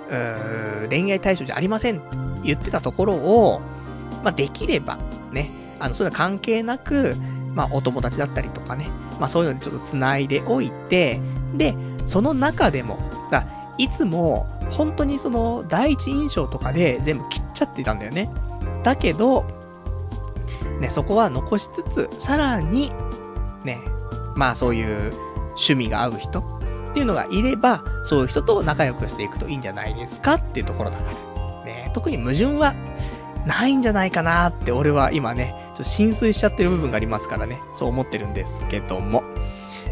[0.10, 3.60] うー恋愛対象じゃありませんって言ってたところを、
[4.24, 4.98] まあ、できれば、
[5.32, 7.16] ね、あの、そういうの関係なく、
[7.54, 11.20] まあ、お友達だったりとかね、まあ、そういうのでちょっと繋いでおいて、
[11.56, 11.76] で、
[12.06, 13.00] その中でも、
[13.32, 13.46] だ
[13.80, 18.30] いつも、本当にその、第一印象とかで全部切っちゃってたんだよね。
[18.84, 19.46] だけど、
[20.80, 22.92] ね、そこは残しつつ、さらに、
[23.64, 23.80] ね、
[24.36, 25.14] まあそういう
[25.60, 31.66] 趣味が合う人っていうのがいれば、そういう人と仲良くしていくといいんじゃないですかっていうところだから。
[31.66, 32.74] ね、特に矛盾は
[33.46, 39.24] ないんじゃないかなって俺は今ね、ちょっと浸水しちゃってる部分がありますからね、そう思ってるんですけども。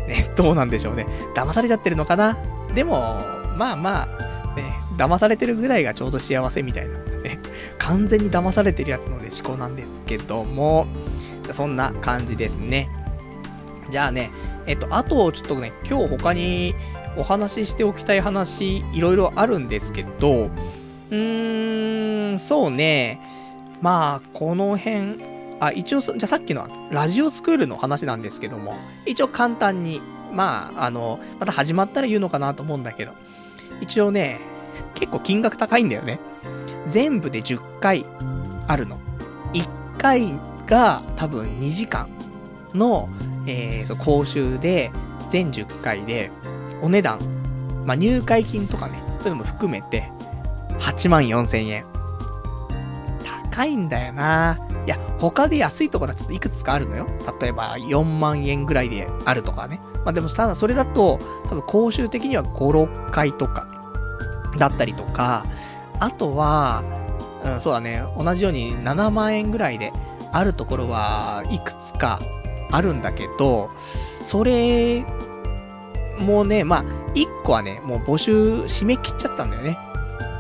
[0.07, 1.05] ね、どうなんでしょうね。
[1.35, 2.37] 騙されちゃってるのかな？
[2.73, 3.19] でも、
[3.57, 7.39] まあまあ、ね、騙されてるぐらいがちょうど幸せみたいな、ね、
[7.77, 10.87] 完全に騙されてるやつのね、思考なんですけども、
[11.51, 12.89] そんな感じですね。
[13.89, 14.31] じゃあね、
[14.67, 16.75] えっと、あと、ちょっとね、今日他に
[17.17, 20.49] お話ししておきたい話、いろいろあるんですけど、
[21.09, 23.21] うーん、そうね、
[23.81, 25.21] まあ、この辺、
[25.61, 30.01] あ、一応、じゃあさっきのラジオスクールの話なんですけども、一応簡単に、
[30.33, 33.13] まあ、あの、また始まったら言うのかなと思うんだけど、
[33.79, 34.39] 一応ね、
[34.95, 36.19] 結構金額高いんだよね。
[36.87, 38.05] 全部で10回
[38.67, 38.99] あるの。
[39.53, 40.33] 1回
[40.67, 42.09] が多分2時間
[42.73, 43.07] の、
[43.47, 44.91] えー、そう、講習で、
[45.29, 46.29] 全10回で、
[46.81, 47.19] お値段、
[47.85, 50.11] まあ、入会金とかね、そういうのも含めて、
[50.79, 51.85] 8万4千円。
[53.51, 57.07] 高いんだよないや、他で安いところはちょっといくつかあるのよ。
[57.41, 59.79] 例えば、4万円ぐらいであるとかね。
[60.05, 61.19] まあでも、ただそれだと、
[61.49, 63.67] 多分講習的には5、6回とか、
[64.57, 65.45] だったりとか、
[65.99, 66.83] あとは、
[67.43, 69.91] うん、そうだね、同じように7万円ぐらいで
[70.31, 72.19] あるところはいくつか
[72.71, 73.69] あるんだけど、
[74.23, 75.05] それ、
[76.19, 76.83] もうね、まあ、
[77.13, 78.33] 1個はね、もう募集
[78.63, 79.77] 締め切っちゃったんだよね。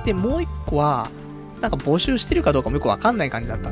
[0.05, 1.09] で、もう1個は、
[1.61, 3.71] なんか募集してるかどうかもよくわかんない感じだった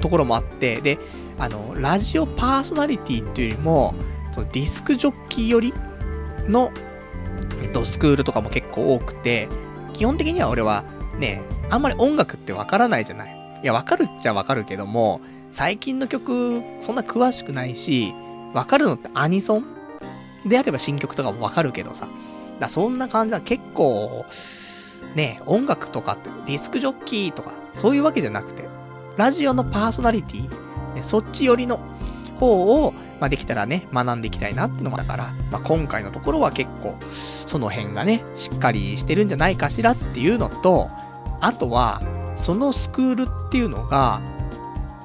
[0.00, 0.98] ところもあって、で、
[1.38, 3.94] あの、ラジオパーソナリティっていうよりも、
[4.32, 5.74] そのディスクジョッキー寄り
[6.48, 6.72] の、
[7.62, 9.48] えっと、スクールとかも結構多くて、
[9.92, 10.84] 基本的には俺は、
[11.18, 13.60] ね、あんまり音楽ってわからないじゃない。
[13.62, 15.20] いや、わかるっちゃわかるけども、
[15.50, 18.12] 最近の曲、そんな詳しくないし、
[18.54, 19.64] わかるのってアニソン？
[20.46, 22.08] であれば新曲とかもわかるけどさ。
[22.58, 23.40] だそんな感じだ。
[23.40, 24.24] 結構、
[25.14, 28.64] ね、音楽とかってディスクジョッキーとか、そういうわけじゃなくて、
[29.16, 31.78] ラジオのパーソナリティ、で、そっち寄りの
[32.38, 36.96] 方を、まあ、できたらね、学んでいきたいなってのもだから、まあ、今回のところは結構、
[37.46, 40.88] その辺がね、しっかりしてるんじゃないかしらっていうのと、
[41.40, 42.00] あとは、
[42.36, 44.20] そのスクールっていうのが、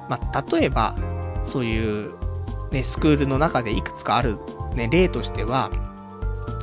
[0.08, 0.94] まあ、例えば、
[1.42, 2.14] そういう、
[2.70, 4.38] ね、スクールの中でいくつかある、
[4.74, 5.70] ね、例としては、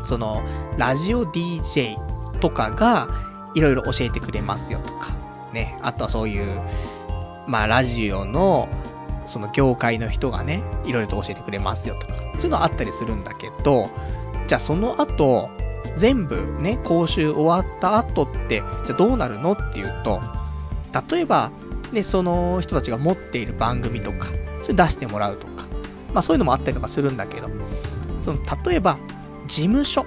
[0.03, 0.41] その、
[0.77, 1.97] ラジオ DJ
[2.39, 3.07] とかが、
[3.53, 5.13] いろいろ教えてくれますよとか、
[5.53, 6.61] ね、あとはそういう、
[7.47, 8.69] まあ、ラジオの、
[9.25, 13.89] その業界の人がね、いろいろと教えてくれますよとか、そういうのあったりするんだけど、
[14.47, 15.49] じゃあその後、
[15.95, 20.21] 全部ね、講習終わった後って、じゃあどうなるのっていうと、
[21.09, 21.51] 例えば、
[21.91, 24.27] ね、その人たちが持っている番組とか、
[24.61, 25.65] それ出してもらうとか、
[26.13, 27.49] まあそういうのもあったりとかするんだけど、
[28.21, 28.97] その、例えば、
[29.47, 30.05] 事務所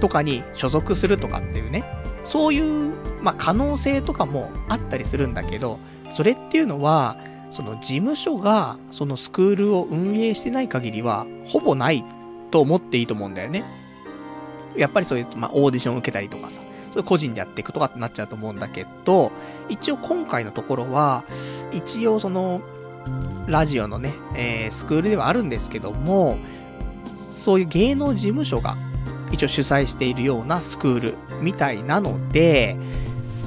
[0.00, 1.84] とかに所属するとかっていうね、
[2.24, 5.78] そういう、まあ可能性とかもあったりするんだけど、
[6.10, 7.16] それっていうのは、
[7.50, 12.04] その事務所が、そのスクールを運営してない限りは、ほぼない
[12.50, 13.62] と思っていいと思うんだよね。
[14.76, 16.62] やっぱりそういう、まあ、オーディションを受けたりとかさ、
[16.92, 19.32] それ個人でやっていくとかってなっちゃうと思うんだけど、
[19.70, 21.24] 一応今回のところは、
[21.72, 22.60] 一応その、
[23.46, 26.38] ラジオのね、えー、スクールではあるんですけども、
[27.16, 28.76] そういう芸能事務所が
[29.32, 32.76] 一応主催しているようなスクールみたいなので、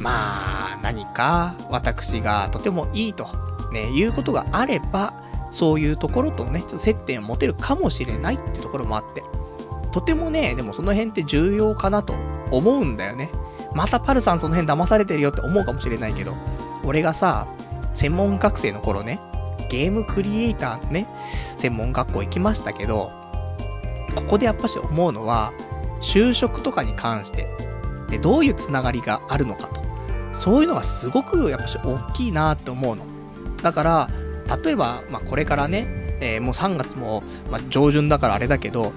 [0.01, 3.29] まあ、何か私がとてもいいと、
[3.71, 5.13] ね、いうことがあれば、
[5.51, 9.23] そういうところとね、ちょっと接点を持てるかもしれないってところもあって。
[9.95, 12.15] とてもね、でもその辺って重要かなと
[12.51, 13.29] 思うんだよね。
[13.73, 16.33] またパルさんその辺騙されてるよって思うかもしれないけど、
[16.83, 17.47] 俺がさ、
[17.93, 19.21] 専門学生の頃ね、
[19.69, 21.07] ゲームクリエイターのね、
[21.55, 23.09] 専門学校行きましたけど、
[24.15, 25.53] ここでやっぱし思うのは、
[26.01, 27.47] 就職とかに関して、
[28.09, 29.81] で、どういうつながりがあるのかと。
[30.33, 33.05] そういうのがすごくやっぱし大きいなって思うの。
[33.63, 34.09] だから、
[34.61, 38.93] 例えば、まあ、これからね、えー、もう3月も、まあ、上旬だからあれだけど、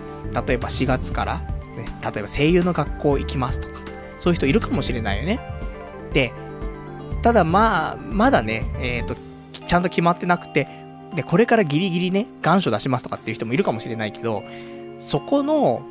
[0.46, 3.80] 例えば4月から、ね、例えば声優の学校行きますとか、
[4.18, 5.40] そういう人いるかもしれないよね。
[6.12, 6.32] で、
[7.22, 9.16] ただまあ、まだね、えっ、ー、と、
[9.66, 10.68] ちゃんと決まってなくて、
[11.14, 14.44] で、これからギリギリね、願書出しますとかっていう人もいるかもしれないけど、
[14.98, 15.82] そこの、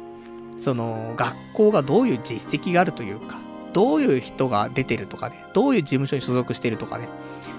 [0.58, 3.38] その、学校がどういう実績があるというか、
[3.74, 7.10] どういう人が出てるとかね、どういう事務所に所属してるとかね、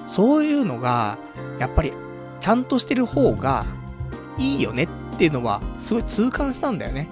[0.06, 1.18] そういうのが、
[1.58, 1.92] やっぱり、
[2.40, 3.64] ちゃんとしてる方が、
[4.38, 4.88] いいよねっ
[5.18, 7.08] ていうのは、すごい痛感したんだよね。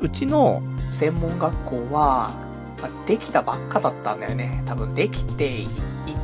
[0.00, 2.30] うちの専門学校は
[2.80, 4.62] ま、できたばっかだったんだよね。
[4.66, 5.62] 多分できて、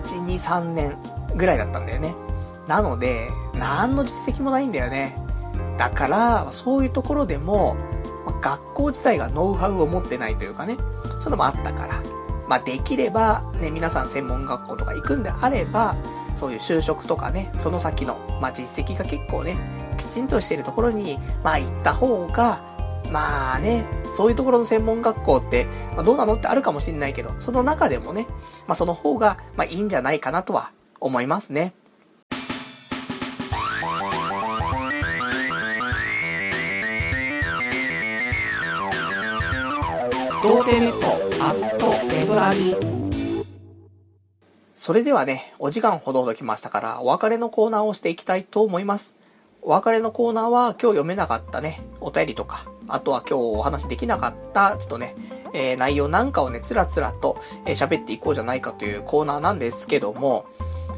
[0.05, 0.97] 1、2、3年
[1.37, 2.15] ぐらいだったんだよね。
[2.69, 5.17] なので、何の実績もないんだよね。
[5.79, 7.77] だから、そういうところでも
[8.27, 12.03] ま、学校自体がノウハウを持ってないというかね、そういうのもあったから、
[12.49, 15.95] まあ、できれば、ね、皆さん専門学校とか行くんであれば、
[16.37, 19.57] そういう就職とかね、その先の、まあ、実績が結構ね、
[19.99, 22.61] きちんとしてるところに、まあ、行った方が、
[23.11, 23.85] まあね、
[24.17, 26.35] そういうところの専門学校って、まあ、どうなの？
[26.35, 28.27] ってあるかもしんないけど、その中でもね、
[28.67, 30.71] まあ、その方が、まあ、いいんじゃないかなとは
[31.01, 31.73] 思いますね。
[40.43, 42.75] 童貞ネットアットネトラジ
[44.81, 49.15] それではね、お時間ほどほど来ましたから、お別れのコーナーをしていきたいと思います。
[49.61, 55.17] お別れのコーナーは今日読めなかったね、お便りとか、あとは今日お話できなかった、ちょっとね、
[55.53, 57.37] えー、内容なんかをね、つらつらと
[57.67, 60.47] 喋、えー、っていこうじゃないかというコーナーなんですけども、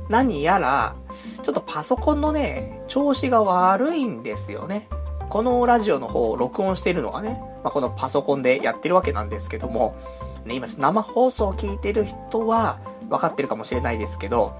[0.08, 0.94] 何やら、
[1.42, 4.86] ちょっとパソコンのね、調子が悪いんですよね。
[5.28, 9.96] このラジオの方を録音しているのがね、まあ、このパソコンでやってるわけなんですけども、
[10.44, 12.78] ね、今生放送を聞いてる人は
[13.12, 14.54] 分かってるかもしれないですけど、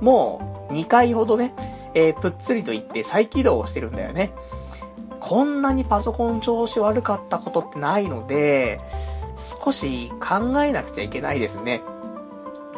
[0.00, 1.54] もう2回ほどね、
[1.94, 4.32] えー、ぷっつりと言って再起動をしてるんだよね。
[5.20, 8.80] こんなにパソコン調子悪かったことってないので、
[9.36, 11.80] 少し考えなくちゃいけないですね。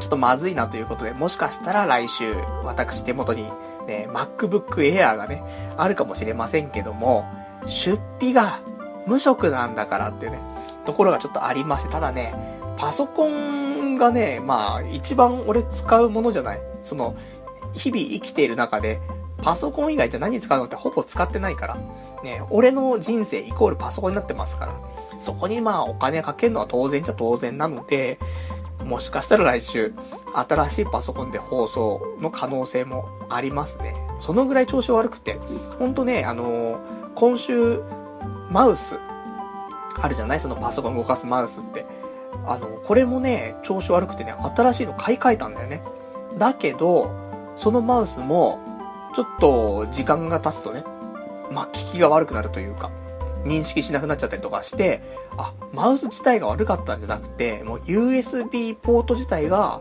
[0.01, 3.45] ちょっとまずいなということで、もしかしたら来週、私手元に
[3.87, 5.43] ね、MacBook Air がね、
[5.79, 7.25] あるかもしれませんけども、
[7.67, 8.61] 出費が
[9.07, 10.39] 無職なんだからっていうね、
[10.85, 12.35] ところがちょっとありまして、ただね、
[12.77, 16.61] パソコンがね、まあ、一番俺使うものじゃない？
[16.83, 17.17] その、
[17.73, 19.01] 日々生きている中で、
[19.43, 21.77] パソコン以外じゃ何使うのってほぼ使ってないから。
[22.23, 24.75] ね、俺の人生イコールパソコンになってますから。
[25.19, 28.19] そこにまあお金かけるのは当然じゃ当然なので、
[28.85, 29.95] もしかしたら来週、
[30.35, 33.95] 新しいパソコンで放送の可能性もありますね。
[34.21, 35.35] そのぐらい調子悪くて、
[35.79, 36.79] ほんとね、あのー、
[37.15, 37.83] 今週、
[38.51, 38.99] マウス、
[40.01, 40.41] あるじゃない？
[40.41, 41.87] そのパソコン動かすマウスって。
[42.47, 45.83] あの、これもね、調子悪くてね、新しいの買い替えたんだよね。
[46.39, 47.11] だけど、
[47.57, 48.59] そのマウスも、
[49.15, 50.85] ちょっと時間が経つとね、
[51.53, 52.91] まあ、効きが悪くなるというか、
[53.45, 55.03] 認識しなくなっちゃったりとかして、
[55.37, 59.81] あ、マウス自体が悪かったんじゃなくて、もう USB ポート自体が、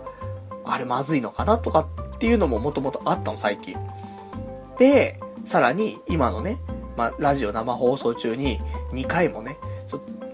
[0.65, 3.75] あれまずいのかなとかっていうのももともとあったの、最近。
[4.77, 6.59] で、さらに今のね、
[6.95, 8.59] まあ、ラジオ生放送中に
[8.91, 9.57] 2回もね、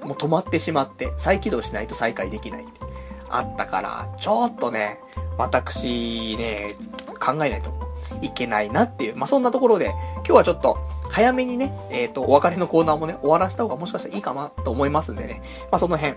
[0.09, 2.65] もう止まってしまって、再起動しないと再開できない。
[3.29, 4.99] あったから、ちょっとね、
[5.37, 6.73] 私ね、
[7.19, 7.71] 考えないと
[8.23, 10.79] いけないなっていう、まあ、そんなところで、今日はちょっと、
[11.11, 15.43] 早めにね、えっ、ー、と、お別れのコーナーもね、終わらせた方がもしかしたらいいかなと思いますんでね。
[15.71, 16.15] まあ、その辺、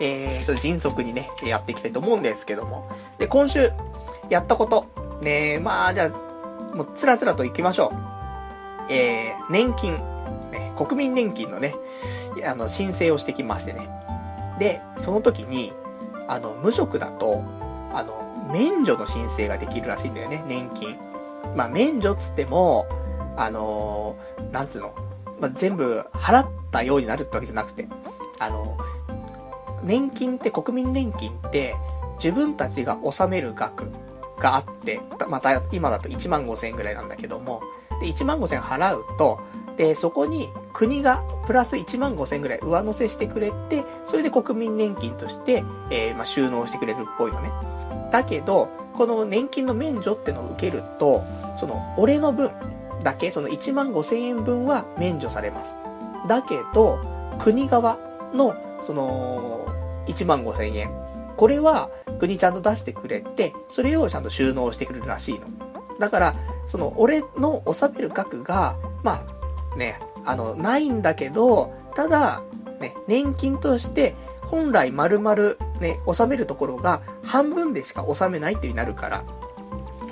[0.00, 2.88] えー、ちょっと迅速にね、やっていきたいと思うんですけども。
[3.18, 3.72] で、今週、
[4.30, 4.86] やったこと。
[5.20, 7.92] ねまあ、じゃあ、もう、つらつらと行きましょ
[8.88, 8.92] う。
[8.92, 10.11] えー、年金。
[10.84, 11.74] 国民年金のね、
[12.44, 13.88] あの、申請をしてきましてね。
[14.58, 15.72] で、その時に、
[16.28, 17.42] あの、無職だと、
[17.92, 18.22] あの、
[18.52, 20.96] 免除の申請ができるらしいんだよね、年金。
[21.56, 22.86] まあ、免除つっても、
[23.36, 24.94] あのー、なんつうの、
[25.40, 27.86] まあ、全部払ったようになるってわけじゃなくて、
[28.38, 28.76] あの、
[29.82, 31.74] 年金って国民年金って、
[32.16, 33.90] 自分たちが納める額
[34.38, 37.62] があって、また今だと1万5千円ぐらいなんだけども、
[38.00, 39.40] で、1万5千円払うと、
[39.76, 47.50] で、そこに国がプラス1万5千円ぐらい上乗せしてくれて、それで国民年金として、えー、まあ、収納してくれるっぽいのね。
[48.10, 51.24] だけど、この年金の免除ってのを受けると、
[51.58, 52.50] その、俺の分
[53.02, 55.78] だけ、その1万5千円分は免除されます。
[56.28, 56.98] だけど、
[57.38, 57.98] 国側
[58.34, 59.66] の、その、
[60.06, 60.90] 1万5千円。
[61.36, 65.46] これは、国ちゃんと出してくれて、それをちゃんと収納してくれるらしいの。
[65.98, 66.34] だから、
[66.66, 69.41] その、俺の納める額が、まあ、
[69.76, 72.42] ね、あの、ないんだけど、ただ、
[72.80, 79.24] ね、年金として、本来丸々ね、納めるところが半分でしか納めないっていうになるから。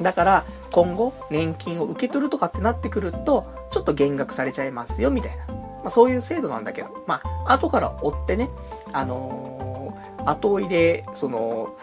[0.01, 5.47] だから、今後、年金を受け取るとかってなってくると、ちょっと減額されちゃいますよ、みたいな。
[5.47, 5.55] ま
[5.87, 8.49] あ、そういう制度なんだけど、まあ、後から追ってね、
[8.93, 11.77] あのー、後追いで、その、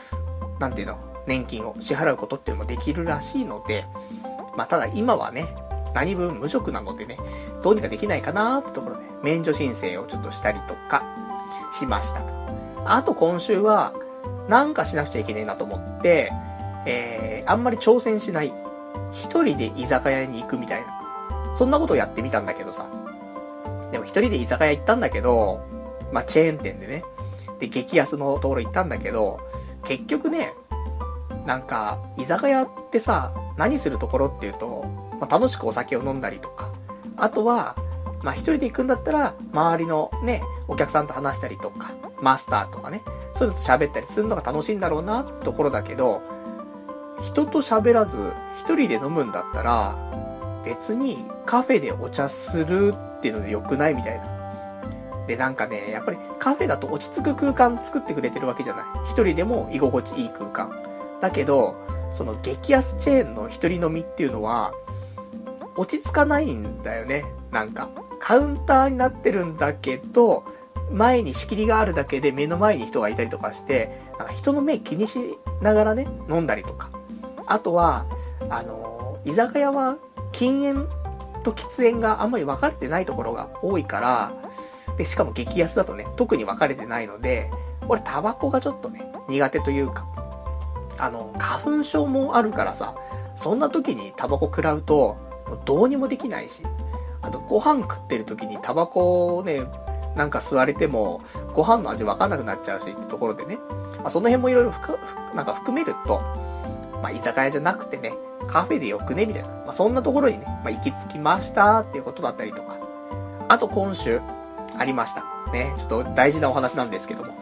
[0.59, 0.97] なんていうの、
[1.27, 3.85] 年金を支払うことっていうのもできるらしいので、
[4.55, 5.53] まあ、ただ今はね、
[5.97, 7.17] 何分無職なのでね、
[7.63, 11.03] どうにかできないかなってところで、免除申請をちょっとしたりとか、
[11.71, 12.33] しましたと。
[12.85, 13.93] あと今週は、
[14.47, 16.31] なんかしなくちゃいけねえなと思って、
[16.85, 18.53] えー、あんまり挑戦しない。
[19.11, 21.53] 一人で居酒屋に行くみたいな。
[21.55, 22.87] そんなことをやってみたんだけどさ。
[23.91, 25.61] でも一人で居酒屋行ったんだけど、
[26.13, 27.03] まあ、チェーン店でね。
[27.57, 29.39] で、激安のところ行ったんだけど、
[29.83, 30.53] 結局ね、
[31.47, 36.71] なんか、居酒屋ってさ、何するところっていうと、まあ、楽しくお酒を飲んだりとか、
[37.15, 37.75] あとは、
[38.23, 43.01] まあ、一人で行くんだったら、周りのね、お客さんと話したりとか、マスターとかね、
[43.33, 46.21] そういうのと喋ったりするのが楽しいんだろうな、ところだけど、
[47.21, 48.17] 人と喋らず、
[48.59, 49.95] 一人で飲むんだったら、
[50.63, 54.37] 別にカフェでお茶するっていうので良くないみたいな。
[55.27, 58.85] で、なんかね、やっぱりカフェだと落ち着く空間作ってくれてるわけじゃない。
[59.05, 60.71] 一人でも居心地いい空間。
[61.21, 61.75] だけど、
[62.13, 64.73] その激安チェーンの一人飲みっていうのは、
[65.77, 67.23] 落ち着かないんだよね。
[67.51, 67.89] なんか。
[68.19, 70.43] カウンターになってるんだけど、
[70.91, 76.89] 前に仕切りがあるだけで目の前に人がいたりとかして、なんか人の目気にしながらね、飲んだりとか。
[77.45, 78.05] あとは、
[78.49, 79.97] あの、居酒屋は
[80.31, 80.87] 禁煙
[81.43, 84.33] と喫煙があんまり分かってないところが多いから、
[84.97, 87.51] で、しかも激安だとね、特に分かれてないので、
[87.87, 90.07] 俺タバコがちょっとね、苦手というか、
[90.97, 92.95] あの、花粉症もあるからさ、
[93.35, 96.63] そんな時にタバコ食らうと、どうにもできないし、
[97.21, 99.61] あとご飯食ってる時にタバコをね、
[100.15, 101.21] なんか吸われても、
[101.53, 103.57] ご飯の味わかんなくなっちゃうしってところでね。
[103.99, 104.73] まあ、その辺もいろいろ
[105.35, 106.19] なんか含めると、
[107.01, 108.13] まあ、居酒屋じゃなくてね、
[108.47, 109.49] カフェでよくね、みたいな。
[109.49, 112.77] まあ、そんなところにね、まあ、行き着きましたっていうことだったりとか。
[113.47, 114.19] あと今週、
[114.77, 115.23] ありました。
[115.51, 117.33] ね、ちょっと大事なお話なんですけども。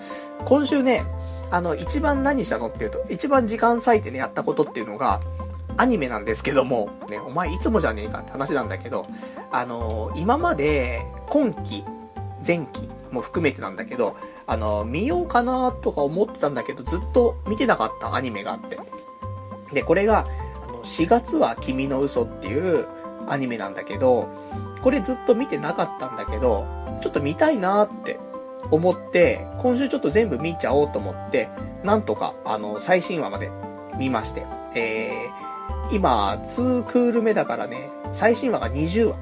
[0.46, 1.06] 今週ね、
[1.52, 5.20] あの、一番何したのっていうと、一番時間割いてね、やったことっていうのが、
[5.78, 9.06] アニメなんですけども、ね、お前いつもじゃねえかって話なんだけど、
[9.52, 11.84] あのー、今まで、今期、
[12.46, 14.16] 前期も含めてなんだけど、
[14.48, 18.80] あのー、見ようかなとか思ってたんだけど、ずっと見てなかったアニメがあって。
[19.74, 20.28] で、これが、
[20.64, 22.88] あの、4月は君の嘘っていう
[23.28, 24.30] アニメなんだけど、
[24.82, 26.68] これずっと見てなかったんだけど、
[27.02, 28.20] ちょっと見たいなって
[28.72, 31.50] 思って、今週ちょっと全部見ちゃおうと思って、
[31.84, 33.52] なんとか、あの、最新話まで
[33.98, 34.46] 見まして、
[34.76, 35.45] えー、
[35.92, 39.18] 今、2クール目だからね、最新話が20話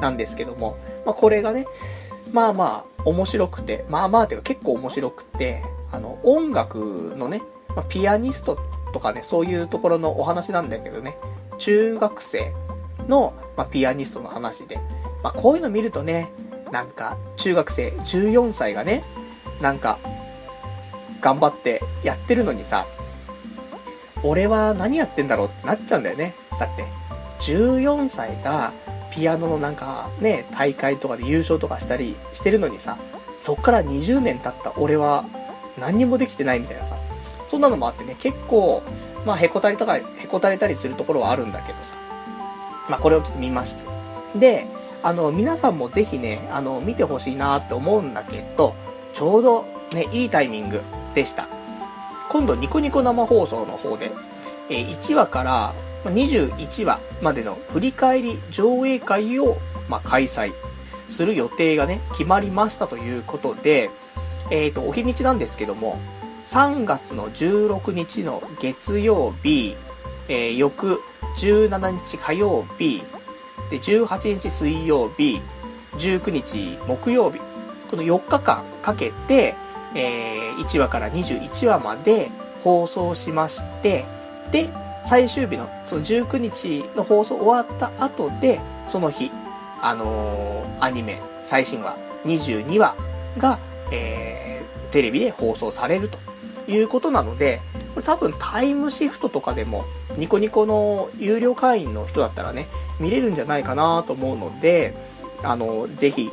[0.00, 0.76] なんですけども、
[1.06, 1.66] まあ、これがね、
[2.32, 5.62] まあまあ、面白くて、まあまあていうか結構面白くて、
[5.92, 8.58] あの、音楽のね、まあ、ピアニスト
[8.92, 11.16] とかね、そういうところのお話なんだけどね、
[11.58, 12.52] 中学生
[13.08, 14.78] の、まあ、ピアニストの話で。
[15.22, 16.30] まあ、こういうの見るとね、
[16.70, 19.04] なんか、中学生14歳がね、
[19.60, 19.98] なんか、
[21.20, 22.86] 頑張ってやってるのにさ、
[24.24, 26.34] 俺は何やってんだろうってなっちゃうんだよね。
[26.58, 26.84] だって、
[27.40, 28.72] 14歳が
[29.10, 32.96] ピアノのなんかね、大会とかで優勝とかしたりしてるのにさ、
[33.38, 35.26] そっから20年経った俺は
[35.78, 36.96] 何にもできてないみたいなさ、
[37.46, 38.82] そんなのもあってね、結構、
[39.26, 41.94] まあ、へこたりとか、へこたれたりするところはあるんだけどさ、
[42.88, 44.38] まあ、これをちょっと見ました。
[44.38, 44.66] で、
[45.02, 48.74] あの、皆さんもぜひね、あの、見てほしいなって思うんだけど、
[49.12, 50.80] ちょうどね、いいタイミング
[51.14, 51.46] でした。
[52.28, 54.12] 今度、ニコニコ生放送の方で、
[54.68, 55.74] え、1話から
[56.04, 60.52] 21話までの振り返り上映会を、ま、開催
[61.08, 63.90] する予定がね、決まりましたということで、
[64.50, 65.98] えっ、ー、と、お日にちなんですけども、
[66.42, 69.76] 3月の16日の月曜日、
[70.28, 71.00] えー、翌
[71.36, 73.02] 17日火曜日、
[73.70, 75.40] で、18日水曜日、
[75.94, 77.38] 19日木曜日、
[77.90, 79.54] この4日間かけて、
[79.94, 82.30] えー、1話から21話まで
[82.62, 84.04] 放送しまして、
[84.50, 84.68] で、
[85.04, 89.30] 最終日のその19日の放送終わった後で、その日、
[89.80, 92.96] あのー、アニメ最新話22話
[93.38, 93.58] が、
[93.90, 96.18] えー、テレビで放送されると
[96.66, 97.60] いうことなので、
[97.94, 99.84] これ多分タイムシフトとかでも、
[100.16, 102.66] ニコニコの有料会員の人だったらね、
[102.98, 104.94] 見れるんじゃないかなと思うので、
[105.42, 106.30] あの、ぜひ、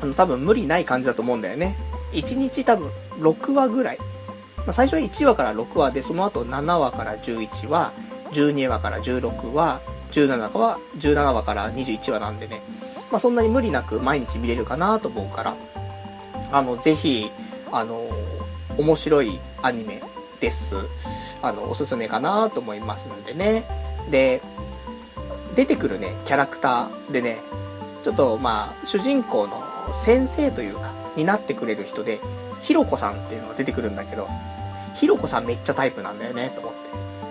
[0.00, 1.76] あの、多分無理ない感じだと思うんだよね。
[2.16, 3.98] 1日多分6話ぐらい。
[4.58, 7.92] まあ、最初は1話から6話で、その後7話から11話、
[8.32, 9.80] 12話から16話、
[10.10, 12.62] 17話、17話から21話なんでね。
[13.10, 15.56] まあ、そんなに無理なく毎日見れるかなと思うから、
[16.50, 17.30] あの、ぜひ、
[17.70, 18.08] あの、
[18.76, 20.02] 面白いアニメ
[20.40, 20.76] です。
[21.42, 23.64] あの、おすすめかなと思いますんでね。
[24.10, 24.42] で、
[25.54, 27.38] 出てくるね、キャラクターでね、
[28.02, 29.62] ちょっとまあ、主人公の
[29.92, 32.20] 先生というか、になってくれる人で、
[32.60, 34.28] ひろこさんっていうのが出てくるんだけど、
[34.94, 36.78] ひろこさんめっちゃタイプなんだよね、と思って。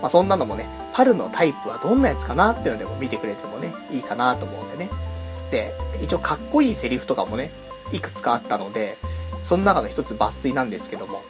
[0.02, 4.90] まあそんなのもね、パルのタイプはどんなやつかなっていうのでも見てくれてもね、いいかなと思うんでね。
[5.52, 7.52] で、一応かっこいいセリフとかもね、
[7.92, 8.98] いくつかあったので、
[9.42, 11.24] その中の一つ抜粋なんですけども、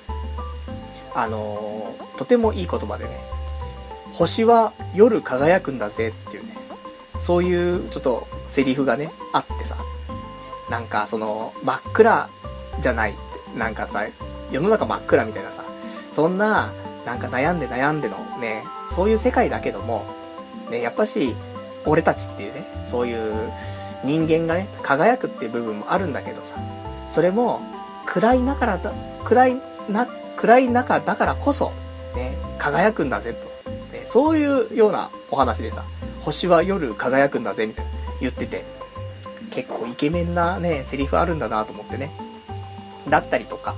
[1.14, 3.20] あのー、とてもいい言葉でね、
[4.14, 6.58] 星は夜輝くんだぜっていうね、
[7.18, 9.78] そういうちょっとセリフがね、あってさ、
[10.70, 12.30] なんかその、真っ暗
[12.80, 13.16] じゃない。
[13.56, 14.06] なんかさ、
[14.52, 15.64] 世の中真っ暗みたいなさ、
[16.12, 16.72] そんな、
[17.06, 20.06] なんか悩んで悩んでのね、そういう世界だけども、
[20.70, 21.36] ね、やっぱし、
[21.86, 23.52] 俺たちっていうね、そういう
[24.04, 26.56] 人間がね、輝くっていう部分もあるんだけどさ、
[27.10, 27.62] それも、
[28.06, 28.94] 暗い中だ、
[29.24, 31.72] 暗いな、暗い中だからこそ、
[32.16, 33.70] ね、輝くんだぜと。
[33.92, 35.86] ね、そういうようなお話でさ、
[36.22, 37.92] 星は夜輝くんだぜ、みたいな
[38.22, 38.64] 言ってて、
[39.52, 42.12] 結構イケメンなね、セリフあるんだなと思ってね。
[43.10, 43.76] だったりとか。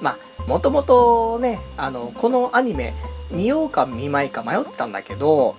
[0.00, 2.94] まあ、もともとね、あの、このアニメ、
[3.30, 5.56] 見ようか見まいか迷ったんだけど、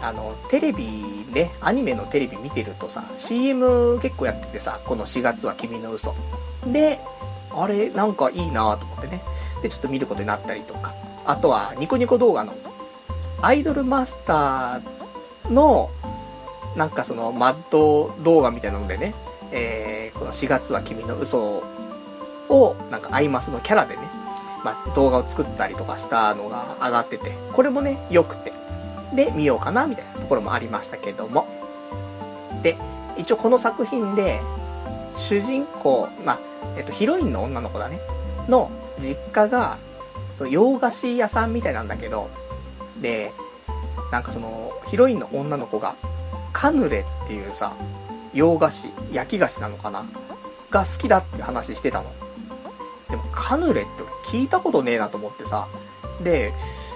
[0.00, 6.14] あの、テレビで、アニメのテレビ見てるとさ、CM 結構やっててさ、この4月は君の嘘。
[6.66, 7.00] で、
[7.50, 9.22] あれ、なんかいいなと思ってね。
[9.62, 10.94] で、ちょっと見ることになったりとか。
[11.26, 12.54] あとは、ニコニコ動画の、
[13.42, 15.90] アイドルマスターの、
[16.76, 19.14] なんかその、マッド動画みたいなのでね、
[19.50, 21.64] えー、この4月は君の嘘
[22.48, 24.02] を、なんかアイマスのキャラでね、
[24.64, 28.52] まあ、動画を作ったりとかしたのが上がってて、これもね、良くて、
[29.14, 31.46] で、見ようかな、みたいなところもありましたけども。
[32.62, 32.76] で、
[33.16, 34.40] 一応この作品で、
[35.16, 36.38] 主人公、まあ、
[36.76, 38.00] えっと、ヒロインの女の子だね、
[38.48, 39.78] の実家が、
[40.36, 42.28] その洋菓子屋さんみたいなんだけど、
[43.00, 43.32] で、
[44.10, 45.94] なんかその、ヒロインの女の子が、
[46.52, 47.72] カヌレっていうさ、
[48.34, 50.04] 洋菓子、焼き菓子なのかな？
[50.70, 52.12] が好きだって話してたの。
[53.10, 55.68] でも、カヌレって聞いたことねえなと思ってさ。
[56.22, 56.52] で、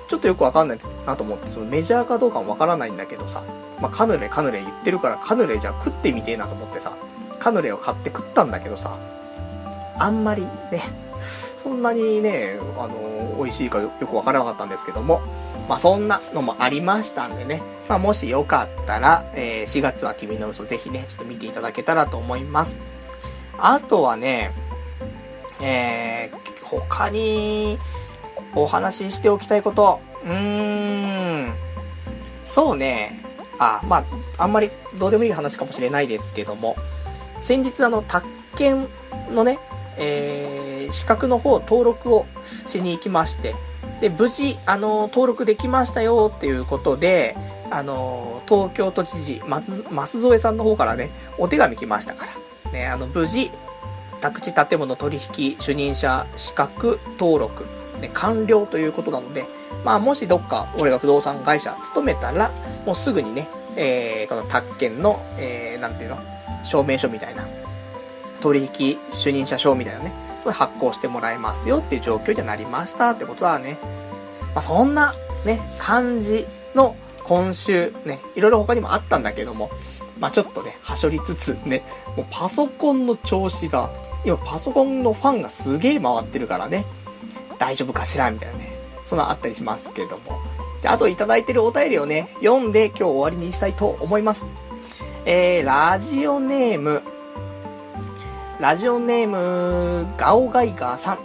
[0.09, 3.43] ちょっとよくわかんないなと思って、そのメジャーかどうかもわからないんだけどさ、
[3.81, 6.95] まあ、カヌレカヌレ言ってるからカヌレじゃ食ってみてえなと思ってさ、
[7.39, 8.97] カヌレを買って食ったんだけどさ、
[9.99, 10.83] あんまりね、
[11.57, 15.23] そんなにね、あの、美味しいかよくわからなかったんですけども、
[15.69, 17.63] まあ、そんなのもありましたんでね。
[17.89, 22.83] まあ、もしよかったら、えー、4月は君の嘘ぜひね、ちょっと見ていただけたらと思います。
[23.59, 24.53] あとはね、
[25.63, 27.79] えー、他に、
[28.55, 30.01] お話ししておきたいこと。
[30.25, 31.55] うーん。
[32.45, 33.23] そうね。
[33.59, 34.05] あ、まあ、
[34.39, 36.77] あんまりどうでもいい話かもしれないですけども、
[37.41, 38.27] 先日あの、宅
[38.57, 38.89] 建
[39.31, 39.59] のね、
[39.97, 42.27] えー、資格の方登録を
[42.67, 43.55] しに行きまして、
[44.01, 47.37] で、無事、あの、登録できましたよっていうことで、
[47.71, 52.71] あの、東京都知事、松、松添さんの方からね、お手紙来ましたから。
[52.73, 53.51] ね、あの、無事、
[54.23, 57.67] 宅地建物取引主任者資格登録、
[58.01, 59.45] ね、完了ということなので、
[59.85, 62.51] まあ、もしどっか俺が不動産会社勤めたら、
[62.87, 66.19] もうすぐにね、えー、この宅建の、えー、なんていうの、
[66.65, 67.47] 証明書みたいな、
[68.41, 73.79] 取引主任者証みたいなね、それ発行してもらえますよっていう状況にはなりましたってことはね。
[74.55, 79.71] まあ、そんな、ね、感じの今週、ね、いろいろ他にもあったんだけども、
[80.19, 81.85] まあ、ちょっとね、はしょりつつね、
[82.17, 83.91] もうパソコンの調子が、
[84.25, 86.87] 今パソコンのファンがすげえ回ってるからね、
[87.59, 88.73] 大丈夫かしらみたいなね、
[89.05, 90.41] そんなあったりしますけども。
[90.81, 94.47] じゃあ、あといただいてるお便りをね、読んで今日終わりにしたいと思います。
[95.25, 97.03] えー、ラジオネーム、
[98.59, 101.19] ラジオネーム、ガオガイガーさん。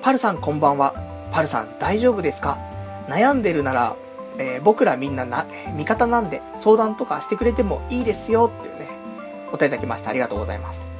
[0.00, 0.94] パルさんこんばんは。
[1.30, 2.58] パルさん大丈夫ですか？
[3.08, 3.96] 悩んでるなら、
[4.38, 5.46] えー、僕らみんなな、
[5.76, 8.88] 味方なんで相談とかしてくれてもいいですよっていうね、
[9.48, 10.91] お答えいただきましてありがとうございます。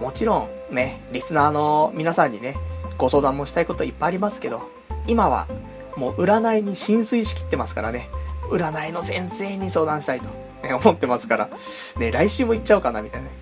[0.00, 2.56] もちろんね、リスナーの皆さんにね、
[2.98, 4.62] ご相談もしたいこといっぱいありますけど、
[5.06, 5.46] 今は
[5.96, 8.08] もう占いに浸水しきってますからね、
[8.50, 10.28] 占いの先生に相談したいと、
[10.62, 11.50] ね、 思ってますから、
[11.96, 13.34] ね、来週も行っちゃおうかなみたいな、ね。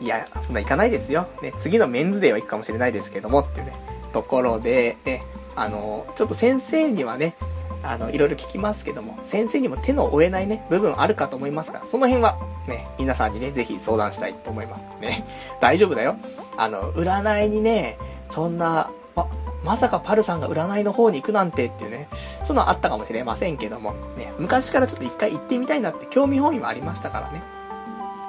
[0.00, 1.26] いや、そんな行かないですよ。
[1.42, 3.72] ね、次のメンズデーは行くかもしれないですけども、っていうね、
[4.12, 5.24] ところで、ね、
[5.56, 7.34] あの、ちょっと先生にはね、
[7.82, 14.86] あの、いろいろ聞きますけども、先生にも手の負えないね、部分あるかと思いますから、その辺は、ね、皆さんにね、ぜひ相談したいと思います。
[15.00, 15.24] ね、
[15.60, 16.16] 大丈夫だよ。
[16.56, 17.98] あの、占いにね、
[18.28, 19.26] そんな、ま、
[19.64, 22.08] まさかパルさんが占いの方に行くなんてっていうね、
[22.42, 27.42] そのあったかもしれませんけども、ね、昔からちょっと一回行ってみたいなって興味本位はありましたからね。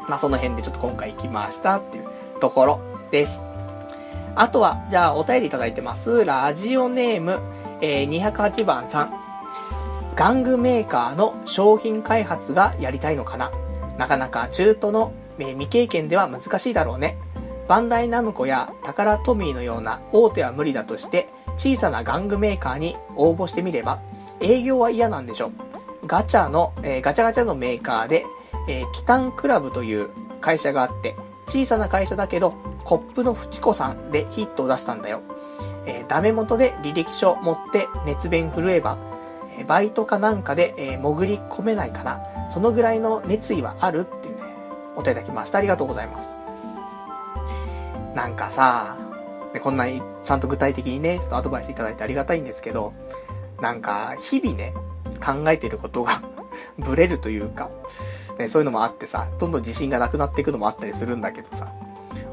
[0.08, 2.06] まあ、その辺でちょっと今回行きましたっていう
[2.40, 2.80] ところ
[3.12, 3.44] です。
[4.36, 6.26] あとは、じゃあお便りいただいてます。
[6.26, 7.40] ラジオネーム、
[7.82, 9.29] えー、208番さん。
[10.20, 13.54] 玩具メーカーの商品開発がやりたいのかな？
[13.98, 17.18] なかなか中途の、未経験では難しいだろうね。
[17.70, 24.02] バンダイナムコやタカラトミーのような大手は無理だとして、小さな玩具メーカーに応募してみれば、
[24.42, 25.54] 営業は嫌なんでしょ。
[26.06, 28.26] ガチャの、えー、ガチャガチャのメーカーで
[28.68, 30.10] えー、キタンクラブという
[30.42, 31.16] 会社があって、
[31.48, 32.52] 小さな会社だけど、
[32.84, 35.22] コップのフチコさんでヒットを出したんだよ。
[35.86, 38.98] えー、ダメ元で履歴書持って熱弁振るえば、
[39.66, 42.22] バイトかなんかで、えー、潜り込めないかな。
[42.50, 44.42] そのぐらいの熱意はあるっていうね、
[44.96, 45.58] お手いただきました。
[45.58, 46.36] ありがとうございます。
[48.16, 48.98] なんかさ、
[49.62, 52.94] こんなにちゃんと具体的にね、ちょっとアドバイスいただいてありがたいんですけど、
[53.62, 54.74] なんか、日々ね、
[55.24, 56.22] 考えてることが
[56.78, 57.70] ブレるというか、
[58.38, 61.72] ね、そういうのもあってさ、どんどん自信がなくなっていくのもあったりするんだけどさ、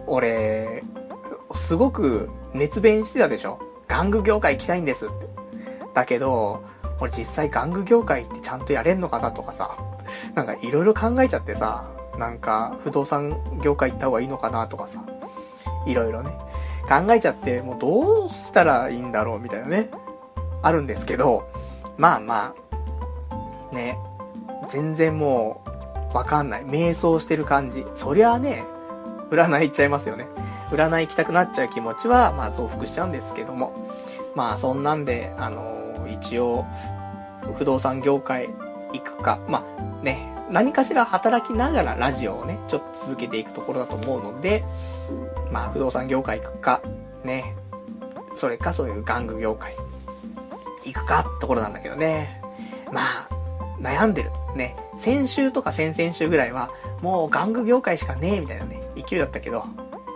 [0.06, 0.84] 俺、
[1.52, 3.58] すごく熱弁してたでしょ
[3.88, 5.28] 玩具業界行きたいんですって。
[5.94, 6.62] だけど、
[7.01, 9.77] 俺実際玩具業界ってちゃんとやれんのかなとかさ、
[10.35, 15.05] なんかいろいろ考えちゃってさ、なんか不動産業界行った方がいいのかなとかさ、
[15.86, 16.31] いろいろね、
[16.89, 19.90] 考えちゃって、もうどうしたらいいんだろうみたいなね、
[20.62, 21.48] あるんですけど、
[21.98, 22.55] まあま
[23.73, 23.98] あ、ね、
[24.68, 25.62] 全然も
[26.12, 26.64] う、わかんない。
[26.64, 27.85] 瞑想してる感じ。
[27.94, 28.64] そりゃあね、
[29.31, 30.27] 占い行っちゃいますよね。
[30.70, 33.90] 占い行きたくなっちゃう気持ちは、まあ増幅しちゃうんですけども。
[34.35, 36.64] まあそんなんで、あの一応、
[37.55, 38.48] 不動産業界
[38.93, 44.64] 行くか、まあね、何かしら働きながらラジオをね、ちょっと続けていくところだと思うので、
[45.51, 46.82] まあ不動産業界行くか、
[47.24, 47.56] ね、
[48.35, 49.74] それかそういう玩具業界
[50.85, 52.40] 行くかってところなんだけどね。
[52.93, 53.28] まあ、
[53.81, 54.31] 悩んでる。
[54.55, 56.70] ね、先週とか先々週ぐらいは、
[57.02, 59.64] もう玩具業界しかねえみたいなね、勢いだったけど、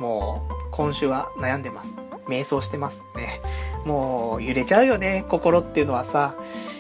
[0.01, 1.97] もう、今週は悩んでます。
[2.27, 3.05] 瞑想してます。
[3.17, 3.41] ね。
[3.85, 6.35] もう、揺れちゃうよね、心っていうのはさ、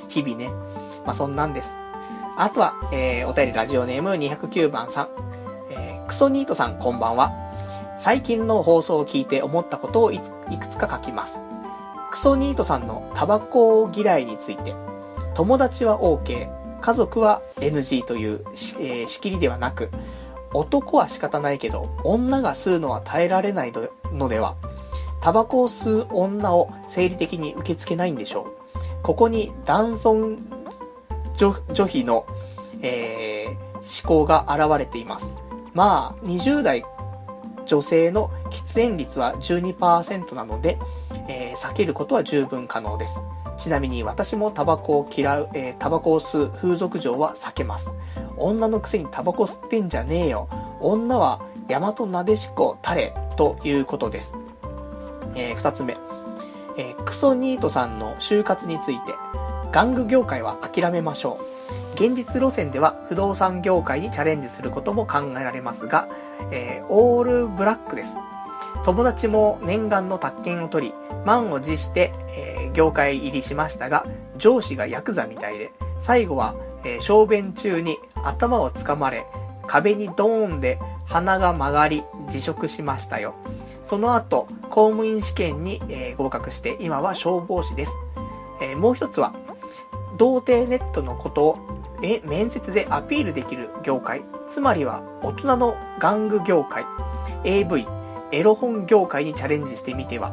[0.08, 0.48] 日々ね。
[1.04, 1.74] まあ、そんなんです。
[2.36, 5.08] あとは、えー、お便りラジオネーム209番さん。
[5.70, 7.32] えー、クソニートさんこんばんは。
[7.98, 11.42] 最近の放送を聞いて思ったことをいくつか書きます。
[12.10, 14.74] クソニートさんのタバコ嫌いについて、
[15.34, 18.44] 友達は OK、家族は NG という、
[18.80, 19.90] えー、仕切りではなく、
[20.52, 23.72] 男は仕方ないけど、女が吸うのは耐えられない
[24.12, 24.56] のでは、
[25.20, 29.02] タバコを吸う女を生理的に受け付けないんでしょう。
[29.02, 30.38] ここに男尊
[31.36, 32.26] 女卑の、
[32.82, 35.38] えー、思考が現れています。
[35.72, 36.84] まあ、20代
[37.66, 40.78] 女性の喫煙率は12%なので、
[41.28, 43.22] えー、避けることは十分可能です。
[43.58, 47.94] ちなみに私もタバコを嫌う、えー、タバコを吸う風俗嬢は避けます。
[48.36, 50.48] 女のくせにタバコ吸ってんじゃねえよ。
[50.80, 54.34] 女は大和なでしこタレということです。
[55.34, 55.96] えー、二つ目。
[56.76, 59.14] えー、クソニートさんの就活について、
[59.72, 61.60] 玩具業界は諦めましょう。
[61.94, 66.08] 現実路線では不動産業界にチャレンジすることも考えられますが、
[66.50, 68.16] えー、オールブラックです。
[68.84, 70.94] 友達も念願の宅建を取り、
[71.26, 74.06] 満を持して、えー、業界入りしましたが、
[74.38, 76.54] 上司がヤクザみたいで、最後は、
[76.84, 79.26] えー、小便中に頭をつかまれ、
[79.66, 83.34] 壁にドーンで鼻が曲がり、辞職しましたよ。
[83.90, 87.96] その後、公務員試験に、えー、合格して、今は消防士です。
[88.62, 89.34] えー、もう一つは、
[90.16, 91.58] 童貞ネットのことを、
[92.00, 96.86] え、面接でアピールできる業界、つまりは大人の玩具業界、
[97.42, 97.84] AV、
[98.30, 100.30] エロ本業界にチャレンジしてみては、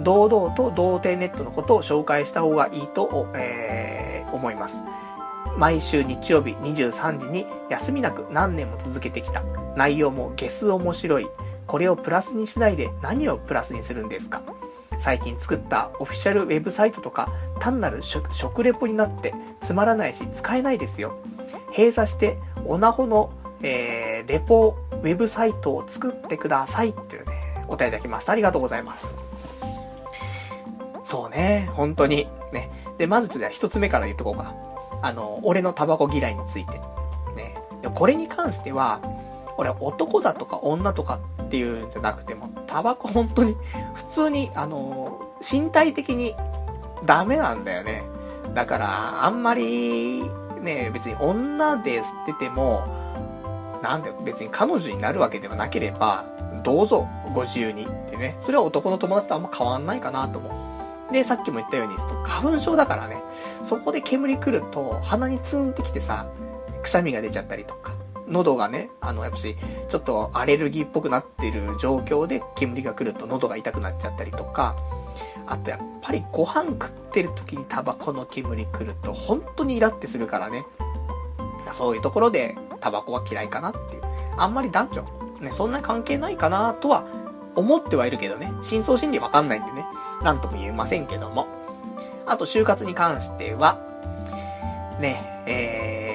[0.00, 4.80] 堂々と童貞ネットのことを紹介した方がいいと、えー、思います。
[5.58, 9.42] 毎週日曜日23時に休みなく何年も続けてきた。
[9.76, 11.28] 内容もゲス面白い。
[11.66, 14.42] これをプラスにしないで何をプラスにするんですか？
[14.98, 17.28] 最近作ったオフィシャルウェブサイトとか
[17.60, 21.18] 単なる食レポになってつまらないし使えないですよ。
[21.76, 23.30] 閉鎖してオナホの、
[23.62, 28.32] えー、レポウェブサイトを作ってくださいっていうね、お便りいただきました。
[28.32, 29.14] ありがとうございます。
[31.04, 32.26] そうね、本当に。
[32.52, 32.70] ね。
[32.98, 34.54] で、まずちょっと一つ目から言っとこうかな。
[35.02, 36.80] あの、俺のタバコ嫌いについて。
[37.36, 37.56] ね。
[37.94, 39.00] これに関しては、
[39.58, 43.56] 俺男だとか女とかっていうんじゃなくても、タバコ本当に、
[43.94, 46.34] 普通に、あの、身体的に
[47.04, 48.04] ダメなんだよね。
[48.54, 50.22] だから、あんまり、
[50.60, 52.84] ね、別に女で吸ってても、
[53.82, 56.24] なんで別に彼女になるわけではなければ、
[56.64, 58.36] どうぞ、ご自由にってね。
[58.40, 60.50] それは男の友達とあんま変わんないかなと思
[61.10, 61.12] う。
[61.12, 63.22] で、さっきも言ったように、花粉症だからね、
[63.62, 66.26] そこで煙来ると、鼻にツンってきてさ、
[66.82, 67.92] くしゃみが出ちゃったりとか、
[68.28, 69.56] 喉がね、あの、やっぱし、
[69.88, 74.76] ちょっとアレルギーっぽくなってる状況で煙が来ると喉が痛くなっちゃったりとか、
[75.46, 80.64] あとやっぱりご飯食ってる時にタバコの煙来ると本当にイラってするからね。
[81.72, 84.02] そういうところでタバコは嫌いかなっていう。
[84.36, 85.04] あんまり男女、
[85.40, 87.06] ね、そんな関係ないかなとは
[87.54, 88.52] 思ってはいるけどね。
[88.62, 89.86] 真相心理わかんないんでね。
[90.22, 91.46] なんとも言えませんけども。
[92.26, 93.78] あと、就活に関しては、
[95.00, 96.05] ね、えー、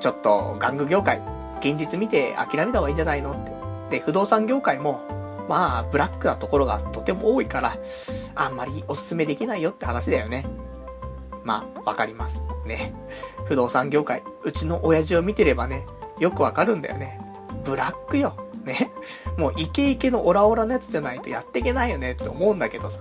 [0.00, 1.20] ちょっと、玩具業界、
[1.60, 3.32] 現実見て諦めた方がいいんじゃないの？
[3.32, 3.98] って。
[3.98, 5.00] で、不動産業界も、
[5.48, 7.78] まあ、ブラックなところがとても多いから、
[8.34, 10.44] あんまりおすすめできないよって話だよね。
[11.42, 12.42] まあ、わかります。
[12.66, 12.92] ね。
[13.46, 15.86] 不動産業界、うちの親父を見てればね、
[16.18, 17.20] よくわかるんだよね。
[17.64, 18.36] ブラックよ。
[18.64, 18.92] ね。
[19.38, 23.00] もうイケイケのオラオラのやつじゃないとやっていけないよねって思うんだけどさ。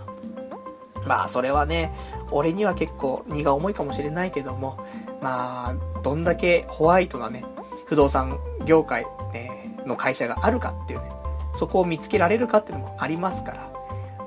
[1.05, 1.93] まあそれはね、
[2.31, 4.77] 俺には結構荷が重いかもしれないけども、
[5.21, 7.43] まあ、どんだけホワイトなね、
[7.85, 11.11] 不動産業界、ね、の会社があるかっていうね、
[11.53, 13.71] そこを見つけられるかっていうのもありますから、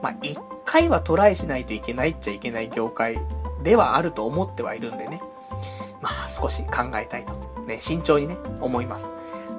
[0.03, 3.19] まあ一回はトライしないといけないっちゃいけない業界
[3.63, 5.23] ではあると思ってはいるんでね。
[6.01, 7.35] まあ少し考えたいと。
[7.67, 9.09] ね、慎重にね、思います。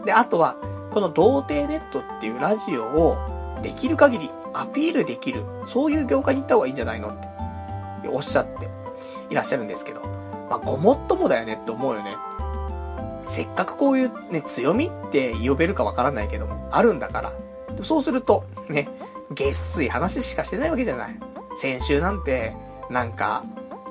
[0.06, 0.56] で、あとは、
[0.92, 3.18] この童貞ネットっていうラジオを
[3.62, 8.70] できる限りアピールできる、そういう業界に行った方がいいんじゃないのっておっしゃって
[9.30, 10.02] いらっしゃるんですけど、
[10.52, 12.18] まあごもっともだよねって思うよね。
[13.30, 17.34] せっかくこういうね、強みって呼べるかわからないけども、あるんだから。
[17.84, 18.90] そうすると、ね、
[19.32, 21.18] げっすい話しかしてないわけじゃない。
[21.56, 22.54] 先週なんて、
[22.90, 23.46] なんか、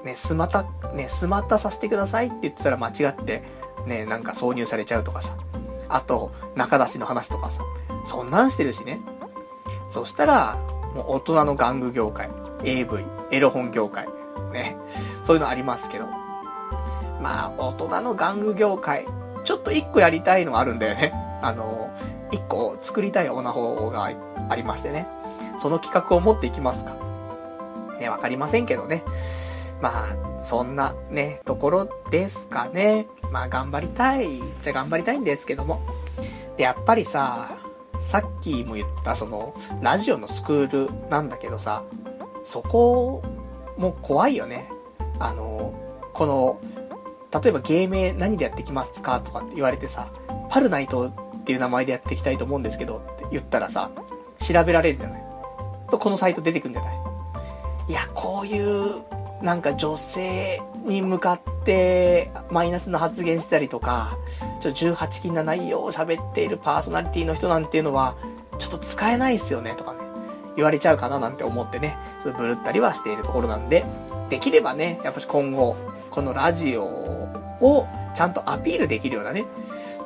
[0.05, 3.43] ね、スマタ、ね、スマタさせてくださいって言ってたら間違って、
[3.87, 5.35] ね、なんか挿入されちゃうとかさ。
[5.89, 7.63] あと、中出しの話とかさ。
[8.05, 9.01] そんなんしてるしね。
[9.89, 10.59] そしたら、
[10.95, 12.29] もう大人の玩具業界、
[12.63, 14.07] AV、エロ本業界、
[14.53, 14.77] ね。
[15.23, 16.20] そういうのありますけど。
[17.21, 19.07] まあ、大人の玩具業界、
[19.45, 21.13] ちょっと一個やりたいのあるんだよね。
[21.43, 21.91] あの、
[22.31, 24.11] 一個作りたいオナホが
[24.49, 25.07] ありましてね。
[25.59, 26.95] その企画を持っていきますか。
[27.99, 29.05] ね、わかりませんけどね。
[29.81, 33.07] まあ、そんなね、ところですかね。
[33.31, 34.29] まあ、頑張りたい
[34.63, 35.81] じゃ頑張りたいんですけども。
[36.57, 37.57] で、やっぱりさ、
[37.99, 41.85] さっきも言ったその、ラジオのスクールなんだけどさ、
[42.45, 43.23] そこ
[43.77, 44.69] も怖いよね。
[45.19, 45.73] あの、
[46.13, 46.61] この、
[47.33, 50.11] 例えば芸名何でやってきますかとかって言われてさ、
[50.49, 53.91] パルナイトっていう名前でやっていきたいと思うんですけどって言ったらさ、
[54.39, 55.23] 調べられるじゃない。
[55.91, 57.01] そ、このサイト出てくんじゃない
[57.89, 59.03] いや、こういう
[59.43, 64.17] なんか女性に向かってマイナスな発言してたりとか、
[64.61, 68.17] ちょ18禁な内容を喋っているパーソナリティの人なんていうのは、
[68.59, 70.01] ちょっと使えないっすよねとかね、
[70.57, 73.85] 言われちゃうかななんて思ってね、ちょっとブルったりはしているところなんで、
[74.29, 75.77] できればね、やっぱし今後、
[76.11, 77.20] このラジオ
[77.61, 79.45] をちゃんとアピールできるようなね、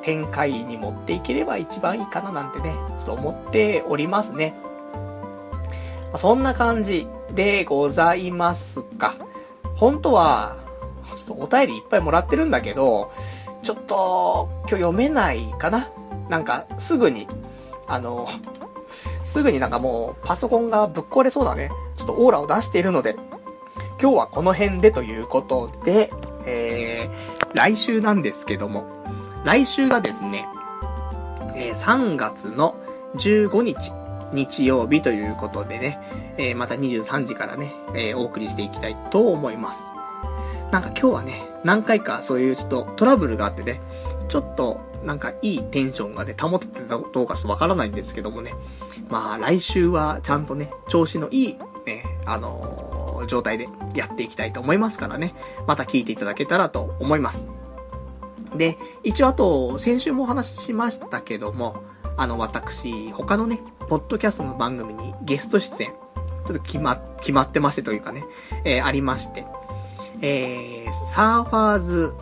[0.02, 4.54] 展開に持っていければ一番いいかななんてね、ちょっと思っておりますね。
[6.16, 9.14] そんな感じでございますか。
[9.74, 10.56] 本当は、
[11.16, 13.12] ちょっとお便りいっぱいもらってるんだけど、
[13.62, 15.90] ちょっと、今日読めないかな
[16.28, 17.26] なんか、すぐに、
[17.86, 18.28] あの、
[19.22, 23.16] すぐになんかもう、パソコンがぶっ壊れそうなね、ちょっとオーラを出しているので、
[24.00, 26.12] 今日はこの辺でということで、
[26.46, 28.84] えー、来週なんですけども、
[29.44, 30.46] 来週がですね、
[31.54, 32.74] えー、3月の
[33.14, 33.92] 15日、
[34.32, 39.92] 日曜日ということでね、えー、また23時からね、えー、お送りしていきたいと思います。
[40.72, 43.80] なんか今日はね、何回かそういうちょっとトラブルがあってね、
[44.28, 48.52] ちょっとなんかいいテンションがね、保ててたどうかちょっとわからないんですけどもね。
[49.08, 52.93] まあ来週はちゃんとね、調子のいいね、あの
[53.26, 55.34] 状態でやっていきたいと思いますからね。
[55.66, 57.48] また聞いていただけたらと思います。
[58.56, 61.82] で、一応あと、先週もお話ししましたけども、
[62.16, 65.92] あの、私、他のね、ポッドキャストの番組にゲスト出演、
[66.46, 68.24] ちょっと決ま、決まってましてというかね、
[68.64, 69.44] えー、ありまして、
[70.20, 72.14] えー、サーファーズ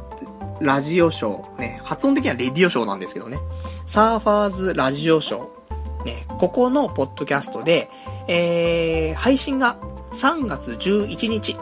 [0.61, 3.39] ラジオショー、ね、発音的にはレディオショーなんですけどね、
[3.87, 7.91] サーファーズラジオショー、ね、ここのポッドキャストで、
[8.29, 9.77] えー、配信が
[10.13, 11.57] 3月11日、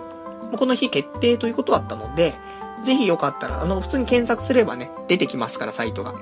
[0.57, 2.35] この日決定ということだったので、
[2.83, 6.15] ぜひよかったら、あの、普通に検索すればね、出てきますから、サイトが。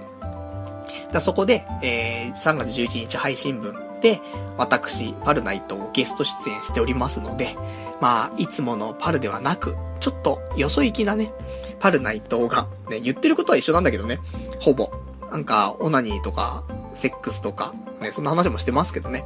[1.13, 4.21] だそこで、えー、3月11日配信分で、
[4.57, 7.57] 私、パルナイトをゲスト出演しておりますので、
[8.01, 11.33] まあ、いつものパルではなく、ちょっと、よそ行きなね、
[11.79, 14.21] パルナイトが、ね、言ってることは一緒なんだけどね、
[14.61, 14.91] ほぼ。
[15.31, 16.65] なんか、オナニーとか、
[16.95, 19.25] セックスとか、ね、そんな話もしてますけどね。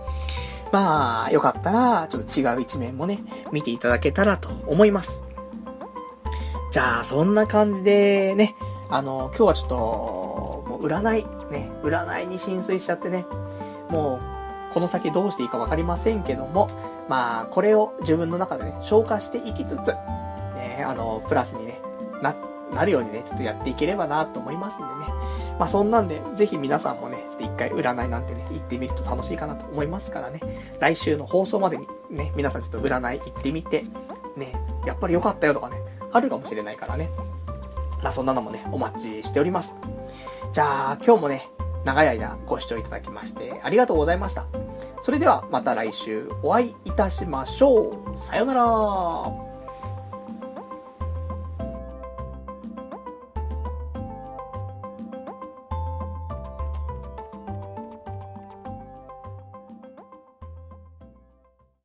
[0.73, 3.23] まあ、よかったら、ちょっと違う一面もね、
[3.53, 5.23] 見ていただけたらと思います。
[6.71, 8.57] じゃあ、そんな感じでね、
[8.89, 9.77] あの、今日はちょっと、
[10.71, 13.27] もう占い、ね、占いに浸水しちゃってね、
[13.91, 14.21] も
[14.71, 16.71] う、この先どうしていいかわかりませんけども、
[17.07, 19.89] まあ、これを自分の中でね、消化していきつつ、
[20.55, 21.79] ね、あの、プラスにね、
[22.23, 24.91] なって、なるようにね、ちょっとやっていければなと思いますんでね。
[25.59, 30.41] まあそんなんで、ぜひ皆さんもね、ちょっと一回占いなんてね、行ってみると楽しいかなと思いますからね。
[30.81, 33.85] 来週の放送までにね、皆さんちょっと占い行ってみて、
[34.37, 34.53] ね、
[34.87, 35.77] やっぱり良かったよとかね、
[36.11, 37.09] あるかもしれないからね。
[38.03, 39.75] まあそんなのもね、お待ちしております。
[40.53, 41.49] じゃあ、今日もね、
[41.85, 44.47] 長い間ご視聴いただきましてありがとうございました。
[45.01, 48.19] それではまた来週お会いいたしましょう。
[48.19, 49.52] さよなら。